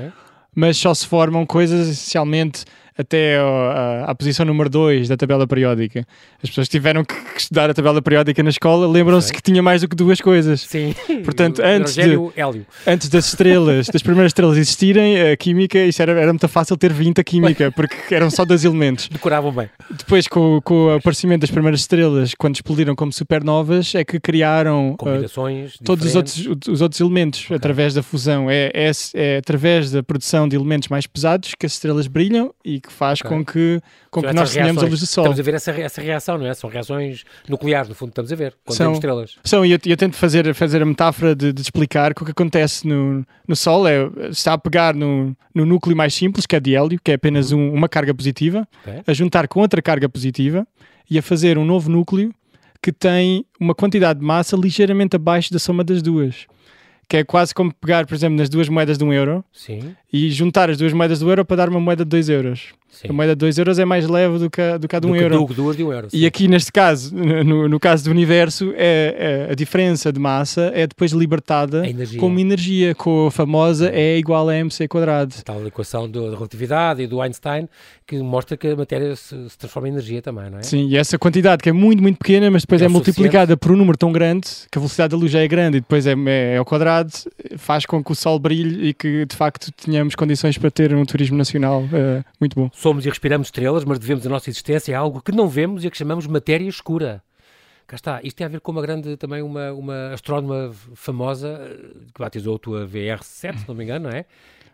mas 0.54 0.76
só 0.76 0.92
se 0.94 1.06
formam 1.06 1.46
coisas 1.46 1.88
essencialmente 1.88 2.64
até 2.96 3.38
a, 3.38 4.04
a, 4.08 4.14
posição 4.14 4.44
número 4.44 4.68
2 4.68 5.08
da 5.08 5.16
tabela 5.16 5.46
periódica. 5.46 6.06
As 6.42 6.50
pessoas 6.50 6.68
tiveram 6.68 7.04
que 7.04 7.14
estudar 7.36 7.70
a 7.70 7.74
tabela 7.74 8.02
periódica 8.02 8.42
na 8.42 8.50
escola, 8.50 8.86
lembram-se 8.86 9.32
que 9.32 9.40
tinha 9.40 9.62
mais 9.62 9.80
do 9.80 9.88
que 9.88 9.96
duas 9.96 10.20
coisas. 10.20 10.60
Sim. 10.62 10.94
Portanto, 11.24 11.62
antes, 11.62 11.94
de, 11.94 12.18
antes 12.86 13.08
das 13.08 13.26
estrelas, 13.28 13.86
das 13.88 14.02
primeiras 14.02 14.30
estrelas 14.30 14.56
existirem, 14.56 15.20
a 15.20 15.36
química, 15.36 15.78
isso 15.78 16.02
era, 16.02 16.12
era 16.12 16.32
muito 16.32 16.46
fácil 16.48 16.76
ter 16.76 16.92
20 16.92 17.20
a 17.20 17.24
química, 17.24 17.72
porque 17.72 18.14
eram 18.14 18.30
só 18.30 18.44
dois 18.44 18.64
elementos. 18.64 19.08
Decoravam 19.08 19.52
bem. 19.52 19.70
Depois, 19.90 20.28
com, 20.28 20.60
com 20.62 20.86
o 20.86 20.94
aparecimento 20.94 21.40
das 21.42 21.50
primeiras 21.50 21.80
estrelas, 21.80 22.34
quando 22.34 22.56
explodiram 22.56 22.94
como 22.94 23.12
supernovas, 23.12 23.94
é 23.94 24.04
que 24.04 24.20
criaram 24.20 24.92
uh, 24.92 24.96
todos 25.84 26.06
os 26.06 26.16
outros, 26.16 26.68
os 26.68 26.80
outros 26.80 27.00
elementos 27.00 27.44
okay. 27.44 27.56
através 27.56 27.94
da 27.94 28.02
fusão. 28.02 28.50
É, 28.50 28.70
é, 28.74 28.90
é 29.14 29.36
através 29.38 29.90
da 29.90 30.02
produção 30.02 30.46
de 30.46 30.56
elementos 30.56 30.88
mais 30.88 31.06
pesados 31.06 31.54
que 31.58 31.64
as 31.64 31.72
estrelas 31.72 32.06
brilham 32.06 32.52
e 32.64 32.81
que 32.82 32.92
faz 32.92 33.20
okay. 33.20 33.30
com 33.30 33.44
que, 33.44 33.80
com 34.10 34.22
que 34.22 34.32
nós 34.32 34.52
tenhamos 34.52 34.82
a 34.82 34.86
luz 34.86 35.00
do 35.00 35.06
Sol. 35.06 35.24
Estamos 35.24 35.40
a 35.40 35.42
ver 35.42 35.54
essa, 35.54 35.70
essa 35.70 36.00
reação, 36.00 36.38
não 36.38 36.46
é? 36.46 36.54
São 36.54 36.68
reações 36.68 37.24
nucleares, 37.48 37.88
no 37.88 37.94
fundo, 37.94 38.10
estamos 38.10 38.32
a 38.32 38.36
ver, 38.36 38.54
quando 38.64 38.76
são, 38.76 38.86
temos 38.86 38.98
estrelas. 38.98 39.36
São, 39.44 39.64
e 39.64 39.72
eu, 39.72 39.78
eu, 39.86 39.96
tento 39.96 40.16
fazer, 40.16 40.52
fazer 40.54 40.82
a 40.82 40.86
metáfora 40.86 41.34
de, 41.34 41.52
de, 41.52 41.60
explicar 41.60 42.14
que 42.14 42.22
o 42.22 42.24
que 42.24 42.32
acontece 42.32 42.86
no, 42.86 43.24
no 43.46 43.56
Sol 43.56 43.86
é, 43.86 44.10
está 44.30 44.54
a 44.54 44.58
pegar 44.58 44.94
no, 44.94 45.36
no 45.54 45.64
núcleo 45.64 45.96
mais 45.96 46.12
simples, 46.12 46.44
que 46.46 46.56
é 46.56 46.60
de 46.60 46.74
hélio, 46.74 47.00
que 47.02 47.12
é 47.12 47.14
apenas 47.14 47.52
uhum. 47.52 47.70
um, 47.70 47.74
uma 47.74 47.88
carga 47.88 48.12
positiva, 48.12 48.66
okay. 48.82 49.02
a 49.06 49.12
juntar 49.12 49.48
com 49.48 49.60
outra 49.60 49.80
carga 49.80 50.08
positiva 50.08 50.66
e 51.08 51.18
a 51.18 51.22
fazer 51.22 51.58
um 51.58 51.64
novo 51.64 51.90
núcleo 51.90 52.34
que 52.82 52.90
tem 52.90 53.46
uma 53.60 53.74
quantidade 53.74 54.18
de 54.18 54.26
massa 54.26 54.56
ligeiramente 54.56 55.14
abaixo 55.14 55.52
da 55.52 55.58
soma 55.58 55.84
das 55.84 56.02
duas 56.02 56.46
que 57.12 57.18
é 57.18 57.24
quase 57.24 57.54
como 57.54 57.74
pegar, 57.74 58.06
por 58.06 58.14
exemplo, 58.14 58.38
nas 58.38 58.48
duas 58.48 58.70
moedas 58.70 58.96
de 58.96 59.04
um 59.04 59.12
euro 59.12 59.44
Sim. 59.52 59.94
e 60.10 60.30
juntar 60.30 60.70
as 60.70 60.78
duas 60.78 60.94
moedas 60.94 61.18
do 61.18 61.28
euro 61.28 61.44
para 61.44 61.58
dar 61.58 61.68
uma 61.68 61.78
moeda 61.78 62.06
de 62.06 62.08
2 62.08 62.30
euros. 62.30 62.72
Sim. 62.92 63.08
A 63.08 63.12
moeda 63.12 63.34
de 63.34 63.38
2 63.38 63.58
euros 63.58 63.78
é 63.78 63.84
mais 63.86 64.06
leve 64.06 64.38
do 64.38 64.50
que 64.50 64.60
a, 64.60 64.76
do 64.76 64.86
que 64.86 64.94
a 64.94 65.00
de 65.00 65.06
1 65.06 65.10
um 65.10 65.16
euro. 65.16 65.46
Do, 65.46 65.74
de 65.74 65.82
um 65.82 65.92
euro. 65.92 66.08
E 66.12 66.26
aqui 66.26 66.46
neste 66.46 66.70
caso, 66.70 67.14
no, 67.16 67.66
no 67.66 67.80
caso 67.80 68.04
do 68.04 68.10
universo, 68.10 68.72
é, 68.76 69.46
é, 69.48 69.52
a 69.52 69.54
diferença 69.54 70.12
de 70.12 70.20
massa 70.20 70.70
é 70.74 70.86
depois 70.86 71.12
libertada 71.12 71.88
energia. 71.88 72.20
como 72.20 72.38
energia, 72.38 72.94
com 72.94 73.26
a 73.26 73.30
famosa 73.30 73.90
E 73.92 74.18
igual 74.18 74.48
a 74.48 74.54
mc 74.54 74.86
quadrado. 74.88 75.34
A 75.38 75.42
tal 75.42 75.66
equação 75.66 76.08
da 76.08 76.20
relatividade 76.20 77.02
e 77.02 77.06
do 77.06 77.20
Einstein 77.22 77.66
que 78.06 78.18
mostra 78.18 78.58
que 78.58 78.68
a 78.68 78.76
matéria 78.76 79.16
se, 79.16 79.48
se, 79.48 79.56
transforma 79.56 79.88
em 79.88 79.92
energia 79.92 80.20
também, 80.20 80.50
não 80.50 80.58
é? 80.58 80.62
Sim, 80.62 80.86
e 80.86 80.98
essa 80.98 81.18
quantidade 81.18 81.62
que 81.62 81.70
é 81.70 81.72
muito, 81.72 82.02
muito 82.02 82.18
pequena, 82.18 82.50
mas 82.50 82.62
depois 82.62 82.82
é, 82.82 82.84
é 82.84 82.88
multiplicada 82.88 83.56
por 83.56 83.72
um 83.72 83.76
número 83.76 83.96
tão 83.96 84.12
grande 84.12 84.48
que 84.70 84.78
a 84.78 84.80
velocidade 84.80 85.12
da 85.12 85.16
luz 85.16 85.30
já 85.32 85.40
é 85.40 85.48
grande 85.48 85.78
e 85.78 85.80
depois 85.80 86.06
é, 86.06 86.12
é, 86.12 86.54
é 86.54 86.56
ao 86.58 86.64
quadrado, 86.64 87.10
faz 87.56 87.86
com 87.86 88.04
que 88.04 88.12
o 88.12 88.14
Sol 88.14 88.38
brilhe 88.38 88.88
e 88.88 88.94
que 88.94 89.24
de 89.24 89.34
facto 89.34 89.72
tenhamos 89.72 90.14
condições 90.14 90.58
para 90.58 90.70
ter 90.70 90.94
um 90.94 91.04
turismo 91.06 91.38
nacional 91.38 91.82
uh, 91.84 92.24
muito 92.38 92.54
bom. 92.54 92.70
Somos 92.82 93.06
e 93.06 93.08
respiramos 93.08 93.46
estrelas, 93.46 93.84
mas 93.84 93.96
devemos 94.00 94.26
a 94.26 94.28
nossa 94.28 94.50
existência 94.50 94.98
a 94.98 95.00
algo 95.00 95.22
que 95.22 95.30
não 95.30 95.46
vemos 95.46 95.84
e 95.84 95.86
a 95.86 95.90
que 95.92 95.96
chamamos 95.96 96.26
matéria 96.26 96.68
escura. 96.68 97.22
Cá 97.86 97.94
está. 97.94 98.20
Isto 98.24 98.38
tem 98.38 98.44
a 98.44 98.48
ver 98.48 98.60
com 98.60 98.72
uma 98.72 98.82
grande, 98.82 99.16
também 99.16 99.40
uma, 99.40 99.72
uma 99.72 100.12
astrónoma 100.12 100.74
famosa, 100.92 101.60
que 102.12 102.18
batizou 102.18 102.56
a 102.56 102.58
tua 102.58 102.84
VR7, 102.84 103.58
se 103.58 103.68
não 103.68 103.76
me 103.76 103.84
engano, 103.84 104.10
não 104.10 104.16
é? 104.16 104.26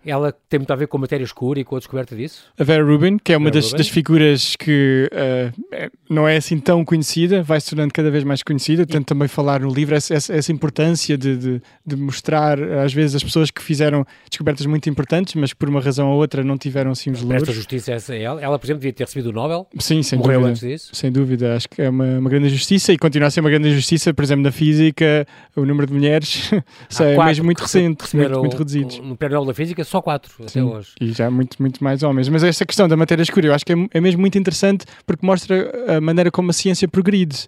Ela 0.05 0.33
tem 0.49 0.59
muito 0.59 0.73
a 0.73 0.77
ver 0.77 0.87
com 0.87 0.97
a 0.97 1.01
matéria 1.01 1.25
escura 1.25 1.61
e 1.61 1.65
com 1.65 1.77
a 1.77 1.79
descoberta 1.79 2.17
disso? 2.17 2.45
A 2.59 2.65
Vera 2.65 2.85
Rubin, 2.85 3.19
que 3.19 3.33
é 3.33 3.37
uma 3.37 3.51
das, 3.51 3.73
das, 3.73 3.89
figuras 3.89 4.57
que 4.57 5.11
uh, 5.13 5.91
não 6.09 6.27
é 6.27 6.37
assim 6.37 6.59
tão 6.59 6.85
conhecida, 6.85 7.43
vai 7.43 7.61
se 7.61 7.71
tornando 7.71 7.93
cada 7.93 8.11
vez 8.11 8.25
mais 8.25 8.43
conhecida. 8.43 8.87
Tento 8.87 9.07
também 9.07 9.29
falar 9.29 9.61
no 9.61 9.73
livro 9.73 9.95
essa, 9.95 10.15
essa, 10.15 10.35
essa 10.35 10.53
importância 10.53 11.19
de, 11.19 11.37
de, 11.37 11.63
de, 11.85 11.97
mostrar, 11.97 12.63
às 12.63 12.93
vezes, 12.93 13.17
as 13.17 13.25
pessoas 13.25 13.51
que 13.51 13.63
fizeram 13.63 14.07
descobertas 14.29 14.65
muito 14.67 14.89
importantes, 14.89 15.35
mas 15.35 15.53
que 15.53 15.59
por 15.59 15.69
uma 15.69 15.81
razão 15.81 16.11
ou 16.11 16.19
outra 16.19 16.43
não 16.45 16.57
tiveram 16.57 16.93
assim 16.93 17.11
os 17.11 17.23
louros. 17.23 17.43
Esta 17.43 17.53
justiça 17.53 17.93
é 18.15 18.23
ela. 18.23 18.41
Ela, 18.41 18.59
por 18.59 18.67
exemplo, 18.67 18.81
devia 18.81 18.93
ter 18.93 19.05
recebido 19.05 19.31
o 19.31 19.33
Nobel. 19.33 19.67
Sim, 19.79 20.03
sem 20.03 20.19
Morreu 20.19 20.41
dúvida. 20.41 20.51
antes 20.51 20.63
disso. 20.63 20.91
Sem 20.95 21.11
dúvida. 21.11 21.57
Acho 21.57 21.69
que 21.69 21.83
é 21.83 21.91
uma, 21.91 22.19
uma 22.19 22.31
grande 22.31 22.49
justiça 22.49 22.93
e 22.93 22.99
continua 22.99 23.29
a 23.29 23.31
ser 23.31 23.41
uma 23.41 23.51
grande 23.51 23.75
justiça, 23.75 24.15
por 24.15 24.23
exemplo, 24.23 24.45
na 24.45 24.53
física, 24.53 25.27
o 25.57 25.65
número 25.65 25.87
de 25.87 25.93
mulheres 25.93 26.51
é 27.01 27.25
mesmo 27.25 27.45
muito 27.45 27.61
recente, 27.61 28.17
muito, 28.17 28.39
muito 28.39 28.57
reduzido. 28.57 29.03
No 29.03 29.17
Prémio 29.17 29.37
Nobel 29.37 29.49
da 29.49 29.55
Física, 29.55 29.85
só 29.89 30.01
quatro. 30.03 30.33
Sim 30.49 30.63
hoje. 30.63 30.91
E 31.01 31.13
já 31.13 31.31
muito, 31.31 31.61
muito 31.61 31.83
mais 31.83 32.03
homens. 32.03 32.29
Mas 32.29 32.45
essa 32.45 32.65
questão 32.65 32.89
da 32.89 32.97
matéria 32.97 33.23
escura 33.23 33.47
eu 33.47 33.55
acho 33.55 33.65
que 33.65 33.73
é, 33.73 33.77
é 33.93 34.01
mesmo 34.01 34.21
muito 34.21 34.39
interessante 34.39 34.85
porque 35.07 35.25
mostra 35.25 35.97
a 35.97 36.01
maneira 36.01 36.31
como 36.31 36.51
a 36.51 36.53
ciência 36.53 36.87
progride 36.87 37.47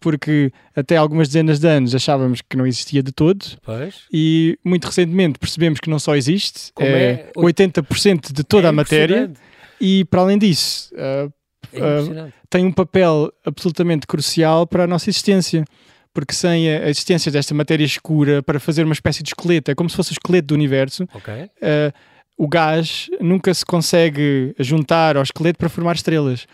porque 0.00 0.52
até 0.76 0.98
algumas 0.98 1.28
dezenas 1.28 1.58
de 1.58 1.66
anos 1.66 1.94
achávamos 1.94 2.42
que 2.42 2.56
não 2.58 2.66
existia 2.66 3.02
de 3.02 3.10
todo 3.10 3.42
pois. 3.62 4.02
e 4.12 4.58
muito 4.62 4.84
recentemente 4.84 5.38
percebemos 5.38 5.80
que 5.80 5.88
não 5.88 5.98
só 5.98 6.14
existe, 6.14 6.70
Como 6.74 6.86
é, 6.86 7.12
é 7.12 7.32
80% 7.34 8.30
de 8.30 8.44
toda 8.44 8.66
é 8.66 8.70
a 8.70 8.72
matéria 8.72 9.32
e 9.80 10.04
para 10.04 10.20
além 10.20 10.36
disso 10.36 10.92
uh, 10.94 11.26
uh, 11.26 12.32
tem 12.50 12.66
um 12.66 12.72
papel 12.72 13.32
absolutamente 13.44 14.06
crucial 14.06 14.66
para 14.66 14.84
a 14.84 14.86
nossa 14.86 15.10
existência. 15.10 15.64
Porque 16.14 16.32
sem 16.32 16.70
a 16.70 16.88
existência 16.88 17.30
desta 17.30 17.52
matéria 17.52 17.84
escura 17.84 18.42
para 18.42 18.60
fazer 18.60 18.84
uma 18.84 18.94
espécie 18.94 19.22
de 19.22 19.30
esqueleto, 19.30 19.70
é 19.70 19.74
como 19.74 19.90
se 19.90 19.96
fosse 19.96 20.12
o 20.12 20.14
esqueleto 20.14 20.46
do 20.46 20.54
universo, 20.54 21.08
okay. 21.12 21.44
uh, 21.44 21.92
o 22.36 22.48
gás 22.48 23.10
nunca 23.20 23.52
se 23.52 23.66
consegue 23.66 24.54
juntar 24.58 25.16
ao 25.16 25.24
esqueleto 25.24 25.58
para 25.58 25.68
formar 25.68 25.96
estrelas. 25.96 26.46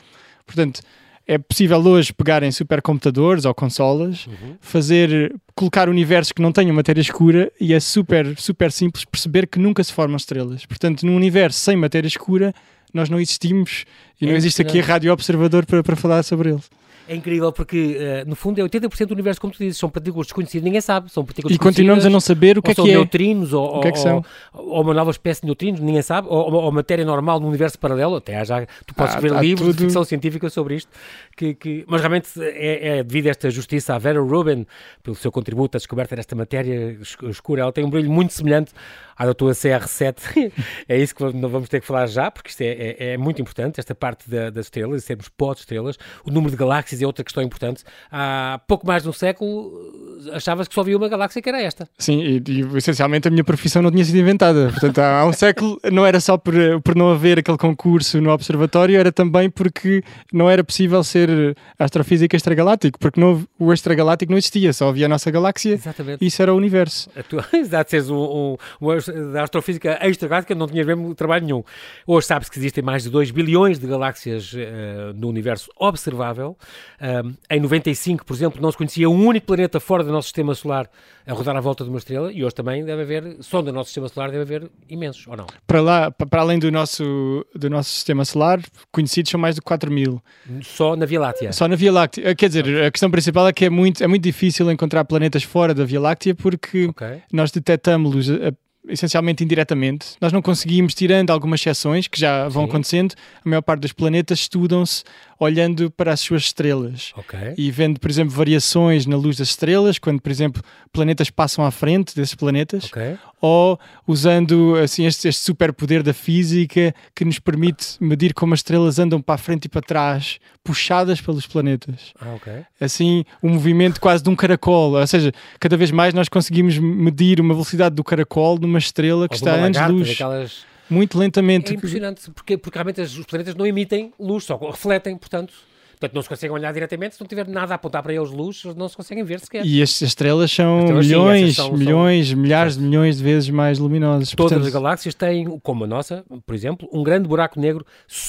Portanto, 0.47 0.81
é 1.27 1.39
possível 1.39 1.79
hoje 1.79 2.13
pegar 2.13 2.43
em 2.43 2.51
supercomputadores 2.51 3.45
ou 3.45 3.55
consolas, 3.55 4.27
uhum. 4.27 4.57
fazer, 4.61 5.33
colocar 5.55 5.89
universos 5.89 6.33
que 6.33 6.43
não 6.43 6.51
tenham 6.51 6.75
matéria 6.75 7.01
escura 7.01 7.53
e 7.61 7.73
é 7.73 7.79
super, 7.79 8.37
super 8.37 8.73
simples 8.73 9.05
perceber 9.05 9.47
que 9.47 9.59
nunca 9.59 9.85
se 9.85 9.93
formam 9.93 10.17
estrelas. 10.17 10.67
Portanto, 10.67 11.07
num 11.07 11.15
universo 11.15 11.61
sem 11.61 11.77
matéria 11.77 12.09
escura, 12.09 12.53
nós 12.93 13.09
não 13.09 13.21
existimos 13.21 13.85
e 14.21 14.25
é 14.25 14.29
não 14.29 14.37
existe 14.37 14.61
aqui 14.61 14.81
a 14.81 14.85
rádio 14.85 15.13
observador 15.13 15.65
para, 15.67 15.85
para 15.85 15.95
falar 15.95 16.25
sobre 16.25 16.51
ele. 16.51 16.63
É 17.09 17.15
incrível 17.17 17.51
porque, 17.51 17.97
uh, 18.25 18.29
no 18.29 18.37
fundo, 18.37 18.61
é 18.61 18.65
80% 18.65 19.07
do 19.07 19.15
universo, 19.15 19.41
como 19.41 19.53
tu 19.53 19.59
dizes, 19.59 19.77
são 19.79 19.91
partículas 19.91 20.29
desconhecidas, 20.29 20.63
ninguém 20.65 20.81
sabe, 20.81 21.11
são 21.11 21.25
partículas 21.25 21.57
E 21.57 21.59
continuamos 21.59 22.07
a 22.07 22.11
não 22.11 22.21
saber 22.21 22.57
o 22.57 22.63
que 22.63 22.71
é 22.71 22.75
que 22.75 22.81
são 22.81 22.87
é. 22.89 22.93
neutrinos, 22.93 23.53
ou, 23.53 23.79
o 23.79 23.81
que 23.81 23.89
é 23.89 23.93
que 23.93 23.99
são? 23.99 24.25
Ou, 24.53 24.69
ou, 24.77 24.83
uma 24.83 24.95
nova 24.95 25.11
espécie 25.11 25.41
de 25.41 25.47
neutrinos, 25.47 25.81
ninguém 25.81 26.03
sabe, 26.03 26.29
ou, 26.31 26.53
ou 26.53 26.71
matéria 26.71 27.05
normal 27.05 27.41
no 27.41 27.49
universo 27.49 27.79
paralelo, 27.79 28.15
até 28.17 28.37
há 28.37 28.45
já, 28.45 28.65
tu 28.87 28.95
podes 28.95 29.15
escrever 29.15 29.41
livros 29.41 29.69
tudo. 29.69 29.77
de 29.79 29.85
ficção 29.85 30.05
científica 30.05 30.49
sobre 30.51 30.77
isto, 30.77 30.89
que, 31.37 31.55
que- 31.55 31.85
mas 31.89 32.01
realmente 32.01 32.29
é, 32.41 32.99
é 32.99 33.03
devido 33.03 33.27
a 33.27 33.31
esta 33.31 33.51
justiça 33.51 33.95
à 33.95 33.99
Vera 33.99 34.21
Rubin, 34.21 34.65
pelo 35.03 35.17
seu 35.17 35.33
contributo 35.33 35.77
à 35.77 35.79
descoberta 35.79 36.15
desta 36.15 36.37
matéria 36.37 36.97
es- 37.01 37.17
escura, 37.29 37.63
ela 37.63 37.73
tem 37.73 37.85
um 37.85 37.91
brilho 37.91 38.11
muito 38.11 38.33
semelhante 38.33 38.73
à 39.17 39.27
da 39.27 39.35
tua 39.35 39.53
CR7, 39.53 40.53
é 40.89 40.97
isso 40.97 41.15
que 41.15 41.23
não 41.37 41.49
vamos 41.49 41.69
ter 41.69 41.81
que 41.81 41.87
falar 41.87 42.07
já, 42.07 42.31
porque 42.31 42.51
isto 42.51 42.61
é, 42.63 42.67
é- 42.67 42.97
é 43.13 43.17
muito 43.19 43.41
importante, 43.43 43.79
esta 43.79 43.95
parte 43.95 44.31
da- 44.31 44.49
das 44.51 44.67
estrelas, 44.67 45.03
e 45.03 45.07
sermos 45.07 45.29
pós-estrelas, 45.29 45.97
o 46.25 46.31
número 46.31 46.51
de 46.51 46.57
galáxias 46.57 46.90
é 46.93 47.07
outra 47.07 47.25
questão 47.25 47.43
importante. 47.43 47.85
Há 48.11 48.61
pouco 48.67 48.87
mais 48.87 49.03
de 49.03 49.09
um 49.09 49.13
século 49.13 50.01
achavas 50.33 50.69
que 50.69 50.75
só 50.75 50.81
havia 50.83 50.97
uma 50.97 51.09
galáxia 51.09 51.41
que 51.41 51.49
era 51.49 51.61
esta. 51.61 51.89
Sim, 51.99 52.21
e, 52.21 52.43
e, 52.47 52.77
essencialmente 52.77 53.29
a 53.29 53.31
minha 53.31 53.45
profissão 53.45 53.83
não 53.83 53.91
tinha 53.91 54.05
sido 54.05 54.19
inventada. 54.19 54.71
Portanto, 54.71 54.99
há, 54.99 55.21
há 55.21 55.27
um 55.27 55.33
século 55.33 55.81
não 55.91 56.05
era 56.05 56.21
só 56.21 56.37
por, 56.37 56.55
por 56.83 56.95
não 56.95 57.11
haver 57.11 57.39
aquele 57.39 57.59
concurso 57.59 58.21
no 58.21 58.31
observatório, 58.31 58.99
era 58.99 59.13
também 59.13 59.49
porque 59.49 60.03
não 60.33 60.49
era 60.49 60.63
possível 60.63 61.03
ser 61.03 61.57
astrofísica 61.79 62.37
extragaláctico, 62.37 62.99
porque 62.99 63.21
não, 63.21 63.47
o 63.59 63.73
extragaláctico 63.73 64.33
não 64.33 64.39
existia, 64.39 64.73
só 64.73 64.89
havia 64.89 65.07
a 65.07 65.09
nossa 65.09 65.31
galáxia 65.31 65.75
Exatamente. 65.75 66.23
e 66.23 66.27
isso 66.27 66.43
era 66.43 66.53
o 66.53 66.57
universo. 66.57 67.11
A 67.17 67.23
tua, 67.23 67.45
exato, 67.55 67.91
seres 67.91 68.11
um, 68.11 68.17
um, 68.17 68.57
um 68.81 69.33
da 69.33 69.43
astrofísica 69.43 69.99
extragaláctica, 70.03 70.55
não 70.55 70.67
tinhas 70.67 70.87
mesmo 70.87 71.15
trabalho 71.15 71.45
nenhum. 71.45 71.65
Hoje 72.07 72.27
sabe-se 72.27 72.51
que 72.51 72.59
existem 72.59 72.83
mais 72.83 73.05
de 73.05 73.11
2 73.11 73.31
bilhões 73.31 73.79
de 73.79 73.87
galáxias 73.87 74.53
eh, 74.55 75.13
no 75.15 75.29
universo 75.29 75.71
observável. 75.77 76.57
Um, 77.01 77.35
em 77.51 77.61
95, 77.61 78.25
por 78.25 78.35
exemplo, 78.35 78.61
não 78.61 78.71
se 78.71 78.77
conhecia 78.77 79.09
um 79.09 79.27
único 79.27 79.47
planeta 79.47 79.81
fora 79.81 80.05
do 80.05 80.13
nosso 80.13 80.29
sistema 80.29 80.55
solar 80.55 80.89
a 81.27 81.33
rodar 81.33 81.57
à 81.57 81.61
volta 81.61 81.85
de 81.85 81.91
uma 81.91 81.99
estrela 81.99 82.33
e 82.33 82.45
hoje 82.45 82.55
também 82.55 82.85
deve 82.85 83.03
haver, 83.03 83.37
só 83.41 83.63
do 83.63 83.73
nosso 83.73 83.89
sistema 83.89 84.09
solar 84.09 84.31
deve 84.31 84.43
haver 84.43 84.71
imensos, 84.89 85.27
ou 85.29 85.37
não? 85.37 85.47
Para, 85.67 85.81
lá, 85.81 86.11
pa- 86.11 86.27
para 86.27 86.41
além 86.43 86.59
do 86.59 86.71
nosso, 86.73 87.47
do 87.55 87.71
nosso 87.71 87.91
sistema 87.91 88.25
solar, 88.25 88.61
conhecidos 88.91 89.31
são 89.31 89.41
mais 89.41 89.55
de 89.55 89.61
4 89.61 89.91
mil. 89.93 90.23
Só 90.63 90.97
na 90.97 91.07
Via 91.07 91.21
Láctea. 91.21 91.53
Só 91.53 91.69
na 91.69 91.77
Via 91.77 91.93
Láctea. 91.93 92.29
Eh, 92.29 92.35
Quer 92.35 92.49
dizer, 92.49 92.85
a 92.85 92.91
questão 92.91 93.11
principal 93.11 93.47
é 93.49 93.53
que 93.53 93.65
é 93.65 93.71
muito, 93.71 94.03
é 94.03 94.07
muito 94.07 94.23
difícil 94.23 94.71
encontrar 94.71 95.05
planetas 95.05 95.43
fora 95.43 95.73
da 95.75 95.85
Via 95.85 96.01
Láctea 96.01 96.35
porque 96.35 96.87
Ok. 96.87 97.07
nós 97.33 97.51
detectamos-los 97.51 98.29
eh, 98.31 98.53
essencialmente 98.89 99.45
indiretamente. 99.45 100.17
Nós 100.21 100.33
não 100.33 100.41
conseguimos, 100.43 100.95
tirando 100.95 101.31
algumas 101.31 101.61
exceções 101.61 102.09
que 102.09 102.19
já 102.19 102.49
vão 102.49 102.65
Sim. 102.65 102.69
acontecendo, 102.71 103.15
a 103.45 103.49
maior 103.49 103.61
parte 103.63 103.83
dos 103.83 103.93
planetas 103.93 104.41
estudam-se 104.41 105.05
olhando 105.41 105.91
para 105.91 106.13
as 106.13 106.21
suas 106.21 106.43
estrelas. 106.43 107.13
Ok. 107.17 107.39
E 107.57 107.71
vendo, 107.71 107.99
por 107.99 108.11
exemplo, 108.11 108.33
variações 108.35 109.07
na 109.07 109.17
luz 109.17 109.39
das 109.39 109.49
estrelas, 109.49 109.99
quando, 109.99 110.21
por 110.21 110.31
exemplo, 110.31 110.63
planetas 110.93 111.31
passam 111.31 111.65
à 111.65 111.71
frente 111.71 112.15
desses 112.15 112.35
planetas, 112.35 112.85
Ok. 112.85 113.17
ou 113.41 113.81
usando 114.07 114.77
assim 114.77 115.07
este, 115.07 115.29
este 115.29 115.43
superpoder 115.43 116.03
da 116.03 116.13
física 116.13 116.95
que 117.15 117.25
nos 117.25 117.39
permite 117.39 117.97
medir 117.99 118.35
como 118.35 118.53
as 118.53 118.61
estrelas 118.61 118.99
andam 118.99 119.21
para 119.23 119.37
a 119.37 119.39
frente 119.39 119.65
e 119.65 119.69
para 119.69 119.81
trás, 119.81 120.39
puxadas 120.63 121.21
pelos 121.23 121.47
planetas. 121.47 122.13
Ah, 122.21 122.35
ok. 122.35 122.53
Assim, 122.79 123.25
um 123.43 123.51
movimento 123.51 123.99
quase 124.01 124.23
de 124.23 124.29
um 124.29 124.37
caracol, 124.37 124.93
ou 124.93 125.07
seja, 125.07 125.33
cada 125.59 125.77
vez 125.77 125.91
mais 125.91 126.13
nós 126.13 126.29
conseguimos 126.29 126.77
medir 126.79 127.41
uma 127.41 127.55
velocidade 127.55 127.95
do 127.95 128.05
caracol 128.05 128.59
numa 128.59 128.79
estrela 128.79 129.27
que 129.27 129.35
Ou 129.37 129.39
de 129.39 129.45
está 129.45 129.53
uma 129.53 129.63
a 129.63 129.65
anos 129.67 129.73
de 129.77 129.79
lagarta, 129.81 129.93
luz, 129.99 130.09
daquelas- 130.09 130.70
muito 130.91 131.19
lentamente. 131.19 131.73
É 131.73 131.77
impressionante, 131.77 132.31
porque, 132.33 132.59
porque 132.59 132.77
realmente 132.77 133.01
os 133.01 133.25
planetas 133.25 133.55
não 133.55 133.67
emitem 133.67 134.13
luz, 134.19 134.45
só 134.45 134.57
refletem, 134.57 135.17
portanto. 135.17 135.53
Portanto, 135.99 136.15
não 136.15 136.23
se 136.23 136.29
conseguem 136.31 136.55
olhar 136.57 136.73
diretamente, 136.73 137.15
se 137.15 137.21
não 137.21 137.27
tiver 137.29 137.47
nada 137.47 137.75
a 137.75 137.77
apontar 137.77 138.03
para 138.03 138.15
eles 138.15 138.31
luz, 138.31 138.65
não 138.75 138.89
se 138.89 138.97
conseguem 138.97 139.23
ver 139.23 139.39
sequer. 139.39 139.67
E 139.67 139.83
as 139.83 140.01
estrelas 140.01 140.51
são 140.51 140.87
sim, 140.87 140.95
milhões, 140.95 141.43
essas 141.43 141.57
são- 141.57 141.67
são- 141.69 141.77
milhões, 141.77 142.33
milhares 142.33 142.79
de 142.79 142.83
milhões 142.83 143.19
de 143.19 143.23
vezes 143.23 143.51
mais 143.51 143.79
luminosas. 143.79 144.31
Todas 144.31 144.53
Portanto, 144.53 144.67
as 144.67 144.73
galáxias 144.73 145.15
têm, 145.15 145.59
como 145.63 145.85
a 145.85 145.87
nossa, 145.87 146.25
por 146.47 146.55
exemplo, 146.55 146.89
um 146.91 147.03
grande 147.03 147.29
buraco 147.29 147.61
negro 147.61 147.85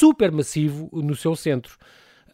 supermassivo 0.06 0.90
no 0.92 1.16
seu 1.16 1.34
centro. 1.34 1.78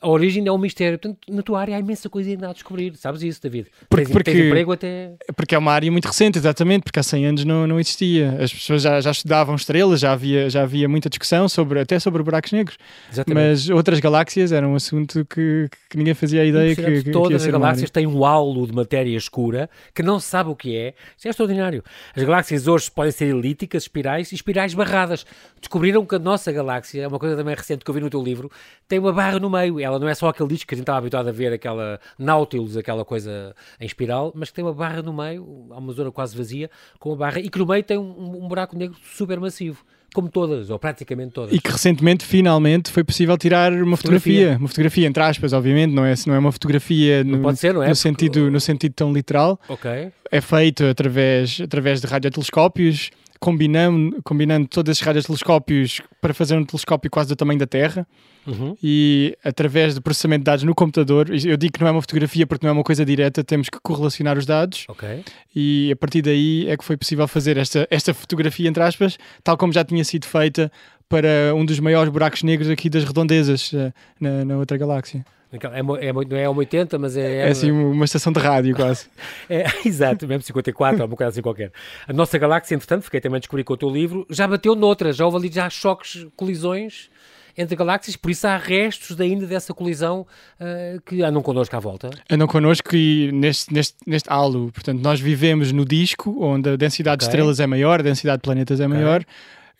A 0.01 0.07
origem 0.07 0.45
é 0.47 0.51
um 0.51 0.57
mistério. 0.57 0.97
Portanto, 0.99 1.19
na 1.29 1.41
tua 1.41 1.59
área 1.61 1.75
há 1.75 1.79
imensa 1.79 2.09
coisa 2.09 2.29
ainda 2.29 2.49
a 2.49 2.53
descobrir. 2.53 2.95
Sabes 2.95 3.21
isso, 3.23 3.41
David? 3.41 3.67
Porque- 3.89 4.05
tens, 4.05 4.13
porque- 4.13 4.31
tens 4.31 4.45
emprego 4.47 4.71
até... 4.71 5.13
Porque 5.35 5.55
é 5.55 5.57
uma 5.57 5.71
área 5.71 5.91
muito 5.91 6.05
recente, 6.05 6.37
exatamente, 6.37 6.83
porque 6.83 6.99
há 6.99 7.03
100 7.03 7.25
anos 7.25 7.45
não, 7.45 7.65
não 7.67 7.79
existia. 7.79 8.37
As 8.41 8.53
pessoas 8.53 8.81
já, 8.81 9.01
já 9.01 9.11
estudavam 9.11 9.55
estrelas, 9.55 9.99
já 9.99 10.11
havia, 10.11 10.49
já 10.49 10.63
havia 10.63 10.87
muita 10.87 11.09
discussão 11.09 11.49
sobre, 11.49 11.79
até 11.79 11.99
sobre 11.99 12.21
buracos 12.23 12.51
negros. 12.51 12.77
Exatamente. 13.11 13.47
Mas 13.47 13.69
outras 13.69 13.99
galáxias 13.99 14.51
era 14.51 14.67
um 14.67 14.75
assunto 14.75 15.25
que, 15.25 15.69
que 15.89 15.97
ninguém 15.97 16.13
fazia 16.13 16.41
a 16.41 16.45
ideia 16.45 16.75
que, 16.75 17.03
que, 17.03 17.11
Todas 17.11 17.43
as 17.45 17.51
galáxias 17.51 17.89
têm 17.89 18.05
um 18.05 18.23
halo 18.23 18.67
de 18.67 18.73
matéria 18.73 19.15
escura 19.17 19.69
que 19.93 20.03
não 20.03 20.19
se 20.19 20.27
sabe 20.27 20.49
o 20.49 20.55
que 20.55 20.75
é. 20.75 20.93
Isso 21.17 21.27
é 21.27 21.31
extraordinário. 21.31 21.83
As 22.15 22.23
galáxias 22.23 22.67
hoje 22.67 22.91
podem 22.91 23.11
ser 23.11 23.25
elípticas, 23.25 23.83
espirais 23.83 24.31
e 24.31 24.35
espirais 24.35 24.73
barradas. 24.73 25.25
Descobriram 25.59 26.05
que 26.05 26.15
a 26.15 26.19
nossa 26.19 26.51
galáxia, 26.51 27.01
é 27.03 27.07
uma 27.07 27.17
coisa 27.19 27.35
também 27.35 27.55
recente 27.55 27.83
que 27.83 27.89
eu 27.89 27.93
vi 27.93 28.01
no 28.01 28.09
teu 28.09 28.21
livro, 28.23 28.51
tem 28.87 28.99
uma 28.99 29.11
barra 29.11 29.39
no 29.39 29.49
meio. 29.49 29.79
Ela 29.87 29.99
não 29.99 30.07
é 30.07 30.13
só 30.13 30.27
aquele 30.29 30.49
disco 30.49 30.67
que 30.67 30.75
a 30.75 30.77
gente 30.77 30.83
estava 30.83 30.99
habituado 30.99 31.27
a 31.27 31.31
ver, 31.31 31.53
aquela 31.53 31.99
Nautilus, 32.19 32.75
aquela 32.77 33.03
coisa 33.05 33.55
em 33.79 33.85
espiral, 33.85 34.31
mas 34.35 34.49
que 34.49 34.55
tem 34.55 34.63
uma 34.65 34.73
barra 34.73 35.01
no 35.01 35.13
meio, 35.13 35.67
há 35.71 35.77
uma 35.77 35.93
zona 35.93 36.11
quase 36.11 36.35
vazia, 36.37 36.69
com 36.99 37.09
uma 37.09 37.15
barra, 37.17 37.39
e 37.39 37.49
que 37.49 37.57
no 37.57 37.65
meio 37.65 37.83
tem 37.83 37.97
um, 37.97 38.43
um 38.43 38.47
buraco 38.47 38.77
negro 38.77 38.97
supermassivo. 39.15 39.83
Como 40.13 40.29
todas, 40.29 40.69
ou 40.69 40.79
praticamente 40.79 41.31
todas. 41.33 41.53
E 41.53 41.59
que 41.59 41.69
recentemente, 41.69 42.25
finalmente, 42.25 42.89
foi 42.91 43.03
possível 43.03 43.37
tirar 43.37 43.73
uma 43.73 43.97
Fotografia. 43.97 44.33
fotografia. 44.33 44.57
Uma 44.57 44.67
fotografia, 44.69 45.07
entre 45.07 45.23
aspas, 45.23 45.53
obviamente, 45.53 45.93
não 45.93 46.05
é, 46.05 46.13
não 46.25 46.33
é 46.33 46.39
uma 46.39 46.51
fotografia 46.51 47.23
no, 47.25 47.39
pode 47.41 47.59
ser, 47.59 47.73
não 47.73 47.83
é? 47.83 47.87
no, 47.87 47.91
Porque- 47.91 47.95
sentido, 48.01 48.49
no 48.49 48.59
sentido 48.59 48.93
tão 48.93 49.11
literal. 49.13 49.59
Ok. 49.67 50.09
É 50.31 50.41
feito 50.41 50.85
através, 50.85 51.59
através 51.61 51.99
de 52.01 52.07
radiotelescópios, 52.07 53.11
combinando, 53.39 54.17
combinando 54.23 54.67
todos 54.67 54.91
esses 54.91 55.03
radiotelescópios 55.03 56.01
para 56.21 56.33
fazer 56.33 56.55
um 56.57 56.65
telescópio 56.65 57.09
quase 57.09 57.29
do 57.29 57.35
tamanho 57.35 57.59
da 57.59 57.67
Terra. 57.67 58.07
Uhum. 58.47 58.77
e 58.81 59.37
através 59.43 59.93
do 59.93 60.01
processamento 60.01 60.39
de 60.39 60.45
dados 60.45 60.63
no 60.63 60.73
computador, 60.73 61.27
eu 61.29 61.57
digo 61.57 61.73
que 61.73 61.81
não 61.81 61.87
é 61.89 61.91
uma 61.91 61.99
fotografia 61.99 62.47
porque 62.47 62.65
não 62.65 62.69
é 62.69 62.73
uma 62.73 62.83
coisa 62.83 63.03
direta, 63.03 63.43
temos 63.43 63.67
que 63.67 63.77
correlacionar 63.83 64.37
os 64.37 64.45
dados 64.45 64.85
Ok. 64.87 65.21
e 65.53 65.91
a 65.91 65.95
partir 65.97 66.21
daí 66.21 66.65
é 66.69 66.77
que 66.77 66.83
foi 66.85 66.95
possível 66.95 67.27
fazer 67.27 67.57
esta, 67.57 67.85
esta 67.91 68.13
fotografia, 68.13 68.69
entre 68.69 68.81
aspas, 68.81 69.17
tal 69.43 69.57
como 69.57 69.73
já 69.73 69.83
tinha 69.83 70.01
sido 70.05 70.25
feita 70.25 70.71
para 71.09 71.53
um 71.55 71.65
dos 71.65 71.77
maiores 71.81 72.09
buracos 72.09 72.41
negros 72.41 72.69
aqui 72.69 72.89
das 72.89 73.03
redondezas 73.03 73.69
eh, 73.73 73.91
na, 74.17 74.45
na 74.45 74.57
outra 74.57 74.77
galáxia. 74.77 75.25
É, 75.51 75.79
é, 76.09 76.13
não 76.13 76.37
é 76.37 76.49
80, 76.49 76.99
mas 76.99 77.15
é. 77.15 77.47
É 77.47 77.49
assim 77.49 77.71
uma 77.71 78.03
estação 78.05 78.33
de 78.33 78.39
rádio 78.39 78.75
quase. 78.75 79.07
É, 79.49 79.63
exato, 79.87 80.27
mesmo 80.27 80.43
54, 80.43 81.01
ou 81.01 81.07
uma 81.07 81.15
coisa 81.15 81.29
assim 81.29 81.41
qualquer. 81.41 81.71
A 82.07 82.11
nossa 82.11 82.37
galáxia, 82.37 82.75
entretanto, 82.75 83.03
fiquei 83.03 83.21
também 83.21 83.37
a 83.37 83.39
descobrir 83.39 83.63
com 83.63 83.73
o 83.73 83.77
teu 83.77 83.89
livro, 83.89 84.25
já 84.29 84.45
bateu 84.47 84.75
noutras, 84.75 85.15
já 85.15 85.25
houve 85.25 85.37
ali 85.37 85.51
já 85.51 85.69
choques, 85.69 86.27
colisões 86.35 87.09
entre 87.57 87.75
galáxias, 87.75 88.15
por 88.15 88.29
isso 88.29 88.45
há 88.45 88.55
restos 88.55 89.15
de 89.15 89.23
ainda 89.23 89.47
dessa 89.47 89.73
colisão 89.73 90.27
ah, 90.59 90.99
que 91.03 91.23
andam 91.23 91.41
connosco 91.41 91.75
à 91.75 91.79
volta. 91.79 92.11
Andam 92.29 92.45
connosco 92.47 92.95
e 92.95 93.31
neste, 93.31 93.73
neste, 93.73 93.95
neste 94.05 94.29
halo, 94.31 94.71
portanto, 94.71 95.01
nós 95.01 95.19
vivemos 95.19 95.71
no 95.71 95.83
disco 95.83 96.37
onde 96.39 96.69
a 96.69 96.75
densidade 96.75 97.21
de 97.21 97.25
Ok. 97.25 97.33
estrelas 97.33 97.59
é 97.59 97.65
maior, 97.65 97.99
a 97.99 98.03
densidade 98.03 98.37
de 98.37 98.43
planetas 98.43 98.79
é 98.79 98.87
maior. 98.87 99.23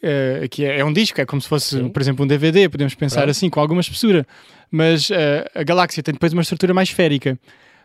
eh, 0.02 0.42
aqui 0.46 0.66
é, 0.66 0.80
é 0.80 0.86
um 0.86 0.92
disco, 0.94 1.22
é 1.22 1.26
como 1.26 1.40
se 1.42 1.48
fosse, 1.48 1.78
Sim. 1.78 1.90
por 1.90 2.02
exemplo, 2.02 2.26
um 2.26 2.28
DVD, 2.28 2.68
podemos 2.68 2.96
pensar 2.96 3.18
Pronto. 3.22 3.30
assim, 3.32 3.48
com 3.50 3.60
alguma 3.60 3.82
espessura. 3.82 4.26
Mas 4.70 5.10
eh, 5.12 5.50
a 5.56 5.64
galáxia 5.64 6.04
tem 6.04 6.14
depois 6.14 6.34
uma 6.34 6.42
estrutura 6.42 6.74
mais 6.74 6.90
esférica, 6.90 7.38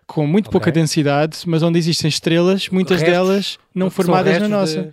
com 0.07 0.27
muito 0.27 0.47
Ok. 0.49 0.53
pouca 0.53 0.73
densidade, 0.73 1.39
mas 1.47 1.63
onde 1.63 1.79
existem 1.79 2.09
estrelas, 2.09 2.69
muitas 2.69 3.01
Restos, 3.01 3.17
delas 3.19 3.59
não 3.75 3.89
formadas 3.91 4.39
na 4.41 4.49
nossa. 4.49 4.83
de- 4.83 4.93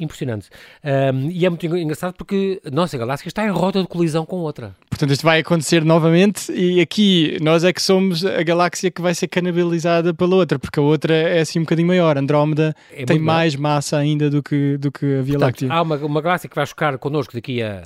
Impressionante. 0.00 0.48
Ahm, 0.82 1.30
e 1.30 1.46
é 1.46 1.48
muito 1.48 1.64
engra- 1.64 1.78
engraçado 1.78 2.12
porque 2.14 2.60
a 2.66 2.70
nossa 2.70 2.98
galáxia 2.98 3.28
está 3.28 3.44
em 3.46 3.50
rota 3.50 3.80
de 3.80 3.86
colisão 3.86 4.26
com 4.26 4.38
outra. 4.38 4.74
Portanto, 4.90 5.12
isto 5.12 5.22
vai 5.22 5.38
acontecer 5.38 5.84
novamente 5.84 6.50
e 6.52 6.80
aqui 6.80 7.36
nós 7.40 7.62
é 7.62 7.72
que 7.72 7.80
somos 7.80 8.24
a 8.24 8.42
galáxia 8.42 8.90
que 8.90 9.00
vai 9.00 9.14
ser 9.14 9.28
canibalizada 9.28 10.12
pela 10.12 10.34
outra, 10.34 10.58
porque 10.58 10.80
a 10.80 10.82
outra 10.82 11.14
é 11.14 11.38
assim 11.40 11.60
um 11.60 11.62
bocadinho 11.62 11.86
maior. 11.86 12.18
Andrómeda 12.18 12.74
É 12.90 13.04
tem 13.04 13.16
muito 13.16 13.24
maior. 13.26 13.36
mais 13.38 13.54
massa 13.54 13.96
ainda 13.96 14.28
do 14.28 14.42
que, 14.42 14.76
do 14.76 14.90
que 14.90 15.18
a 15.18 15.22
Via 15.22 15.38
Láctea. 15.38 15.72
há 15.72 15.82
uma, 15.82 15.96
uma 15.98 16.20
galáxia 16.20 16.48
que 16.50 16.56
vai 16.56 16.66
chocar 16.66 16.98
connosco 16.98 17.32
daqui 17.32 17.62
a. 17.62 17.84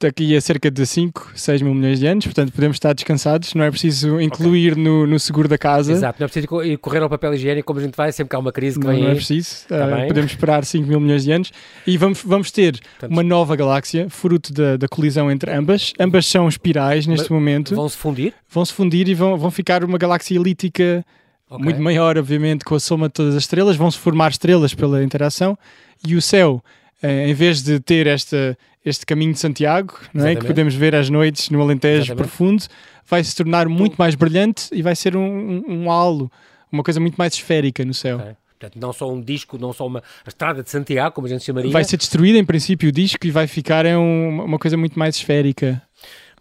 Daqui 0.00 0.36
a 0.36 0.40
cerca 0.40 0.70
de 0.70 0.86
5, 0.86 1.32
6 1.34 1.60
mil 1.60 1.74
milhões 1.74 1.98
de 1.98 2.06
anos, 2.06 2.24
portanto 2.24 2.52
podemos 2.52 2.76
estar 2.76 2.92
descansados, 2.92 3.52
não 3.54 3.64
é 3.64 3.70
preciso 3.70 4.20
incluir 4.20 4.76
no, 4.76 5.08
no 5.08 5.18
seguro 5.18 5.48
da 5.48 5.58
casa. 5.58 5.90
Exato, 5.90 6.20
não 6.20 6.26
é 6.26 6.28
preciso 6.28 6.62
ir 6.62 6.78
correr 6.78 7.02
ao 7.02 7.10
papel 7.10 7.34
higiênico 7.34 7.66
como 7.66 7.80
a 7.80 7.82
gente 7.82 7.96
vai, 7.96 8.12
sempre 8.12 8.30
que 8.30 8.36
há 8.36 8.38
uma 8.38 8.52
crise 8.52 8.78
que 8.78 8.86
Não, 8.86 8.92
vem 8.92 9.02
não 9.02 9.10
é 9.10 9.14
preciso, 9.16 9.66
Uh, 9.68 10.06
podemos 10.06 10.30
esperar 10.30 10.64
5 10.64 10.86
mil 10.86 11.00
milhões 11.00 11.24
de 11.24 11.32
anos 11.32 11.50
e 11.84 11.96
vamos, 11.98 12.22
vamos 12.24 12.52
ter 12.52 12.78
Portanto, 12.78 13.10
uma 13.10 13.24
nova 13.24 13.56
galáxia, 13.56 14.08
fruto 14.08 14.52
da, 14.52 14.76
da 14.76 14.86
colisão 14.86 15.28
entre 15.32 15.50
ambas. 15.50 15.92
Ambas 15.98 16.26
são 16.26 16.48
espirais 16.48 17.04
neste 17.04 17.32
momento, 17.32 17.74
Vão 17.74 17.88
se 17.88 17.96
fundir. 17.96 18.32
vão 18.48 18.64
se 18.64 18.72
fundir 18.72 19.08
e 19.08 19.14
vão, 19.14 19.36
vão 19.36 19.50
ficar 19.50 19.82
uma 19.82 19.98
galáxia 19.98 20.36
elíptica 20.36 21.04
Ok. 21.50 21.64
muito 21.64 21.80
maior, 21.82 22.16
obviamente, 22.16 22.64
com 22.64 22.76
a 22.76 22.80
soma 22.80 23.08
de 23.08 23.14
todas 23.14 23.34
as 23.34 23.42
estrelas. 23.42 23.74
Vão-se 23.74 23.98
formar 23.98 24.30
estrelas 24.30 24.74
pela 24.74 25.02
interação 25.02 25.58
e 26.06 26.14
o 26.14 26.22
céu, 26.22 26.62
eh, 27.02 27.28
em 27.30 27.34
vez 27.34 27.62
de 27.64 27.80
ter 27.80 28.06
esta, 28.06 28.56
este 28.88 29.06
caminho 29.06 29.32
de 29.32 29.38
Santiago, 29.38 29.98
não 30.12 30.26
é? 30.26 30.34
que 30.34 30.46
podemos 30.46 30.74
ver 30.74 30.94
às 30.94 31.08
noites 31.10 31.50
no 31.50 31.60
Alentejo 31.60 32.04
Exatamente. 32.04 32.16
profundo, 32.18 32.64
vai 33.06 33.22
se 33.22 33.34
tornar 33.36 33.68
muito 33.68 33.96
mais 33.96 34.14
brilhante 34.14 34.68
e 34.72 34.82
vai 34.82 34.96
ser 34.96 35.16
um, 35.16 35.22
um, 35.22 35.64
um 35.68 35.90
halo, 35.90 36.30
uma 36.70 36.82
coisa 36.82 37.00
muito 37.00 37.16
mais 37.16 37.34
esférica 37.34 37.84
no 37.84 37.94
céu. 37.94 38.18
Okay. 38.18 38.36
Portanto, 38.58 38.80
não 38.80 38.92
só 38.92 39.10
um 39.10 39.20
disco, 39.20 39.56
não 39.56 39.72
só 39.72 39.86
uma 39.86 40.02
estrada 40.26 40.64
de 40.64 40.70
Santiago, 40.70 41.14
como 41.14 41.28
a 41.28 41.30
gente 41.30 41.44
chamaria. 41.44 41.70
Vai 41.70 41.84
ser 41.84 41.96
destruído 41.96 42.36
em 42.36 42.44
princípio 42.44 42.88
o 42.88 42.92
disco 42.92 43.24
e 43.24 43.30
vai 43.30 43.46
ficar 43.46 43.86
em 43.86 43.96
um, 43.96 44.42
uma 44.44 44.58
coisa 44.58 44.76
muito 44.76 44.98
mais 44.98 45.14
esférica. 45.14 45.80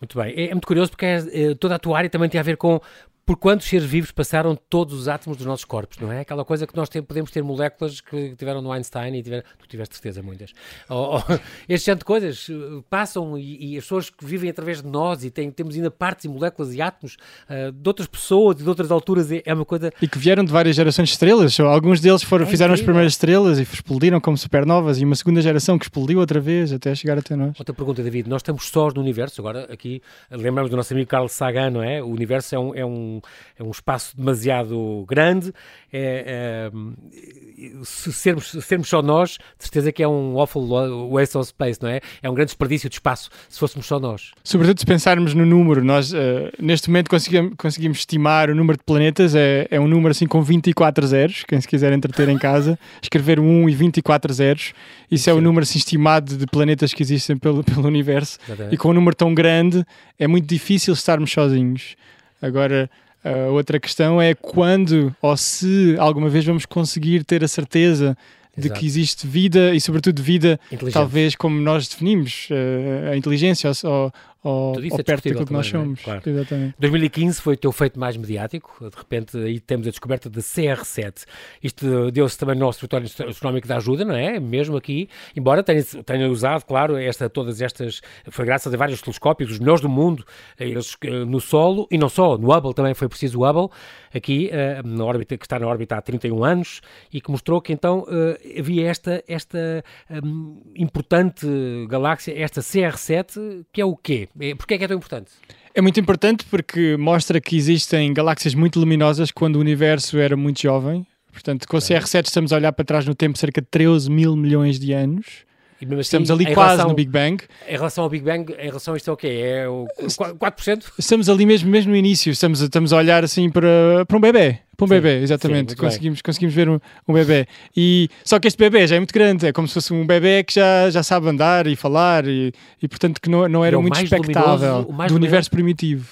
Muito 0.01 0.17
bem. 0.17 0.33
É, 0.35 0.45
é 0.47 0.51
muito 0.51 0.65
curioso 0.65 0.89
porque 0.91 1.05
é, 1.05 1.17
é, 1.31 1.55
toda 1.55 1.75
a 1.75 1.79
tua 1.79 1.97
área 1.97 2.09
também 2.09 2.27
tem 2.27 2.39
a 2.39 2.43
ver 2.43 2.57
com 2.57 2.81
por 3.27 3.35
quantos 3.35 3.67
seres 3.67 3.85
vivos 3.85 4.09
passaram 4.09 4.55
todos 4.55 4.97
os 4.97 5.09
átomos 5.09 5.37
dos 5.37 5.45
nossos 5.45 5.65
corpos, 5.65 5.97
não 5.97 6.09
é? 6.09 6.21
Aquela 6.21 6.45
coisa 6.45 6.65
que 6.65 6.73
nós 6.73 6.87
podemos 7.05 7.29
ter 7.29 7.43
moléculas 7.43 7.99
que 7.99 8.33
tiveram 8.37 8.61
no 8.61 8.71
Einstein 8.71 9.13
e 9.15 9.21
tiveram, 9.21 9.43
tu 9.59 9.67
tiveste 9.67 9.95
certeza 9.95 10.23
muitas. 10.23 10.53
Ou, 10.87 11.15
ou, 11.15 11.23
este 11.67 11.91
tipo 11.91 11.99
de 11.99 12.05
coisas 12.05 12.47
uh, 12.47 12.81
passam 12.89 13.37
e, 13.37 13.73
e, 13.73 13.77
as 13.77 13.83
pessoas 13.83 14.09
que 14.09 14.25
vivem 14.25 14.49
através 14.49 14.81
de 14.81 14.87
nós 14.87 15.25
e 15.25 15.29
têm, 15.29 15.51
temos 15.51 15.75
ainda 15.75 15.91
partes 15.91 16.23
e 16.23 16.29
moléculas 16.29 16.73
e 16.73 16.81
átomos 16.81 17.17
uh, 17.49 17.69
de 17.69 17.89
outras 17.89 18.07
pessoas 18.07 18.61
e 18.61 18.63
de 18.63 18.69
outras 18.69 18.91
alturas, 18.91 19.29
é, 19.29 19.43
é, 19.45 19.53
uma 19.53 19.65
coisa... 19.65 19.91
E 20.01 20.07
que 20.07 20.17
vieram 20.17 20.45
de 20.45 20.51
várias 20.53 20.77
gerações 20.77 21.09
de 21.09 21.15
estrelas, 21.15 21.59
alguns 21.59 21.99
deles 21.99 22.23
foram, 22.23 22.45
é 22.45 22.49
fizeram 22.49 22.73
as 22.73 22.81
primeiras 22.81 23.11
estrelas 23.11 23.59
e 23.59 23.63
explodiram 23.63 24.21
como 24.21 24.37
supernovas 24.37 25.01
e 25.01 25.03
uma 25.03 25.15
segunda 25.15 25.41
geração 25.41 25.77
que 25.77 25.83
explodiu 25.83 26.19
outra 26.19 26.39
vez 26.39 26.71
até 26.71 26.95
chegar 26.95 27.17
até 27.17 27.35
nós. 27.35 27.59
Outra 27.59 27.75
pergunta, 27.75 28.01
David, 28.01 28.29
nós 28.29 28.39
estamos 28.39 28.69
sós 28.69 28.93
no 28.93 29.01
universo, 29.01 29.41
agora 29.41 29.67
aqui 29.69 30.01
lembramos 30.31 30.71
do 30.71 30.77
nosso 30.77 30.93
amigo 30.93 31.09
Carl 31.09 31.27
Sagan, 31.27 31.71
não 31.71 31.83
é? 31.83 32.01
O 32.01 32.07
universo 32.07 32.55
é 32.55 32.59
um, 32.59 32.73
é 32.73 32.85
um, 32.85 33.16
é 33.57 33.63
um 33.63 33.71
espaço 33.71 33.97
espaço 33.97 34.15
demasiado 34.15 35.05
grande. 35.07 35.53
É, 35.91 36.69
é, 36.71 37.83
se, 37.83 38.11
sermos, 38.13 38.51
se 38.51 38.61
sermos 38.61 38.87
só 38.87 39.01
nós, 39.01 39.37
de 39.57 39.63
certeza 39.63 39.91
que 39.91 40.03
é 40.03 40.07
um 40.07 40.39
awful 40.39 40.67
waste 41.09 41.37
of 41.37 41.47
space, 41.47 41.81
não 41.81 41.89
é? 41.89 42.01
É 42.21 42.29
um 42.29 42.33
grande 42.33 42.49
desperdício 42.49 42.89
de 42.89 42.95
espaço 42.95 43.29
se 43.49 43.57
fôssemos 43.57 43.85
só 43.85 43.99
nós. 43.99 44.31
Sobretudo 44.43 44.79
se 44.79 44.85
pensarmos 44.85 45.33
no 45.33 45.45
número, 45.45 45.83
nós 45.83 46.13
uh, 46.13 46.17
neste 46.59 46.89
momento 46.89 47.09
conseguimos, 47.09 47.53
conseguimos 47.57 47.99
estimar 47.99 48.49
o 48.49 48.55
número 48.55 48.77
de 48.77 48.83
planetas, 48.83 49.33
é, 49.33 49.67
é 49.71 49.79
um 49.79 49.87
número 49.87 50.11
assim 50.11 50.27
com 50.27 50.41
24 50.41 51.07
zeros, 51.07 51.43
quem 51.47 51.59
se 51.59 51.67
quiser 51.67 51.91
entreter 51.93 52.29
em 52.29 52.37
casa, 52.37 52.77
escrever 53.01 53.39
1 53.39 53.69
e 53.69 53.75
24 53.75 54.33
zeros, 54.33 54.73
isso 55.09 55.25
Sim. 55.25 55.31
é 55.31 55.33
o 55.33 55.41
número 55.41 55.63
assim, 55.63 55.79
estimado 55.79 56.37
de 56.37 56.45
planetas 56.45 56.93
que 56.93 57.01
existem 57.01 57.37
pelo, 57.37 57.63
pelo 57.63 57.87
universo, 57.87 58.37
Exatamente. 58.45 58.75
e 58.75 58.77
com 58.77 58.89
um 58.89 58.93
número 58.93 59.15
tão 59.15 59.33
grande 59.33 59.85
é 60.19 60.27
muito 60.27 60.47
difícil 60.47 60.93
estarmos 60.93 61.31
sozinhos. 61.31 61.95
Agora, 62.41 62.89
a 63.27 63.51
outra 63.51 63.79
questão 63.79 64.21
é 64.21 64.33
quando 64.33 65.15
ou 65.21 65.35
se 65.35 65.95
alguma 65.99 66.29
vez 66.29 66.45
vamos 66.45 66.65
conseguir 66.65 67.23
ter 67.23 67.43
a 67.43 67.47
certeza 67.47 68.17
de 68.57 68.71
que 68.71 68.85
existe 68.85 69.27
vida 69.27 69.75
e, 69.75 69.79
sobretudo, 69.79 70.21
vida 70.21 70.59
talvez 70.91 71.35
como 71.35 71.59
nós 71.61 71.87
definimos, 71.87 72.47
uh, 72.49 73.11
a 73.11 73.15
inteligência 73.15 73.69
ou, 73.83 74.11
ou, 74.47 74.75
ou 74.91 75.03
perto 75.03 75.25
daquilo 75.25 75.45
que 75.45 75.53
nós 75.53 75.67
é? 75.67 75.71
somos. 75.71 76.01
Claro. 76.01 76.21
Exatamente. 76.25 76.75
2015 76.79 77.41
foi 77.41 77.53
o 77.55 77.57
teu 77.57 77.71
feito 77.71 77.99
mais 77.99 78.15
mediático, 78.15 78.89
de 78.89 78.95
repente 78.95 79.37
aí 79.37 79.59
temos 79.59 79.87
a 79.87 79.89
descoberta 79.89 80.29
da 80.29 80.39
CR7. 80.39 81.25
Isto 81.61 82.11
deu-se 82.11 82.37
também 82.37 82.55
no 82.55 82.61
nosso 82.61 82.79
território 82.79 83.29
astronómico 83.29 83.67
da 83.67 83.77
ajuda, 83.77 84.05
não 84.05 84.15
é? 84.15 84.39
Mesmo 84.39 84.77
aqui, 84.77 85.09
embora 85.35 85.61
tenha, 85.61 85.83
tenha 85.83 86.29
usado, 86.29 86.63
claro, 86.63 86.97
esta, 86.97 87.29
todas 87.29 87.61
estas, 87.61 88.01
foi 88.29 88.45
graças 88.45 88.73
a 88.73 88.77
vários 88.77 89.01
telescópios, 89.01 89.51
os 89.51 89.59
melhores 89.59 89.81
do 89.81 89.89
mundo, 89.89 90.23
eles 90.57 90.95
eh, 91.03 91.25
no 91.25 91.41
solo, 91.41 91.87
e 91.91 91.97
não 91.97 92.07
só, 92.07 92.37
no 92.37 92.53
Hubble 92.53 92.73
também 92.73 92.93
foi 92.93 93.09
preciso 93.09 93.39
o 93.39 93.49
Hubble, 93.49 93.69
aqui, 94.13 94.49
eh, 94.51 94.81
na 94.83 95.03
órbita, 95.03 95.37
que 95.37 95.45
está 95.45 95.59
na 95.59 95.67
órbita 95.67 95.97
há 95.97 96.01
31 96.01 96.43
anos, 96.43 96.81
e 97.11 97.19
que 97.19 97.29
mostrou 97.29 97.61
que 97.61 97.73
então 97.73 98.05
eh, 98.09 98.59
havia 98.59 98.87
esta, 98.87 99.23
esta 99.27 99.83
um, 100.23 100.61
importante 100.75 101.45
galáxia, 101.89 102.33
esta 102.37 102.61
CR7, 102.61 103.65
que 103.73 103.81
é 103.81 103.85
o 103.85 103.95
quê? 103.95 104.29
É, 104.39 104.55
Porquê 104.55 104.75
é 104.75 104.77
que 104.77 104.83
é 104.83 104.87
tão 104.87 104.97
importante? 104.97 105.31
É 105.73 105.81
muito 105.81 105.99
importante 105.99 106.45
porque 106.45 106.97
mostra 106.97 107.39
que 107.39 107.55
existem 107.55 108.13
galáxias 108.13 108.55
muito 108.55 108.79
luminosas 108.79 109.31
quando 109.31 109.57
o 109.57 109.59
universo 109.59 110.17
era 110.17 110.35
muito 110.35 110.61
jovem. 110.61 111.05
Portanto, 111.31 111.67
com 111.67 111.77
o 111.77 111.79
CR7 111.79 112.25
estamos 112.25 112.51
a 112.51 112.55
olhar 112.55 112.73
para 112.73 112.83
trás 112.83 113.05
no 113.05 113.13
tempo 113.13 113.37
cerca 113.37 113.61
de 113.61 113.67
13 113.69 114.09
mil 114.09 114.35
milhões 114.35 114.79
de 114.79 114.91
anos. 114.93 115.45
Assim, 115.79 115.99
Estamos 115.99 116.31
ali 116.31 116.45
quase 116.45 116.71
relação, 116.71 116.89
no 116.89 116.95
Big 116.95 117.11
Bang. 117.11 117.43
Em 117.67 117.75
relação 117.75 118.03
ao 118.03 118.09
Big 118.09 118.25
Bang, 118.25 118.51
em 118.51 118.67
relação 118.67 118.93
a 118.93 118.97
isto 118.97 119.09
é 119.09 119.13
o 119.13 119.17
quê? 119.17 119.27
É 119.27 119.67
o 119.69 119.87
4%? 119.99 120.83
Estamos 120.97 121.29
ali 121.29 121.45
mesmo, 121.45 121.69
mesmo 121.69 121.91
no 121.91 121.97
início. 121.97 122.31
Estamos, 122.31 122.61
estamos 122.61 122.91
a 122.91 122.97
olhar 122.97 123.23
assim 123.23 123.49
para, 123.49 124.03
para 124.07 124.17
um 124.17 124.19
bebê. 124.19 124.59
Para 124.75 124.85
um 124.85 124.87
sim, 124.87 124.93
bebê, 124.95 125.21
exatamente. 125.21 125.71
Sim, 125.71 125.77
conseguimos, 125.77 126.21
conseguimos 126.21 126.55
ver 126.55 126.69
um, 126.69 126.79
um 127.07 127.13
bebê. 127.13 127.47
E, 127.75 128.09
só 128.23 128.39
que 128.39 128.47
este 128.47 128.57
bebê 128.57 128.87
já 128.87 128.95
é 128.95 128.99
muito 128.99 129.13
grande. 129.13 129.47
É 129.47 129.53
como 129.53 129.67
se 129.67 129.75
fosse 129.75 129.93
um 129.93 130.05
bebê 130.05 130.43
que 130.43 130.53
já, 130.53 130.89
já 130.89 131.03
sabe 131.03 131.29
andar 131.29 131.67
e 131.67 131.75
falar 131.75 132.27
e, 132.27 132.51
e 132.81 132.87
portanto 132.87 133.21
que 133.21 133.29
não, 133.29 133.47
não 133.47 133.63
era 133.63 133.79
muito 133.79 133.99
expectável 134.01 134.83
do 134.83 135.15
universo 135.15 135.49
primitivo. 135.51 136.07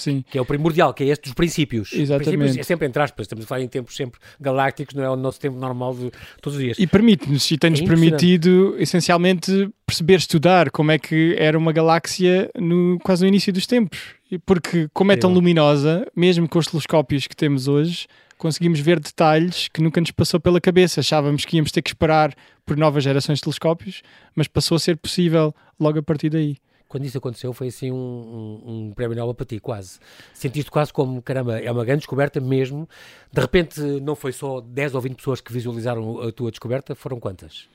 Sim. 0.00 0.24
Que 0.30 0.38
é 0.38 0.40
o 0.40 0.44
primordial, 0.44 0.94
que 0.94 1.04
é 1.04 1.08
este 1.08 1.24
dos 1.24 1.34
princípios. 1.34 1.92
Exatamente. 1.92 2.36
Princípios 2.36 2.56
é 2.58 2.62
sempre 2.62 2.88
entre 2.88 3.02
aspas, 3.02 3.24
estamos 3.24 3.44
a 3.44 3.48
falar 3.48 3.60
em 3.60 3.68
tempos 3.68 3.94
sempre 3.94 4.18
galácticos, 4.40 4.94
não 4.94 5.04
é 5.04 5.10
o 5.10 5.16
nosso 5.16 5.38
tempo 5.38 5.58
normal 5.58 5.94
de 5.94 6.10
todos 6.40 6.58
os 6.58 6.64
dias. 6.64 6.78
E 6.78 6.86
permite-nos, 6.86 7.50
e 7.50 7.58
tem-nos 7.58 7.80
é 7.80 7.84
permitido, 7.84 8.74
essencialmente, 8.78 9.70
perceber, 9.86 10.16
estudar 10.16 10.70
como 10.70 10.90
é 10.90 10.98
que 10.98 11.36
era 11.38 11.58
uma 11.58 11.72
galáxia 11.72 12.50
no, 12.58 12.98
quase 13.02 13.22
no 13.22 13.28
início 13.28 13.52
dos 13.52 13.66
tempos. 13.66 13.98
Porque, 14.46 14.88
como 14.94 15.12
é 15.12 15.16
tão 15.16 15.32
luminosa, 15.32 16.06
mesmo 16.16 16.48
com 16.48 16.58
os 16.58 16.66
telescópios 16.68 17.26
que 17.26 17.34
temos 17.34 17.66
hoje, 17.66 18.06
conseguimos 18.38 18.80
ver 18.80 18.98
detalhes 19.00 19.68
que 19.68 19.82
nunca 19.82 20.00
nos 20.00 20.12
passou 20.12 20.40
pela 20.40 20.60
cabeça. 20.60 21.00
Achávamos 21.00 21.44
que 21.44 21.56
íamos 21.56 21.72
ter 21.72 21.82
que 21.82 21.90
esperar 21.90 22.34
por 22.64 22.76
novas 22.76 23.04
gerações 23.04 23.38
de 23.38 23.42
telescópios, 23.42 24.02
mas 24.34 24.46
passou 24.46 24.76
a 24.76 24.78
ser 24.78 24.96
possível 24.96 25.54
logo 25.78 25.98
a 25.98 26.02
partir 26.02 26.30
daí 26.30 26.56
quando 26.90 27.04
isso 27.04 27.16
aconteceu, 27.16 27.52
foi 27.52 27.68
assim 27.68 27.92
um, 27.92 27.94
um, 27.94 28.88
um 28.88 28.92
prémio 28.92 29.16
Nobel 29.16 29.32
para 29.32 29.46
ti, 29.46 29.60
quase. 29.60 30.00
Sentiste 30.34 30.68
quase 30.72 30.92
como, 30.92 31.22
caramba, 31.22 31.60
é 31.60 31.70
uma 31.70 31.84
grande 31.84 32.00
descoberta 32.00 32.40
mesmo. 32.40 32.88
De 33.32 33.40
repente, 33.40 33.80
não 33.80 34.16
foi 34.16 34.32
só 34.32 34.60
10 34.60 34.96
ou 34.96 35.00
20 35.00 35.14
pessoas 35.14 35.40
que 35.40 35.52
visualizaram 35.52 36.20
a 36.20 36.32
tua 36.32 36.50
descoberta, 36.50 36.96
foram 36.96 37.20
quantas? 37.20 37.68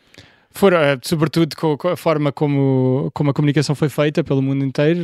Foram, 0.56 0.78
eh, 0.78 0.98
sobretudo 1.02 1.54
com 1.54 1.78
a 1.90 1.98
forma 1.98 2.32
como, 2.32 3.12
como 3.14 3.30
a 3.30 3.34
comunicação 3.34 3.76
foi 3.76 3.90
feita 3.90 4.24
pelo 4.24 4.42
mundo 4.42 4.64
inteiro. 4.64 5.02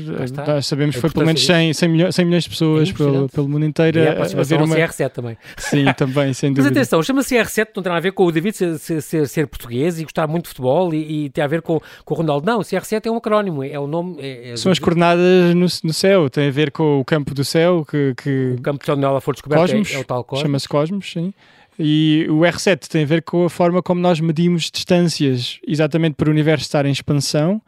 Nós 0.47 0.65
sabemos 0.65 0.95
que 0.95 1.01
foi 1.01 1.09
pelo 1.09 1.25
menos 1.25 1.45
100, 1.45 1.73
100, 1.73 1.89
milhões, 1.89 2.15
100 2.15 2.25
milhões 2.25 2.43
de 2.45 2.49
pessoas 2.49 2.89
é 2.89 2.93
pelo, 2.93 3.27
pelo 3.27 3.49
mundo 3.49 3.65
inteiro. 3.65 3.99
E 3.99 4.07
a, 4.07 4.11
a 4.11 4.43
ver 4.43 4.61
uma 4.61 4.73
CR7 4.73 5.09
também. 5.09 5.37
Sim, 5.57 5.83
também, 5.97 6.33
sem 6.33 6.53
dúvida. 6.53 6.69
Mas 6.69 6.77
atenção, 6.77 7.03
chama-se 7.03 7.35
CR7, 7.35 7.67
não 7.75 7.83
tem 7.83 7.89
nada 7.89 7.97
a 7.97 8.01
ver 8.01 8.13
com 8.13 8.23
o 8.23 8.31
David 8.31 8.55
ser, 8.55 8.77
ser, 8.79 9.01
ser, 9.01 9.27
ser 9.27 9.47
português 9.47 9.99
e 9.99 10.03
gostar 10.03 10.25
muito 10.25 10.43
de 10.43 10.49
futebol 10.51 10.93
e, 10.93 11.25
e, 11.25 11.29
tem 11.29 11.43
a 11.43 11.47
ver 11.47 11.61
com, 11.61 11.81
com 12.05 12.13
o 12.13 12.17
Ronaldo. 12.17 12.45
Não, 12.45 12.61
CR7 12.61 13.05
é 13.05 13.11
um 13.11 13.17
acrónimo, 13.17 13.61
é 13.61 13.77
o 13.77 13.87
nome. 13.87 14.21
É, 14.21 14.51
é 14.51 14.55
São 14.55 14.71
as 14.71 14.79
coordenadas 14.79 15.53
no, 15.53 15.65
no 15.83 15.93
céu, 15.93 16.29
tem 16.29 16.47
a 16.47 16.51
ver 16.51 16.71
com 16.71 17.01
o 17.01 17.03
campo 17.03 17.33
do 17.33 17.43
céu. 17.43 17.85
Que, 17.85 18.13
que... 18.15 18.55
O 18.57 18.61
campo 18.61 18.85
de 18.85 18.89
onde 18.89 19.03
ela 19.03 19.19
for 19.19 19.33
descoberta 19.33 19.65
Cosmos, 19.65 19.91
é, 19.91 19.95
é 19.95 19.99
o 19.99 20.05
tal 20.05 20.23
Cosmos. 20.23 20.43
Chama-se 20.43 20.69
Cosmos, 20.69 21.11
sim. 21.11 21.33
E 21.79 22.27
o 22.29 22.39
R7 22.39 22.87
tem 22.87 23.03
a 23.03 23.05
ver 23.05 23.23
com 23.23 23.45
a 23.45 23.49
forma 23.49 23.81
como 23.81 24.01
nós 24.01 24.19
medimos 24.19 24.69
distâncias, 24.69 25.59
exatamente 25.65 26.15
por 26.15 26.27
o 26.27 26.31
universo 26.31 26.63
estar 26.63 26.85
em 26.85 26.91
expansão. 26.91 27.61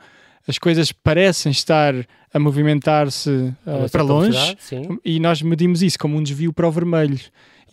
As 0.47 0.57
coisas 0.57 0.91
parecem 0.91 1.51
estar 1.51 1.93
a 2.33 2.39
movimentar-se 2.39 3.29
uh, 3.29 3.89
para 3.91 4.03
longe 4.03 4.57
e 5.05 5.19
nós 5.19 5.41
medimos 5.41 5.81
isso 5.81 5.97
como 5.97 6.17
um 6.17 6.23
desvio 6.23 6.51
para 6.51 6.67
o 6.67 6.71
vermelho. 6.71 7.19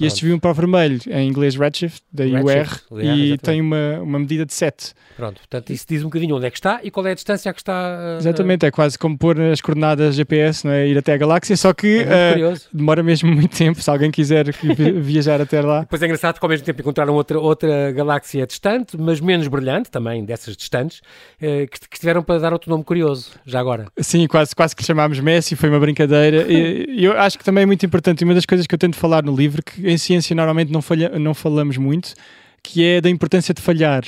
E 0.00 0.06
este 0.06 0.20
desvio 0.20 0.40
para 0.40 0.50
o 0.50 0.54
vermelho, 0.54 0.98
em 1.10 1.28
inglês 1.28 1.54
redshift, 1.56 2.02
da 2.10 2.24
redshift, 2.24 2.84
UR, 2.90 3.04
e 3.04 3.36
tem 3.36 3.60
uma, 3.60 4.00
uma 4.00 4.18
medida 4.18 4.46
de 4.46 4.54
7. 4.54 4.94
Pronto, 5.14 5.38
portanto 5.40 5.70
isso 5.70 5.84
diz 5.86 6.00
um 6.00 6.06
bocadinho 6.06 6.36
onde 6.36 6.46
é 6.46 6.50
que 6.50 6.56
está 6.56 6.80
e 6.82 6.90
qual 6.90 7.06
é 7.06 7.10
a 7.10 7.14
distância 7.14 7.50
a 7.50 7.52
que 7.52 7.60
está. 7.60 7.72
Uh, 8.16 8.18
Exatamente, 8.20 8.64
é 8.64 8.70
quase 8.70 8.98
como 8.98 9.18
pôr 9.18 9.38
as 9.38 9.60
coordenadas 9.60 10.14
GPS, 10.14 10.66
não 10.66 10.72
é? 10.72 10.88
ir 10.88 10.96
até 10.96 11.12
a 11.12 11.16
galáxia, 11.18 11.54
só 11.58 11.74
que 11.74 11.98
é 11.98 12.48
uh, 12.48 12.58
demora 12.72 13.02
mesmo 13.02 13.30
muito 13.30 13.54
tempo, 13.54 13.82
se 13.82 13.90
alguém 13.90 14.10
quiser 14.10 14.46
viajar 15.02 15.42
até 15.42 15.60
lá. 15.60 15.80
Depois 15.80 16.00
é 16.00 16.06
engraçado 16.06 16.38
que 16.38 16.44
ao 16.44 16.48
mesmo 16.48 16.64
tempo 16.64 16.80
encontraram 16.80 17.12
outra, 17.12 17.38
outra 17.38 17.92
galáxia 17.92 18.46
distante, 18.46 18.96
mas 18.98 19.20
menos 19.20 19.46
brilhante, 19.48 19.90
também 19.90 20.24
dessas 20.24 20.56
distantes, 20.56 21.00
uh, 21.42 21.68
que, 21.70 21.88
que 21.90 22.00
tiveram 22.00 22.22
para 22.22 22.40
dar 22.40 22.54
outro 22.54 22.70
nome 22.70 22.84
curioso, 22.84 23.32
já 23.44 23.60
agora. 23.60 23.88
Sim, 23.98 24.26
quase, 24.26 24.56
quase 24.56 24.74
que 24.74 24.82
chamámos 24.82 25.20
Messi, 25.20 25.54
foi 25.56 25.68
uma 25.68 25.78
brincadeira. 25.78 26.50
e 26.50 26.96
eu 27.04 27.12
acho 27.18 27.38
que 27.38 27.44
também 27.44 27.64
é 27.64 27.66
muito 27.66 27.84
importante, 27.84 28.22
e 28.22 28.24
uma 28.24 28.34
das 28.34 28.46
coisas 28.46 28.66
que 28.66 28.74
eu 28.74 28.78
tento 28.78 28.96
falar 28.96 29.22
no 29.22 29.36
livro, 29.36 29.62
que 29.62 29.89
em 29.90 29.98
ciência 29.98 30.34
normalmente 30.34 30.72
não, 30.72 30.80
falha, 30.80 31.18
não 31.18 31.34
falamos 31.34 31.76
muito, 31.76 32.14
que 32.62 32.84
é 32.84 33.00
da 33.00 33.10
importância 33.10 33.52
de 33.52 33.60
falhar. 33.60 34.04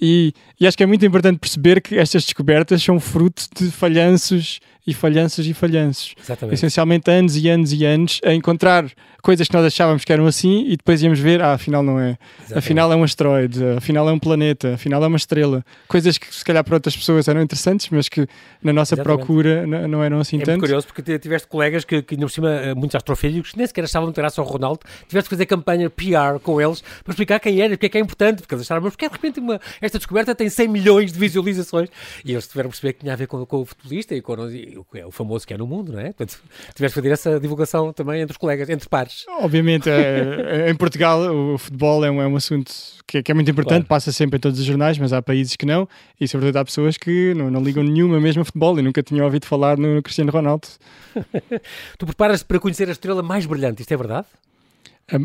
E, 0.00 0.32
e, 0.60 0.66
acho 0.66 0.76
que 0.76 0.82
é 0.82 0.86
muito 0.86 1.06
importante 1.06 1.38
perceber 1.38 1.80
que 1.80 1.96
estas 1.96 2.24
descobertas 2.24 2.82
são 2.82 3.00
fruto 3.00 3.46
de 3.58 3.70
falhanços 3.70 4.60
e 4.86 4.94
falhanços 4.94 5.46
e 5.46 5.52
falhanços. 5.54 6.14
Exatamente. 6.22 6.54
Essencialmente 6.54 7.10
anos 7.10 7.36
e 7.36 7.48
anos 7.48 7.72
e 7.72 7.84
anos 7.84 8.20
a 8.24 8.32
encontrar 8.32 8.86
coisas 9.22 9.48
que 9.48 9.54
nós 9.54 9.64
achávamos 9.66 10.04
que 10.04 10.12
eram 10.12 10.24
assim 10.26 10.66
e 10.68 10.76
depois 10.76 11.02
íamos 11.02 11.18
ver, 11.18 11.42
ah, 11.42 11.54
afinal 11.54 11.82
não 11.82 11.98
é. 11.98 12.16
Exatamente. 12.38 12.58
Afinal 12.58 12.92
é 12.92 12.96
um 12.96 13.02
asteroide, 13.02 13.64
afinal 13.76 14.08
é 14.08 14.12
um 14.12 14.18
planeta, 14.20 14.74
afinal 14.74 15.02
é 15.02 15.06
uma 15.08 15.16
estrela. 15.16 15.64
Coisas 15.88 16.16
que 16.16 16.32
se 16.32 16.44
calhar 16.44 16.62
para 16.62 16.74
outras 16.76 16.96
pessoas 16.96 17.26
eram 17.26 17.42
interessantes, 17.42 17.88
mas 17.90 18.08
que 18.08 18.26
na 18.62 18.72
nossa 18.72 18.94
Exatamente. 18.94 19.18
procura 19.18 19.66
não 19.66 20.04
eram 20.04 20.20
assim 20.20 20.36
É 20.36 20.38
muito 20.38 20.46
tanto. 20.46 20.60
curioso 20.60 20.86
porque 20.86 21.18
tiveste 21.18 21.48
colegas 21.48 21.84
que, 21.84 22.02
que 22.02 22.14
ainda 22.14 22.26
por 22.26 22.30
cima, 22.32 22.50
eh, 22.52 22.74
muitos 22.74 22.94
astrofísicos, 22.94 23.54
nem 23.56 23.66
sequer 23.66 23.82
achavam 23.84 24.06
muito 24.06 24.16
graça 24.16 24.40
ao 24.40 24.46
Ronaldo, 24.46 24.80
tiveste 25.08 25.28
que 25.28 25.34
fazer 25.34 25.46
campanha 25.46 25.90
PR 25.90 26.38
com 26.42 26.60
eles 26.60 26.80
para 27.02 27.10
explicar 27.12 27.40
quem 27.40 27.60
era, 27.60 27.70
porque 27.70 27.86
é 27.86 27.88
que 27.88 27.98
é 27.98 28.00
importante, 28.00 28.42
porque 28.42 28.54
eles 28.54 28.64
acharam, 28.64 28.80
mas 28.82 28.92
porque 28.92 29.08
de 29.08 29.12
repente 29.12 29.40
uma, 29.40 29.60
esta 29.80 29.98
descoberta 29.98 30.34
tem 30.36 30.48
100 30.48 30.68
milhões 30.68 31.12
de 31.12 31.18
visualizações 31.18 31.88
e 32.24 32.30
eles 32.32 32.46
tiveram 32.46 32.68
a 32.68 32.70
perceber 32.70 32.92
que 32.92 33.00
tinha 33.00 33.12
a 33.12 33.16
ver 33.16 33.26
com, 33.26 33.44
com 33.44 33.62
o 33.62 33.64
futebolista 33.64 34.14
e 34.14 34.20
com 34.22 34.34
o, 34.34 34.50
e 34.52 34.75
o- 34.76 34.86
o 35.06 35.10
famoso 35.10 35.46
que 35.46 35.54
é 35.54 35.56
no 35.58 35.66
mundo, 35.66 35.92
não 35.92 36.00
é? 36.00 36.06
Portanto, 36.12 36.38
tiveste 36.74 36.94
que 36.94 37.00
fazer 37.02 37.10
essa 37.12 37.40
divulgação 37.40 37.92
também 37.92 38.20
entre 38.20 38.32
os 38.32 38.36
colegas, 38.38 38.68
entre 38.68 38.88
pares. 38.88 39.24
Obviamente, 39.40 39.88
é- 39.88 40.66
é- 40.66 40.70
em 40.70 40.74
Portugal 40.74 41.20
o 41.20 41.58
futebol 41.58 42.04
é 42.04 42.10
um, 42.10 42.20
é 42.22 42.26
um 42.26 42.36
assunto 42.36 42.72
que, 43.06 43.18
é- 43.18 43.22
que 43.22 43.30
é 43.30 43.34
muito 43.34 43.50
importante, 43.50 43.86
Claro. 43.86 43.88
passa 43.88 44.12
sempre 44.12 44.36
em 44.36 44.40
todos 44.40 44.58
os 44.58 44.64
jornais, 44.64 44.98
mas 44.98 45.12
há 45.12 45.22
países 45.22 45.56
que 45.56 45.64
não, 45.66 45.88
e 46.20 46.26
sobretudo 46.28 46.56
há 46.58 46.64
pessoas 46.64 46.96
que 46.96 47.32
não, 47.34 47.50
não 47.50 47.62
ligam 47.62 47.82
nenhuma 47.82 48.20
mesmo 48.20 48.42
a 48.42 48.44
futebol 48.44 48.78
e 48.78 48.82
nunca 48.82 49.02
tinham 49.02 49.24
ouvido 49.24 49.46
falar 49.46 49.76
no 49.78 50.02
Cristiano 50.02 50.30
Ronaldo. 50.32 50.66
Tu 51.98 52.06
preparas-te 52.06 52.44
para 52.44 52.58
conhecer 52.60 52.88
a 52.88 52.92
estrela 52.92 53.22
mais 53.22 53.46
brilhante, 53.46 53.82
isto 53.82 53.92
é 53.92 53.96
verdade? 53.96 54.26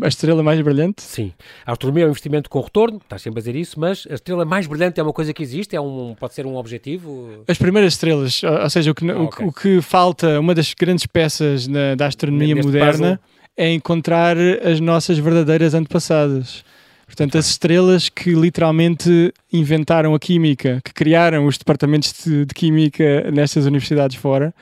A, 0.04 0.08
estrela 0.08 0.44
mais 0.44 0.62
brilhante? 0.62 1.02
Sim. 1.02 1.34
A 1.66 1.72
astronomia 1.72 2.04
é 2.04 2.08
um 2.08 2.12
investimento 2.12 2.50
com 2.50 2.62
retorno, 2.62 2.98
estás 3.04 3.22
sempre 3.24 3.40
a 3.40 3.42
dizer 3.42 3.56
isso, 3.56 3.80
mas 3.80 4.08
a 4.10 4.14
estrela 4.14 4.46
mais 4.46 4.68
brilhante 4.68 5.00
é 5.00 5.04
uma 5.04 5.12
coisa 5.14 5.34
que 5.34 5.42
existe, 5.42 5.76
é 5.76 5.82
um, 5.82 6.16
pode 6.20 6.36
ser 6.36 6.46
um 6.46 6.56
objetivo. 6.56 7.44
As 7.48 7.58
primeiras 7.58 7.94
estrelas, 7.94 8.42
ou 8.44 8.70
seja, 8.70 8.92
o 8.92 8.96
que, 8.96 9.10
Ah, 9.10 9.18
o, 9.18 9.48
o 9.48 9.52
que 9.52 9.82
falta, 9.82 10.40
uma 10.40 10.54
das 10.54 10.74
grandes 10.76 11.08
peças 11.08 11.68
na- 11.68 11.96
da 11.96 12.06
astronomia 12.06 12.54
Neste 12.54 12.68
moderna 12.68 13.18
puzzle. 13.18 13.20
é 13.58 13.74
encontrar 13.74 14.38
as 14.38 14.80
nossas 14.80 15.18
verdadeiras 15.18 15.74
antepassadas. 15.74 16.64
Portanto, 17.08 17.38
as 17.40 17.48
estrelas 17.50 18.08
que 18.08 18.34
literalmente 18.36 19.34
inventaram 19.52 20.14
a 20.14 20.20
química, 20.20 20.80
que 20.86 20.94
criaram 20.94 21.46
os 21.48 21.58
departamentos 21.58 22.14
de, 22.24 22.46
de 22.46 22.54
química 22.54 23.30
nestas 23.32 23.66
universidades 23.66 24.16
fora 24.16 24.54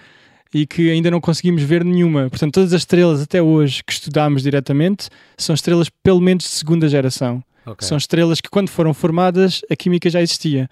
e 0.54 0.66
que 0.66 0.90
ainda 0.92 1.12
não 1.12 1.22
conseguimos 1.22 1.62
ver 1.64 1.84
nenhuma. 1.86 2.30
Portanto, 2.30 2.54
todas 2.56 2.74
as 2.74 2.82
estrelas 2.82 3.22
até 3.22 3.42
hoje 3.42 3.84
que 3.84 3.94
estudamos 3.94 4.42
diretamente 4.44 5.10
são 5.38 5.54
estrelas 5.54 5.90
pelo 6.04 6.20
menos 6.22 6.44
de 6.46 6.50
segunda 6.50 6.88
geração. 6.88 7.44
Ok. 7.66 7.88
São 7.88 7.98
estrelas 7.98 8.42
que, 8.42 8.50
quando 8.50 8.70
foram 8.70 8.94
formadas, 8.94 9.62
a 9.70 9.76
química 9.76 10.10
já 10.10 10.22
existia. 10.22 10.70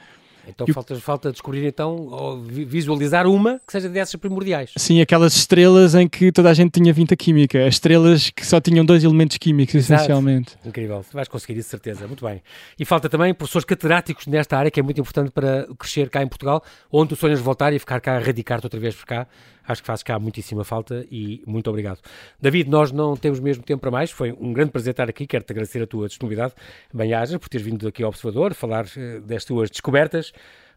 Então 0.50 0.66
E 0.66 0.72
o- 0.72 0.74
falta, 0.74 0.96
falta 0.96 1.30
descobrir 1.32 1.66
então, 1.68 2.42
visualizar 2.48 3.28
uma 3.28 3.60
que 3.68 3.72
seja 3.74 3.90
dessas 3.90 4.16
primordiais. 4.16 4.72
Sim, 4.78 5.02
aquelas 5.02 5.36
estrelas 5.36 5.94
em 5.94 6.08
que 6.08 6.32
toda 6.32 6.50
a 6.50 6.54
gente 6.54 6.72
tinha 6.72 6.94
vinta 6.94 7.18
química, 7.18 7.66
as 7.68 7.76
estrelas 7.76 8.30
que 8.30 8.46
só 8.46 8.62
tinham 8.62 8.86
dois 8.86 9.04
elementos 9.04 9.38
químicos, 9.38 9.76
Exato. 9.76 9.96
essencialmente. 10.04 10.56
Incrível, 10.66 11.04
vais 11.12 11.28
conseguir 11.28 11.60
isso, 11.60 11.70
certeza. 11.70 12.08
Muito 12.08 12.26
bem. 12.26 12.42
E 12.80 12.86
falta 12.86 13.10
também 13.10 13.34
professores 13.34 13.66
catedráticos 13.66 14.26
nesta 14.26 14.58
área, 14.58 14.72
que 14.72 14.80
é 14.80 14.84
muito 14.84 15.02
importante 15.02 15.32
para 15.32 15.68
crescer 15.78 16.10
cá 16.10 16.24
em 16.24 16.28
Portugal, 16.28 16.64
onde 16.90 17.10
tu 17.10 17.16
sonhas 17.18 17.42
voltar 17.42 17.74
e 17.74 17.80
ficar 17.80 18.00
cá, 18.00 18.16
a 18.16 18.20
radicar-te 18.20 18.66
outra 18.66 18.80
vez 18.80 18.96
por 18.96 19.06
cá. 19.06 19.28
Acho 19.68 19.82
que 19.82 19.88
fazes 19.88 20.04
cá 20.04 20.18
muitíssima 20.18 20.64
falta 20.64 21.06
e 21.12 21.44
muito 21.46 21.70
obrigado. 21.70 22.00
David, 22.42 22.70
nós 22.70 22.92
não 22.92 23.18
temos 23.18 23.40
mesmo 23.40 23.64
tempo 23.64 23.82
para 23.82 23.92
mais. 23.92 24.10
Foi 24.12 24.32
um 24.32 24.54
grande 24.54 24.72
prazer 24.72 24.92
estar 24.92 25.10
aqui. 25.10 25.28
Quero-te 25.28 25.52
agradecer 25.52 25.82
a 25.84 25.88
tua 25.88 26.08
disponibilidade. 26.08 26.54
Bem-ajas 26.94 27.38
por 27.38 27.50
teres 27.50 27.66
vindo 27.66 27.88
aqui 27.88 28.02
ao 28.04 28.10
Observador, 28.10 28.54
falar 28.54 28.86
eh, 28.96 29.20
das 29.20 29.44
tuas 29.44 29.70
descobertas. 29.70 30.32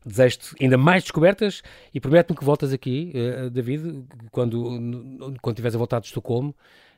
Desejo-te 0.05 0.55
ainda 0.61 0.79
mais 0.79 1.03
descobertas 1.03 1.63
e 1.95 2.01
prometo-me 2.01 2.37
que 2.39 2.45
voltas 2.45 2.73
aqui, 2.73 3.13
eh, 3.15 3.51
David, 3.51 4.03
quando, 4.31 5.37
quando 5.43 5.57
tiveres 5.57 5.75
a 5.75 5.79
voltar 5.79 6.01
de 6.01 6.07
Estocolmo. 6.07 6.55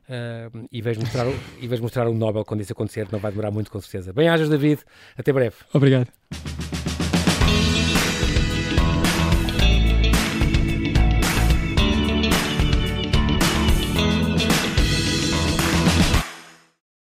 eh, 0.09 0.49
e 0.71 0.83
vais 0.83 0.97
mostrar, 0.99 1.27
e 1.61 1.69
vais 1.69 1.81
mostrar 1.81 2.09
o 2.09 2.15
Nobel 2.15 2.45
quando 2.45 2.61
isso 2.61 2.73
acontecer, 2.73 3.07
não 3.11 3.19
vai 3.19 3.31
demorar 3.31 3.51
muito 3.51 3.71
com 3.71 3.81
certeza. 3.81 4.13
Bem-ajas, 4.13 4.49
David, 4.49 4.81
até 5.17 5.33
breve. 5.33 5.57
Obrigado. 5.73 6.09